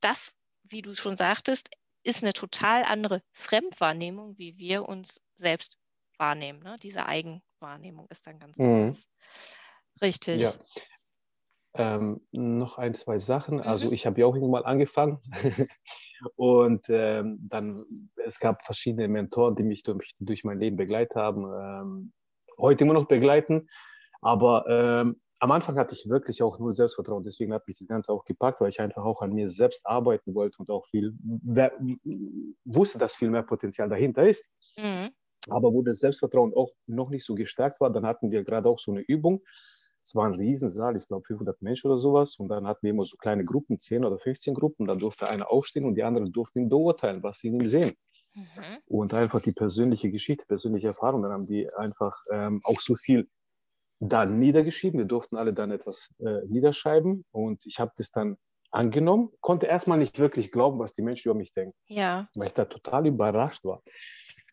das, 0.00 0.38
wie 0.64 0.82
du 0.82 0.94
schon 0.94 1.16
sagtest, 1.16 1.70
ist 2.02 2.22
eine 2.22 2.32
total 2.32 2.84
andere 2.84 3.22
Fremdwahrnehmung, 3.32 4.38
wie 4.38 4.56
wir 4.58 4.88
uns 4.88 5.20
selbst 5.36 5.78
wahrnehmen. 6.18 6.60
Ne? 6.62 6.76
Diese 6.82 7.06
Eigenwahrnehmung 7.06 8.06
ist 8.10 8.26
dann 8.26 8.38
ganz 8.38 8.58
mhm. 8.58 8.66
anders. 8.66 9.06
Richtig. 10.00 10.42
Ja. 10.42 10.52
Ähm, 11.74 12.26
noch 12.32 12.78
ein, 12.78 12.94
zwei 12.94 13.18
Sachen. 13.18 13.56
Mhm. 13.56 13.62
Also 13.62 13.92
ich 13.92 14.06
habe 14.06 14.20
ja 14.20 14.26
auch 14.26 14.34
irgendwann 14.34 14.64
angefangen 14.64 15.20
und 16.36 16.86
ähm, 16.88 17.38
dann, 17.42 18.10
es 18.16 18.40
gab 18.40 18.64
verschiedene 18.64 19.08
Mentoren, 19.08 19.54
die 19.54 19.62
mich 19.62 19.82
durch, 19.82 20.12
durch 20.18 20.44
mein 20.44 20.58
Leben 20.58 20.76
begleitet 20.76 21.16
haben, 21.16 21.44
ähm, 21.44 22.12
heute 22.58 22.84
immer 22.84 22.94
noch 22.94 23.06
begleiten. 23.06 23.68
Aber 24.20 24.64
ähm, 24.68 25.20
am 25.40 25.50
Anfang 25.50 25.78
hatte 25.78 25.94
ich 25.94 26.08
wirklich 26.08 26.42
auch 26.42 26.58
nur 26.58 26.72
Selbstvertrauen, 26.72 27.24
deswegen 27.24 27.52
hat 27.54 27.66
mich 27.66 27.78
das 27.78 27.88
Ganze 27.88 28.12
auch 28.12 28.24
gepackt, 28.24 28.60
weil 28.60 28.68
ich 28.68 28.80
einfach 28.80 29.04
auch 29.04 29.22
an 29.22 29.32
mir 29.32 29.48
selbst 29.48 29.86
arbeiten 29.86 30.34
wollte 30.34 30.58
und 30.58 30.70
auch 30.70 30.86
viel 30.86 31.14
wusste, 32.64 32.98
dass 32.98 33.16
viel 33.16 33.30
mehr 33.30 33.42
Potenzial 33.42 33.88
dahinter 33.88 34.28
ist. 34.28 34.50
Mhm. 34.78 35.10
Aber 35.48 35.72
wo 35.72 35.82
das 35.82 35.98
Selbstvertrauen 35.98 36.52
auch 36.54 36.70
noch 36.86 37.08
nicht 37.08 37.24
so 37.24 37.34
gestärkt 37.34 37.80
war, 37.80 37.90
dann 37.90 38.04
hatten 38.04 38.30
wir 38.30 38.44
gerade 38.44 38.68
auch 38.68 38.78
so 38.78 38.92
eine 38.92 39.00
Übung. 39.00 39.42
Es 40.04 40.14
war 40.14 40.26
ein 40.26 40.34
Riesensaal, 40.34 40.96
ich 40.96 41.06
glaube 41.06 41.26
500 41.26 41.60
Menschen 41.62 41.90
oder 41.90 41.98
sowas. 41.98 42.36
Und 42.38 42.48
dann 42.48 42.66
hatten 42.66 42.82
wir 42.82 42.90
immer 42.90 43.06
so 43.06 43.16
kleine 43.16 43.44
Gruppen, 43.44 43.80
10 43.80 44.04
oder 44.04 44.18
15 44.18 44.54
Gruppen. 44.54 44.86
Dann 44.86 44.98
durfte 44.98 45.28
einer 45.28 45.50
aufstehen 45.50 45.84
und 45.86 45.94
die 45.94 46.02
anderen 46.02 46.32
durften 46.32 46.60
ihn 46.60 46.68
beurteilen, 46.68 47.22
was 47.22 47.38
sie 47.38 47.48
in 47.48 47.60
ihm 47.60 47.68
sehen. 47.68 47.92
Mhm. 48.34 48.44
Und 48.86 49.14
einfach 49.14 49.40
die 49.40 49.52
persönliche 49.52 50.10
Geschichte, 50.10 50.44
persönliche 50.46 50.88
Erfahrung. 50.88 51.22
Dann 51.22 51.32
haben 51.32 51.46
die 51.46 51.72
einfach 51.74 52.24
ähm, 52.30 52.60
auch 52.64 52.80
so 52.80 52.96
viel 52.96 53.28
dann 54.00 54.38
niedergeschrieben. 54.38 54.98
Wir 54.98 55.06
durften 55.06 55.36
alle 55.36 55.52
dann 55.52 55.70
etwas 55.70 56.10
äh, 56.18 56.40
niederschreiben 56.46 57.24
und 57.30 57.64
ich 57.66 57.78
habe 57.78 57.92
das 57.96 58.10
dann 58.10 58.36
angenommen, 58.70 59.30
konnte 59.40 59.66
erstmal 59.66 59.98
nicht 59.98 60.18
wirklich 60.18 60.50
glauben, 60.50 60.78
was 60.78 60.94
die 60.94 61.02
Menschen 61.02 61.28
über 61.28 61.38
mich 61.38 61.52
denken. 61.52 61.74
Ja. 61.86 62.28
Weil 62.34 62.48
ich 62.48 62.54
da 62.54 62.64
total 62.64 63.06
überrascht 63.06 63.64
war. 63.64 63.82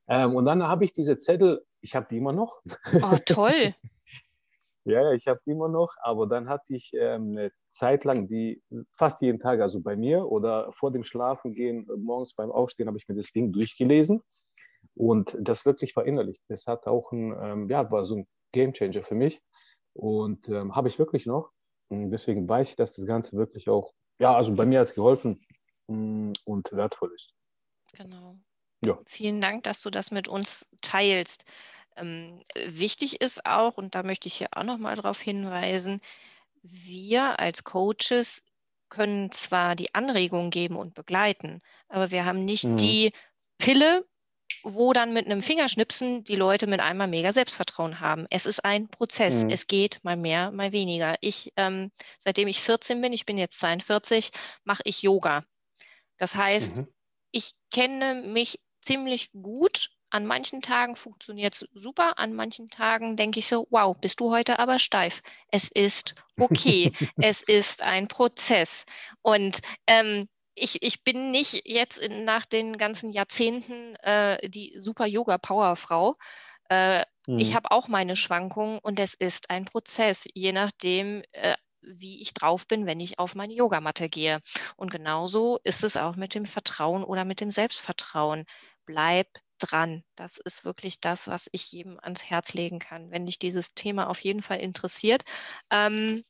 Ähm, 0.08 0.36
und 0.36 0.46
dann 0.46 0.64
habe 0.64 0.86
ich 0.86 0.94
diese 0.94 1.18
Zettel, 1.18 1.66
ich 1.82 1.96
habe 1.96 2.08
die 2.10 2.18
immer 2.18 2.34
noch. 2.34 2.62
Oh, 3.02 3.18
toll. 3.26 3.74
ja, 4.86 5.02
ja, 5.02 5.12
ich 5.14 5.28
habe 5.28 5.40
die 5.46 5.52
immer 5.52 5.70
noch, 5.70 5.94
aber 6.02 6.28
dann 6.28 6.50
hatte 6.50 6.76
ich 6.76 6.92
ähm, 6.94 7.32
eine 7.32 7.52
Zeit 7.68 8.06
lang 8.06 8.28
die 8.28 8.62
fast 8.92 9.22
jeden 9.22 9.40
Tag, 9.40 9.62
also 9.62 9.82
bei 9.82 9.96
mir 9.96 10.26
oder 10.26 10.72
vor 10.72 10.92
dem 10.92 11.04
Schlafengehen, 11.04 11.88
morgens 11.98 12.34
beim 12.34 12.52
Aufstehen, 12.52 12.88
habe 12.88 12.98
ich 12.98 13.08
mir 13.08 13.16
das 13.16 13.32
Ding 13.32 13.52
durchgelesen 13.52 14.24
und 14.96 15.38
das 15.40 15.66
wirklich 15.66 15.94
verinnerlicht. 15.94 16.42
Das 16.48 16.66
hat 16.68 16.88
auch 16.88 17.12
ein, 17.12 17.36
ähm, 17.40 17.70
ja, 17.70 17.90
war 17.92 18.06
so 18.06 18.18
ein 18.18 18.28
Game 18.52 18.74
Changer 18.74 19.04
für 19.04 19.16
mich 19.16 19.42
und 19.94 20.50
ähm, 20.50 20.76
habe 20.76 20.88
ich 20.88 21.00
wirklich 21.00 21.26
noch. 21.26 21.52
Und 21.90 22.12
deswegen 22.12 22.48
weiß 22.48 22.70
ich, 22.70 22.76
dass 22.76 22.94
das 22.94 23.06
Ganze 23.06 23.38
wirklich 23.38 23.70
auch, 23.70 23.94
ja, 24.20 24.36
also 24.36 24.54
bei 24.54 24.66
mir 24.66 24.80
hat 24.80 24.88
es 24.88 24.96
geholfen 24.96 25.40
mm, 25.88 26.34
und 26.46 26.72
wertvoll 26.72 27.14
ist. 27.14 27.34
Genau. 27.94 28.38
Ja. 28.86 29.00
Vielen 29.06 29.42
Dank, 29.42 29.64
dass 29.64 29.82
du 29.82 29.90
das 29.90 30.12
mit 30.12 30.28
uns 30.28 30.70
teilst. 30.82 31.46
Ähm, 31.96 32.44
wichtig 32.68 33.22
ist 33.22 33.46
auch, 33.46 33.78
und 33.78 33.96
da 33.96 34.04
möchte 34.04 34.28
ich 34.28 34.36
hier 34.36 34.50
auch 34.56 34.64
nochmal 34.64 34.96
darauf 34.96 35.20
hinweisen, 35.20 36.02
wir 36.62 37.40
als 37.40 37.64
Coaches 37.64 38.44
können 38.90 39.32
zwar 39.32 39.76
die 39.76 39.94
Anregungen 39.96 40.52
geben 40.52 40.76
und 40.76 40.94
begleiten, 40.94 41.62
aber 41.90 42.12
wir 42.12 42.26
haben 42.26 42.46
nicht 42.46 42.66
mhm. 42.66 42.78
die 42.78 43.12
Pille, 43.58 44.06
wo 44.64 44.94
dann 44.94 45.14
mit 45.14 45.26
einem 45.26 45.42
Fingerschnipsen 45.42 46.24
die 46.24 46.36
Leute 46.36 46.68
mit 46.68 46.80
einmal 46.80 47.08
mega 47.08 47.32
Selbstvertrauen 47.32 48.00
haben. 48.00 48.26
Es 48.30 48.46
ist 48.46 48.64
ein 48.66 48.90
Prozess. 48.90 49.44
Mhm. 49.44 49.50
Es 49.50 49.68
geht 49.68 50.04
mal 50.04 50.18
mehr, 50.18 50.52
mal 50.52 50.72
weniger. 50.72 51.16
Ich, 51.22 51.54
ähm, 51.56 51.92
seitdem 52.18 52.48
ich 52.48 52.62
14 52.62 53.02
bin, 53.02 53.14
ich 53.14 53.26
bin 53.26 53.38
jetzt 53.38 53.60
42, 53.60 54.32
mache 54.64 54.82
ich 54.86 55.02
Yoga. 55.02 55.44
Das 56.18 56.36
heißt, 56.36 56.78
mhm. 56.78 56.86
ich 57.32 57.54
kenne 57.72 58.22
mich 58.22 58.60
ziemlich 58.82 59.32
gut. 59.32 59.90
An 60.10 60.26
manchen 60.26 60.62
Tagen 60.62 60.96
funktioniert 60.96 61.56
es 61.56 61.68
super, 61.74 62.18
an 62.18 62.34
manchen 62.34 62.70
Tagen 62.70 63.18
denke 63.18 63.40
ich 63.40 63.48
so, 63.48 63.68
wow, 63.72 63.96
bist 64.00 64.22
du 64.22 64.32
heute 64.32 64.58
aber 64.58 64.80
steif. 64.80 65.22
Es 65.52 65.70
ist 65.70 66.16
okay, 66.40 66.92
es 67.18 67.42
ist 67.42 67.82
ein 67.82 68.08
Prozess. 68.08 68.86
Und 69.22 69.60
ähm, 69.86 70.24
ich, 70.58 70.82
ich 70.82 71.04
bin 71.04 71.32
nicht 71.32 71.68
jetzt 71.68 71.98
in, 71.98 72.24
nach 72.24 72.46
den 72.46 72.78
ganzen 72.78 73.12
Jahrzehnten 73.12 73.96
äh, 73.98 74.50
die 74.50 74.74
super 74.78 75.06
Yoga-Powerfrau. 75.06 76.16
Äh, 76.70 77.06
mhm. 77.28 77.40
Ich 77.40 77.56
habe 77.56 77.72
auch 77.72 77.88
meine 77.88 78.16
Schwankungen 78.16 78.80
und 78.80 79.00
es 79.00 79.14
ist 79.14 79.50
ein 79.50 79.66
Prozess, 79.66 80.28
je 80.34 80.52
nachdem, 80.52 81.24
äh, 81.32 81.56
wie 81.82 82.22
ich 82.22 82.34
drauf 82.34 82.68
bin, 82.68 82.86
wenn 82.86 83.00
ich 83.00 83.20
auf 83.20 83.36
meine 83.36 83.54
Yogamatte 83.54 84.10
gehe. 84.10 84.40
Und 84.76 84.92
genauso 84.92 85.60
ist 85.64 85.84
es 85.84 85.96
auch 85.96 86.16
mit 86.16 86.36
dem 86.36 86.46
Vertrauen 86.46 87.04
oder 87.04 87.24
mit 87.24 87.40
dem 87.40 87.52
Selbstvertrauen. 87.52 88.46
Bleib 88.86 89.28
dran. 89.60 90.04
Das 90.16 90.38
ist 90.38 90.66
wirklich 90.66 91.00
das, 91.00 91.28
was 91.28 91.50
ich 91.52 91.72
jedem 91.72 92.00
ans 92.00 92.24
Herz 92.24 92.54
legen 92.54 92.80
kann, 92.80 93.12
wenn 93.12 93.26
dich 93.26 93.40
dieses 93.40 93.74
Thema 93.74 94.10
auf 94.10 94.20
jeden 94.20 94.42
Fall 94.42 94.60
interessiert. 94.60 95.24
Ähm, 95.72 96.24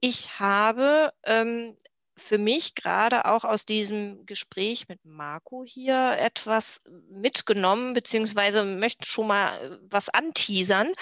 ich 0.00 0.40
habe 0.40 1.12
ähm, 1.24 1.76
für 2.16 2.38
mich 2.38 2.74
gerade 2.74 3.24
auch 3.24 3.44
aus 3.44 3.64
diesem 3.64 4.26
Gespräch 4.26 4.88
mit 4.88 5.04
Marco 5.04 5.64
hier 5.66 6.16
etwas 6.18 6.82
mitgenommen, 7.08 7.94
beziehungsweise 7.94 8.64
möchte 8.64 9.06
schon 9.06 9.28
mal 9.28 9.58
äh, 9.58 9.78
was 9.82 10.08
anteasern. 10.08 10.92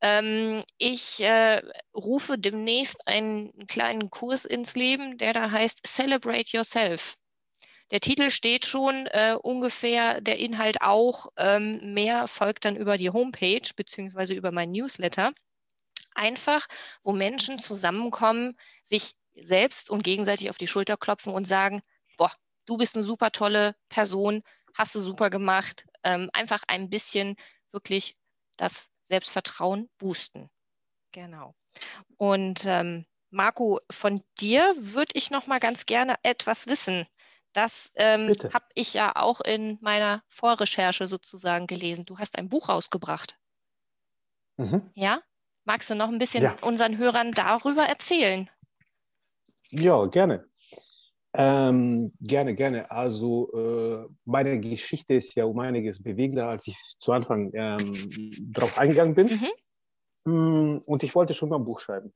Ähm, 0.00 0.60
ich 0.78 1.20
äh, 1.20 1.62
rufe 1.94 2.38
demnächst 2.38 3.06
einen 3.06 3.66
kleinen 3.66 4.10
Kurs 4.10 4.44
ins 4.44 4.74
Leben, 4.74 5.18
der 5.18 5.32
da 5.32 5.50
heißt 5.50 5.86
Celebrate 5.86 6.56
Yourself. 6.56 7.16
Der 7.90 8.00
Titel 8.00 8.30
steht 8.30 8.64
schon 8.64 9.06
äh, 9.08 9.36
ungefähr, 9.40 10.20
der 10.22 10.38
Inhalt 10.38 10.80
auch. 10.80 11.26
Ähm, 11.36 11.92
mehr 11.92 12.26
folgt 12.26 12.64
dann 12.64 12.76
über 12.76 12.96
die 12.96 13.10
Homepage 13.10 13.68
beziehungsweise 13.76 14.34
über 14.34 14.50
mein 14.50 14.70
Newsletter. 14.70 15.32
Einfach, 16.14 16.66
wo 17.02 17.12
Menschen 17.12 17.58
zusammenkommen, 17.58 18.56
sich 18.84 19.12
selbst 19.34 19.90
und 19.90 20.02
gegenseitig 20.02 20.50
auf 20.50 20.58
die 20.58 20.66
Schulter 20.66 20.96
klopfen 20.96 21.32
und 21.32 21.46
sagen, 21.46 21.82
boah, 22.16 22.32
du 22.66 22.76
bist 22.76 22.96
eine 22.96 23.04
super 23.04 23.30
tolle 23.30 23.74
Person, 23.88 24.42
hast 24.74 24.94
du 24.94 25.00
super 25.00 25.30
gemacht. 25.30 25.86
Ähm, 26.04 26.30
einfach 26.32 26.62
ein 26.68 26.90
bisschen 26.90 27.36
wirklich 27.70 28.16
das 28.56 28.90
Selbstvertrauen 29.00 29.88
boosten. 29.98 30.50
Genau. 31.12 31.54
Und 32.16 32.64
ähm, 32.66 33.06
Marco, 33.30 33.80
von 33.90 34.22
dir 34.38 34.74
würde 34.76 35.12
ich 35.14 35.30
noch 35.30 35.46
mal 35.46 35.58
ganz 35.58 35.86
gerne 35.86 36.16
etwas 36.22 36.66
wissen. 36.66 37.06
Das 37.52 37.92
ähm, 37.96 38.34
habe 38.52 38.66
ich 38.74 38.94
ja 38.94 39.16
auch 39.16 39.40
in 39.40 39.78
meiner 39.80 40.22
Vorrecherche 40.28 41.06
sozusagen 41.06 41.66
gelesen. 41.66 42.06
Du 42.06 42.18
hast 42.18 42.38
ein 42.38 42.48
Buch 42.48 42.68
rausgebracht. 42.68 43.36
Mhm. 44.56 44.90
Ja? 44.94 45.22
Magst 45.64 45.90
du 45.90 45.94
noch 45.94 46.08
ein 46.08 46.18
bisschen 46.18 46.42
ja. 46.42 46.56
unseren 46.62 46.98
Hörern 46.98 47.32
darüber 47.32 47.84
erzählen? 47.84 48.50
Ja, 49.72 50.06
gerne. 50.06 50.44
Ähm, 51.34 52.12
gerne, 52.20 52.54
gerne. 52.54 52.90
Also 52.90 53.50
äh, 53.52 54.06
meine 54.26 54.60
Geschichte 54.60 55.14
ist 55.14 55.34
ja 55.34 55.46
um 55.46 55.58
einiges 55.60 56.02
bewegender, 56.02 56.48
als 56.48 56.66
ich 56.66 56.76
zu 56.98 57.12
Anfang 57.12 57.50
ähm, 57.54 57.94
darauf 58.52 58.78
eingegangen 58.78 59.14
bin. 59.14 59.28
Mhm. 59.28 59.48
Mm, 60.24 60.78
und 60.86 61.02
ich 61.02 61.14
wollte 61.14 61.32
schon 61.32 61.48
mal 61.48 61.56
ein 61.56 61.64
Buch 61.64 61.80
schreiben. 61.80 62.12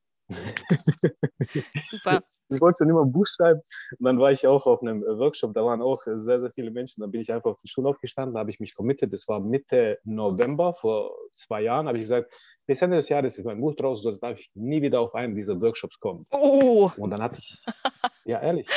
Super. 1.89 2.23
Ich 2.49 2.61
wollte 2.61 2.77
schon 2.77 2.89
immer 2.89 3.03
ein 3.03 3.11
Buch 3.11 3.27
schreiben. 3.27 3.59
Und 3.99 4.05
dann 4.05 4.19
war 4.19 4.31
ich 4.31 4.47
auch 4.47 4.67
auf 4.67 4.81
einem 4.81 5.01
Workshop, 5.01 5.53
da 5.53 5.65
waren 5.65 5.81
auch 5.81 6.01
sehr, 6.01 6.39
sehr 6.39 6.49
viele 6.53 6.71
Menschen. 6.71 7.01
Dann 7.01 7.11
bin 7.11 7.19
ich 7.19 7.33
einfach 7.33 7.51
auf 7.51 7.57
die 7.57 7.67
Schule 7.67 7.89
aufgestanden, 7.89 8.35
da 8.35 8.39
habe 8.39 8.51
ich 8.51 8.61
mich 8.61 8.73
committed. 8.73 9.11
Das 9.11 9.27
war 9.27 9.41
Mitte 9.41 9.99
November, 10.05 10.73
vor 10.73 11.11
zwei 11.33 11.63
Jahren, 11.63 11.89
habe 11.89 11.97
ich 11.97 12.05
gesagt, 12.05 12.31
bis 12.67 12.81
Ende 12.81 12.97
des 12.97 13.09
Jahres 13.09 13.37
ist 13.37 13.45
mein 13.45 13.59
Buch 13.59 13.75
draus, 13.75 14.03
sonst 14.03 14.19
darf 14.19 14.37
ich 14.37 14.51
nie 14.53 14.81
wieder 14.81 14.99
auf 14.99 15.15
einen 15.15 15.35
dieser 15.35 15.59
Workshops 15.59 15.99
kommen. 15.99 16.25
Oh. 16.31 16.91
Und 16.97 17.09
dann 17.09 17.21
hatte 17.21 17.39
ich, 17.39 17.63
ja 18.25 18.41
ehrlich, 18.41 18.67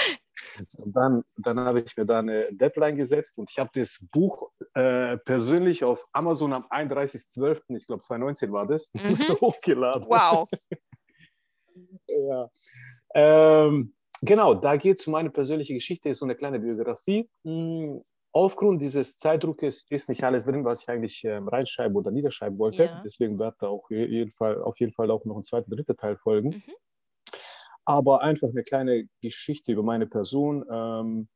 dann, 0.87 1.22
dann 1.37 1.59
habe 1.59 1.81
ich 1.81 1.96
mir 1.96 2.07
da 2.07 2.20
eine 2.20 2.46
Deadline 2.53 2.96
gesetzt 2.96 3.37
und 3.37 3.50
ich 3.50 3.59
habe 3.59 3.70
das 3.74 3.98
Buch 4.12 4.50
äh, 4.74 5.18
persönlich 5.18 5.85
auf 5.85 6.07
Amazon 6.12 6.53
am 6.53 6.64
31.12., 6.70 7.76
ich 7.76 7.87
glaube 7.87 8.03
2019 8.03 8.53
war 8.53 8.66
das, 8.66 8.88
mhm. 8.92 9.18
hochgeladen. 9.40 10.07
Wow. 10.09 10.48
ja. 12.09 12.48
Ähm, 13.14 13.92
genau, 14.22 14.55
da 14.55 14.76
geht 14.76 15.00
es 15.00 15.07
um 15.09 15.12
meine 15.12 15.31
persönliche 15.31 15.74
Geschichte, 15.74 16.09
ist 16.09 16.20
so 16.20 16.26
eine 16.26 16.37
kleine 16.37 16.61
Biografie. 16.61 17.29
Aufgrund 18.32 18.80
dieses 18.80 19.18
Zeitdruckes 19.18 19.86
ist 19.90 20.08
nicht 20.08 20.22
alles 20.22 20.44
drin, 20.44 20.64
was 20.64 20.82
ich 20.82 20.88
eigentlich 20.88 21.24
ähm, 21.24 21.48
reinschreiben 21.48 21.96
oder 21.96 22.12
niederschreiben 22.12 22.58
wollte. 22.58 22.84
Ja. 22.84 23.02
Deswegen 23.04 23.38
wird 23.38 23.56
da 23.58 23.66
auch 23.68 23.90
jeden 23.90 24.30
Fall, 24.30 24.62
auf 24.62 24.78
jeden 24.78 24.92
Fall 24.92 25.10
auch 25.10 25.24
noch 25.24 25.36
ein 25.36 25.42
zweiter, 25.42 25.68
dritter 25.68 25.96
Teil 25.96 26.16
folgen. 26.16 26.50
Mhm. 26.50 26.74
Aber 27.84 28.22
einfach 28.22 28.48
eine 28.48 28.62
kleine 28.62 29.08
Geschichte 29.20 29.72
über 29.72 29.82
meine 29.82 30.06
Person. 30.06 30.64
Ähm, 30.70 31.28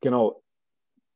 genau, 0.00 0.42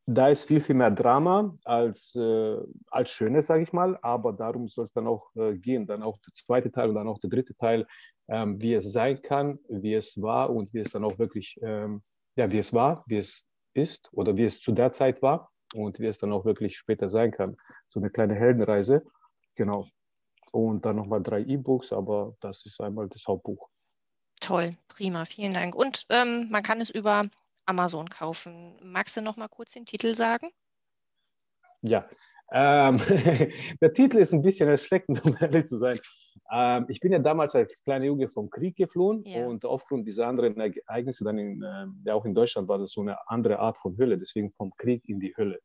da 0.06 0.28
ist 0.28 0.44
viel, 0.44 0.60
viel 0.60 0.76
mehr 0.76 0.92
Drama 0.92 1.58
als, 1.64 2.14
äh, 2.14 2.56
als 2.86 3.10
Schönes, 3.10 3.46
sage 3.46 3.64
ich 3.64 3.72
mal. 3.72 3.98
Aber 4.02 4.32
darum 4.32 4.68
soll 4.68 4.84
es 4.84 4.92
dann 4.92 5.08
auch 5.08 5.34
äh, 5.34 5.56
gehen. 5.56 5.88
Dann 5.88 6.04
auch 6.04 6.18
der 6.18 6.32
zweite 6.32 6.70
Teil 6.70 6.90
und 6.90 6.94
dann 6.94 7.08
auch 7.08 7.18
der 7.18 7.30
dritte 7.30 7.56
Teil, 7.56 7.88
ähm, 8.28 8.62
wie 8.62 8.74
es 8.74 8.92
sein 8.92 9.20
kann, 9.20 9.58
wie 9.68 9.94
es 9.94 10.22
war 10.22 10.50
und 10.50 10.72
wie 10.72 10.78
es 10.78 10.92
dann 10.92 11.02
auch 11.02 11.18
wirklich, 11.18 11.58
ähm, 11.60 12.02
ja, 12.36 12.52
wie 12.52 12.58
es 12.58 12.72
war, 12.72 13.04
wie 13.08 13.16
es 13.16 13.47
ist 13.78 14.08
oder 14.12 14.36
wie 14.36 14.44
es 14.44 14.60
zu 14.60 14.72
der 14.72 14.92
Zeit 14.92 15.22
war 15.22 15.50
und 15.74 15.98
wie 15.98 16.06
es 16.06 16.18
dann 16.18 16.32
auch 16.32 16.44
wirklich 16.44 16.76
später 16.76 17.08
sein 17.08 17.30
kann. 17.30 17.56
So 17.88 18.00
eine 18.00 18.10
kleine 18.10 18.34
Heldenreise. 18.34 19.04
Genau. 19.54 19.86
Und 20.52 20.84
dann 20.84 20.96
nochmal 20.96 21.22
drei 21.22 21.40
E-Books, 21.40 21.92
aber 21.92 22.34
das 22.40 22.64
ist 22.64 22.80
einmal 22.80 23.08
das 23.08 23.24
Hauptbuch. 23.26 23.68
Toll, 24.40 24.70
prima, 24.88 25.24
vielen 25.24 25.52
Dank. 25.52 25.74
Und 25.74 26.06
ähm, 26.10 26.48
man 26.50 26.62
kann 26.62 26.80
es 26.80 26.90
über 26.90 27.24
Amazon 27.66 28.08
kaufen. 28.08 28.76
Magst 28.82 29.16
du 29.16 29.20
noch 29.20 29.36
mal 29.36 29.48
kurz 29.48 29.72
den 29.72 29.84
Titel 29.84 30.14
sagen? 30.14 30.48
Ja, 31.82 32.08
ähm, 32.50 32.98
der 33.80 33.92
Titel 33.92 34.18
ist 34.18 34.32
ein 34.32 34.42
bisschen 34.42 34.68
erschreckend, 34.68 35.24
um 35.24 35.36
ehrlich 35.40 35.66
zu 35.66 35.76
sein. 35.76 35.98
Ähm, 36.50 36.86
ich 36.88 37.00
bin 37.00 37.12
ja 37.12 37.18
damals 37.18 37.54
als 37.54 37.82
kleiner 37.82 38.06
Junge 38.06 38.28
vom 38.28 38.48
Krieg 38.50 38.76
geflohen 38.76 39.22
ja. 39.24 39.46
und 39.46 39.64
aufgrund 39.64 40.06
dieser 40.06 40.26
anderen 40.26 40.58
Ereignisse 40.58 41.24
dann 41.24 41.38
in, 41.38 41.62
äh, 41.62 41.86
ja 42.04 42.14
auch 42.14 42.24
in 42.24 42.34
Deutschland 42.34 42.68
war 42.68 42.78
das 42.78 42.92
so 42.92 43.02
eine 43.02 43.28
andere 43.28 43.58
Art 43.58 43.78
von 43.78 43.96
Hölle, 43.98 44.18
deswegen 44.18 44.50
vom 44.50 44.72
Krieg 44.76 45.08
in 45.08 45.20
die 45.20 45.34
Hölle. 45.36 45.60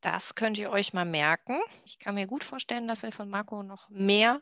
Das 0.00 0.34
könnt 0.34 0.58
ihr 0.58 0.70
euch 0.70 0.92
mal 0.92 1.04
merken. 1.04 1.60
Ich 1.84 1.98
kann 1.98 2.16
mir 2.16 2.26
gut 2.26 2.42
vorstellen, 2.42 2.88
dass 2.88 3.02
wir 3.02 3.12
von 3.12 3.28
Marco 3.30 3.62
noch 3.62 3.88
mehr 3.88 4.40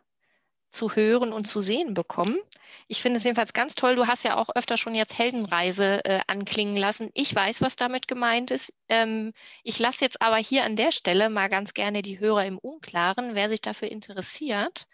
zu 0.70 0.94
hören 0.94 1.32
und 1.32 1.46
zu 1.46 1.60
sehen 1.60 1.94
bekommen. 1.94 2.38
Ich 2.86 3.02
finde 3.02 3.18
es 3.18 3.24
jedenfalls 3.24 3.52
ganz 3.52 3.74
toll. 3.74 3.96
Du 3.96 4.06
hast 4.06 4.24
ja 4.24 4.36
auch 4.36 4.48
öfter 4.54 4.76
schon 4.76 4.94
jetzt 4.94 5.18
Heldenreise 5.18 6.04
äh, 6.04 6.20
anklingen 6.26 6.76
lassen. 6.76 7.10
Ich 7.14 7.34
weiß, 7.34 7.60
was 7.60 7.76
damit 7.76 8.08
gemeint 8.08 8.50
ist. 8.50 8.72
Ähm, 8.88 9.32
ich 9.62 9.78
lasse 9.78 10.04
jetzt 10.04 10.22
aber 10.22 10.36
hier 10.36 10.64
an 10.64 10.76
der 10.76 10.92
Stelle 10.92 11.28
mal 11.30 11.48
ganz 11.48 11.74
gerne 11.74 12.02
die 12.02 12.18
Hörer 12.18 12.46
im 12.46 12.58
Unklaren. 12.58 13.34
Wer 13.34 13.48
sich 13.48 13.60
dafür 13.60 13.90
interessiert, 13.90 14.86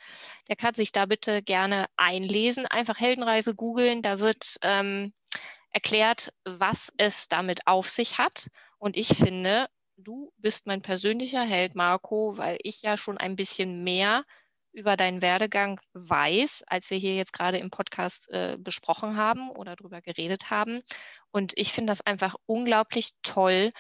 der 0.49 0.57
kann 0.57 0.75
sich 0.75 0.93
da 0.93 1.07
bitte 1.07 1.43
gerne 1.43 1.87
einlesen. 1.97 2.67
Einfach 2.67 2.99
Heldenreise 2.99 3.55
googeln. 3.55 4.03
Da 4.03 4.19
wird 4.19 4.57
ähm, 4.63 5.13
erklärt, 5.71 6.33
was 6.45 6.93
es 6.97 7.29
damit 7.29 7.67
auf 7.67 7.89
sich 7.89 8.19
hat. 8.19 8.49
Und 8.79 8.97
ich 8.97 9.09
finde, 9.09 9.69
du 9.97 10.33
bist 10.39 10.67
mein 10.67 10.83
persönlicher 10.83 11.43
Held, 11.43 11.75
Marco, 11.75 12.37
weil 12.39 12.59
ich 12.63 12.83
ja 12.83 12.97
schon 12.97 13.19
ein 13.19 13.37
bisschen 13.37 13.85
mehr 13.85 14.25
über 14.77 14.97
deinen 14.97 15.23
Werdegang 15.23 15.81
weiß, 15.95 16.65
als 16.67 16.91
wir 16.91 16.99
hier 16.99 17.17
jetzt 17.17 17.33
gerade 17.33 17.57
im 17.57 17.71
Podcast 17.71 18.31
äh, 18.31 18.59
besprochen 18.61 19.17
haben 19.17 19.51
oder 19.51 19.75
darüber 19.75 20.03
geredet 20.03 20.51
haben. 20.51 20.83
Und 21.31 21.55
ich 21.57 21.73
finde 21.73 21.91
das 21.91 22.03
einfach 22.03 22.37
unglaublich 22.45 23.13
toll, 23.23 23.71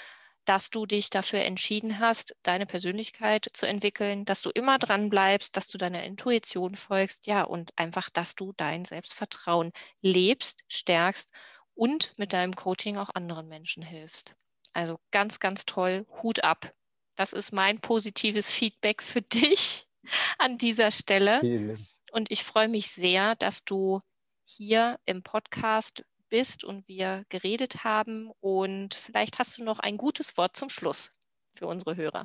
dass 0.46 0.70
du 0.70 0.86
dich 0.86 1.10
dafür 1.10 1.40
entschieden 1.40 1.98
hast, 1.98 2.34
deine 2.42 2.64
Persönlichkeit 2.64 3.46
zu 3.52 3.66
entwickeln, 3.66 4.24
dass 4.24 4.40
du 4.40 4.50
immer 4.50 4.78
dran 4.78 5.10
bleibst, 5.10 5.56
dass 5.56 5.68
du 5.68 5.76
deiner 5.76 6.02
Intuition 6.04 6.76
folgst, 6.76 7.26
ja, 7.26 7.42
und 7.42 7.76
einfach, 7.76 8.08
dass 8.08 8.34
du 8.34 8.54
dein 8.56 8.86
Selbstvertrauen 8.86 9.72
lebst, 10.00 10.62
stärkst 10.68 11.34
und 11.74 12.12
mit 12.16 12.32
deinem 12.32 12.54
Coaching 12.54 12.96
auch 12.96 13.10
anderen 13.12 13.48
Menschen 13.48 13.82
hilfst. 13.82 14.34
Also 14.72 14.98
ganz, 15.10 15.40
ganz 15.40 15.66
toll, 15.66 16.06
Hut 16.22 16.42
ab. 16.42 16.72
Das 17.16 17.34
ist 17.34 17.52
mein 17.52 17.80
positives 17.80 18.50
Feedback 18.50 19.02
für 19.02 19.22
dich 19.22 19.85
an 20.38 20.58
dieser 20.58 20.90
Stelle. 20.90 21.40
Vielen. 21.40 21.86
Und 22.12 22.30
ich 22.30 22.44
freue 22.44 22.68
mich 22.68 22.90
sehr, 22.90 23.34
dass 23.36 23.64
du 23.64 24.00
hier 24.44 24.98
im 25.04 25.22
Podcast 25.22 26.04
bist 26.28 26.64
und 26.64 26.86
wir 26.88 27.24
geredet 27.28 27.84
haben. 27.84 28.30
Und 28.40 28.94
vielleicht 28.94 29.38
hast 29.38 29.58
du 29.58 29.64
noch 29.64 29.78
ein 29.78 29.96
gutes 29.96 30.36
Wort 30.36 30.56
zum 30.56 30.68
Schluss 30.68 31.10
für 31.54 31.66
unsere 31.66 31.96
Hörer. 31.96 32.24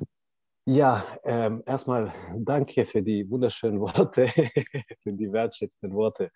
Ja, 0.64 1.04
ähm, 1.24 1.62
erstmal 1.66 2.12
danke 2.36 2.86
für 2.86 3.02
die 3.02 3.28
wunderschönen 3.28 3.80
Worte, 3.80 4.28
für 5.02 5.12
die 5.12 5.32
wertschätzenden 5.32 5.96
Worte. 5.96 6.30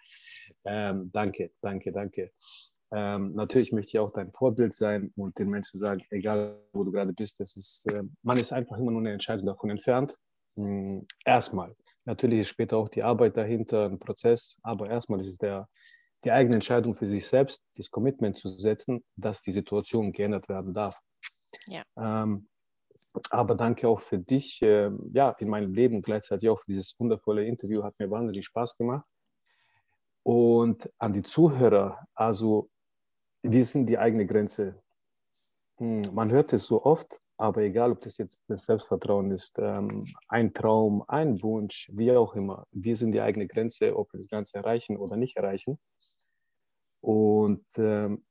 Ähm, 0.65 1.11
danke, 1.13 1.53
danke, 1.61 1.93
danke. 1.93 2.33
Ähm, 2.93 3.33
natürlich 3.33 3.73
möchte 3.73 3.91
ich 3.91 3.99
auch 4.01 4.13
dein 4.13 4.33
Vorbild 4.33 4.75
sein 4.75 5.13
und 5.17 5.39
den 5.39 5.51
Menschen 5.51 5.79
sagen, 5.79 6.03
egal 6.11 6.61
wo 6.73 6.83
du 6.83 6.91
gerade 6.91 7.13
bist, 7.13 7.39
das 7.39 7.57
ist, 7.57 7.85
äh, 7.87 8.03
man 8.23 8.39
ist 8.39 8.53
einfach 8.53 8.79
immer 8.79 8.91
nur 8.91 9.01
eine 9.01 9.13
Entscheidung 9.13 9.47
davon 9.47 9.71
entfernt. 9.71 10.17
Hm, 10.57 11.07
erstmal. 11.25 11.75
Natürlich 12.05 12.41
ist 12.41 12.49
später 12.49 12.77
auch 12.77 12.89
die 12.89 13.05
Arbeit 13.05 13.37
dahinter 13.37 13.87
ein 13.87 13.99
Prozess, 13.99 14.59
aber 14.63 14.89
erstmal 14.89 15.21
ist 15.21 15.29
es 15.29 15.39
der, 15.39 15.69
die 16.25 16.33
eigene 16.33 16.57
Entscheidung 16.57 16.95
für 16.95 17.07
sich 17.07 17.27
selbst, 17.27 17.63
das 17.77 17.91
Commitment 17.91 18.37
zu 18.37 18.49
setzen, 18.59 19.05
dass 19.17 19.43
die 19.43 19.53
Situation 19.53 20.13
geändert 20.13 20.49
werden 20.49 20.73
darf. 20.73 20.99
Ja. 21.69 21.83
Ähm, 21.97 22.49
aber 23.31 23.55
danke 23.55 23.89
auch 23.89 24.01
für 24.01 24.19
dich, 24.19 24.61
äh, 24.63 24.91
ja, 25.13 25.31
in 25.39 25.49
meinem 25.49 25.73
Leben 25.73 26.03
gleichzeitig 26.03 26.49
auch 26.49 26.61
für 26.61 26.73
dieses 26.73 26.95
wundervolle 26.99 27.45
Interview. 27.45 27.83
Hat 27.83 27.99
mir 27.99 28.11
wahnsinnig 28.11 28.45
Spaß 28.47 28.77
gemacht. 28.77 29.07
Und 30.23 30.91
an 30.99 31.13
die 31.13 31.23
Zuhörer, 31.23 32.07
also 32.15 32.69
wir 33.43 33.65
sind 33.65 33.87
die 33.87 33.99
eigene 33.99 34.27
Grenze. 34.27 34.83
Hm, 35.79 36.03
man 36.13 36.31
hört 36.31 36.53
es 36.53 36.67
so 36.67 36.85
oft, 36.85 37.21
aber 37.39 37.63
egal, 37.63 37.93
ob 37.93 38.01
das 38.01 38.17
jetzt 38.19 38.49
das 38.49 38.65
Selbstvertrauen 38.65 39.31
ist, 39.31 39.59
ähm, 39.59 40.03
ein 40.29 40.55
Traum, 40.55 41.05
ein 41.09 41.43
Wunsch, 41.43 41.91
wie 41.93 42.13
auch 42.13 42.35
immer, 42.35 42.67
wir 42.73 42.97
sind 42.97 43.13
die 43.13 43.21
eigene 43.21 43.47
Grenze, 43.47 43.97
ob 43.97 44.13
wir 44.13 44.19
das 44.19 44.29
Ganze 44.29 44.57
erreichen 44.57 44.97
oder 44.97 45.17
nicht 45.17 45.37
erreichen. 45.37 45.79
Und 47.01 47.67
ähm, 47.77 48.25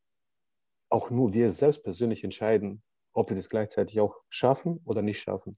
auch 0.89 1.09
nur 1.09 1.33
wir 1.33 1.51
selbst 1.51 1.83
persönlich 1.83 2.23
entscheiden, 2.23 2.81
ob 3.13 3.29
wir 3.29 3.35
das 3.35 3.49
gleichzeitig 3.49 3.99
auch 3.99 4.15
schaffen 4.29 4.81
oder 4.85 5.01
nicht 5.01 5.21
schaffen. 5.21 5.53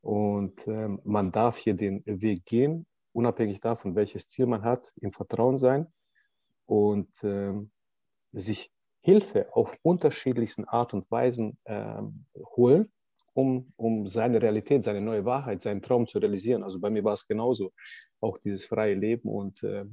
Und 0.00 0.66
ähm, 0.66 1.00
man 1.04 1.32
darf 1.32 1.56
hier 1.56 1.74
den 1.74 2.02
Weg 2.04 2.44
gehen, 2.44 2.86
unabhängig 3.12 3.60
davon, 3.60 3.94
welches 3.94 4.28
Ziel 4.28 4.46
man 4.46 4.62
hat, 4.62 4.92
im 5.00 5.12
Vertrauen 5.12 5.58
sein 5.58 5.86
und 6.66 7.10
ähm, 7.22 7.70
sich 8.32 8.72
Hilfe 9.00 9.54
auf 9.54 9.78
unterschiedlichsten 9.82 10.64
Art 10.64 10.92
und 10.94 11.10
Weisen 11.10 11.58
ähm, 11.66 12.26
holen, 12.56 12.92
um, 13.34 13.72
um 13.76 14.06
seine 14.06 14.42
Realität, 14.42 14.84
seine 14.84 15.00
neue 15.00 15.24
Wahrheit, 15.24 15.62
seinen 15.62 15.82
Traum 15.82 16.06
zu 16.06 16.18
realisieren. 16.18 16.62
Also 16.62 16.80
bei 16.80 16.90
mir 16.90 17.04
war 17.04 17.14
es 17.14 17.26
genauso, 17.26 17.72
auch 18.20 18.38
dieses 18.38 18.64
freie 18.64 18.94
Leben 18.94 19.28
und 19.28 19.62
äh, 19.62 19.84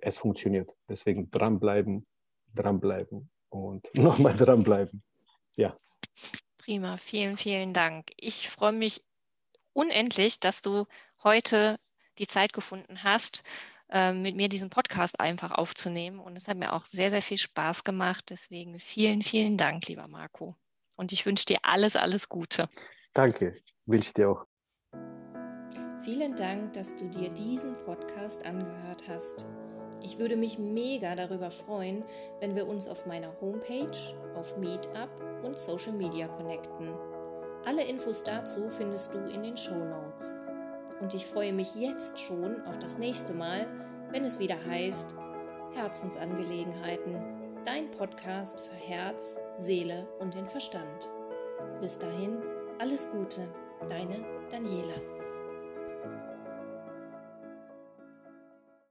es 0.00 0.18
funktioniert. 0.18 0.74
Deswegen 0.88 1.30
dranbleiben, 1.30 2.06
dranbleiben 2.54 3.30
und 3.50 3.88
nochmal 3.94 4.36
dranbleiben. 4.36 5.02
Ja. 5.54 5.76
Prima, 6.58 6.96
vielen, 6.96 7.36
vielen 7.36 7.72
Dank. 7.72 8.10
Ich 8.16 8.48
freue 8.48 8.72
mich 8.72 9.02
unendlich, 9.72 10.40
dass 10.40 10.62
du 10.62 10.86
heute 11.22 11.78
die 12.18 12.26
Zeit 12.26 12.52
gefunden 12.52 13.02
hast, 13.02 13.42
mit 13.92 14.36
mir 14.36 14.48
diesen 14.48 14.70
Podcast 14.70 15.20
einfach 15.20 15.50
aufzunehmen. 15.50 16.18
Und 16.18 16.36
es 16.36 16.48
hat 16.48 16.56
mir 16.56 16.72
auch 16.72 16.84
sehr, 16.84 17.10
sehr 17.10 17.22
viel 17.22 17.36
Spaß 17.38 17.84
gemacht. 17.84 18.24
Deswegen 18.30 18.78
vielen, 18.78 19.22
vielen 19.22 19.56
Dank, 19.56 19.86
lieber 19.88 20.08
Marco. 20.08 20.54
Und 20.96 21.12
ich 21.12 21.26
wünsche 21.26 21.46
dir 21.46 21.58
alles, 21.62 21.96
alles 21.96 22.28
Gute. 22.28 22.68
Danke, 23.12 23.54
wünsche 23.86 24.08
ich 24.08 24.14
dir 24.14 24.30
auch. 24.30 24.46
Vielen 26.04 26.34
Dank, 26.34 26.72
dass 26.72 26.96
du 26.96 27.08
dir 27.08 27.28
diesen 27.30 27.76
Podcast 27.84 28.44
angehört 28.44 29.04
hast. 29.08 29.46
Ich 30.02 30.18
würde 30.18 30.36
mich 30.36 30.58
mega 30.58 31.14
darüber 31.14 31.50
freuen, 31.50 32.02
wenn 32.40 32.56
wir 32.56 32.66
uns 32.66 32.88
auf 32.88 33.06
meiner 33.06 33.40
Homepage, 33.40 33.96
auf 34.34 34.56
Meetup 34.56 35.10
und 35.44 35.58
Social 35.58 35.92
Media 35.92 36.26
connecten. 36.26 36.88
Alle 37.64 37.84
Infos 37.84 38.24
dazu 38.24 38.68
findest 38.68 39.14
du 39.14 39.18
in 39.18 39.44
den 39.44 39.56
Show 39.56 39.76
Notes. 39.76 40.42
Und 41.00 41.14
ich 41.14 41.26
freue 41.26 41.52
mich 41.52 41.74
jetzt 41.74 42.18
schon 42.18 42.62
auf 42.66 42.78
das 42.78 42.98
nächste 42.98 43.34
Mal, 43.34 43.66
wenn 44.10 44.24
es 44.24 44.38
wieder 44.38 44.56
heißt 44.64 45.14
Herzensangelegenheiten, 45.74 47.16
dein 47.64 47.90
Podcast 47.92 48.60
für 48.60 48.74
Herz, 48.74 49.40
Seele 49.56 50.06
und 50.18 50.34
den 50.34 50.46
Verstand. 50.46 51.10
Bis 51.80 51.98
dahin, 51.98 52.38
alles 52.78 53.08
Gute, 53.08 53.48
deine 53.88 54.24
Daniela. 54.50 55.21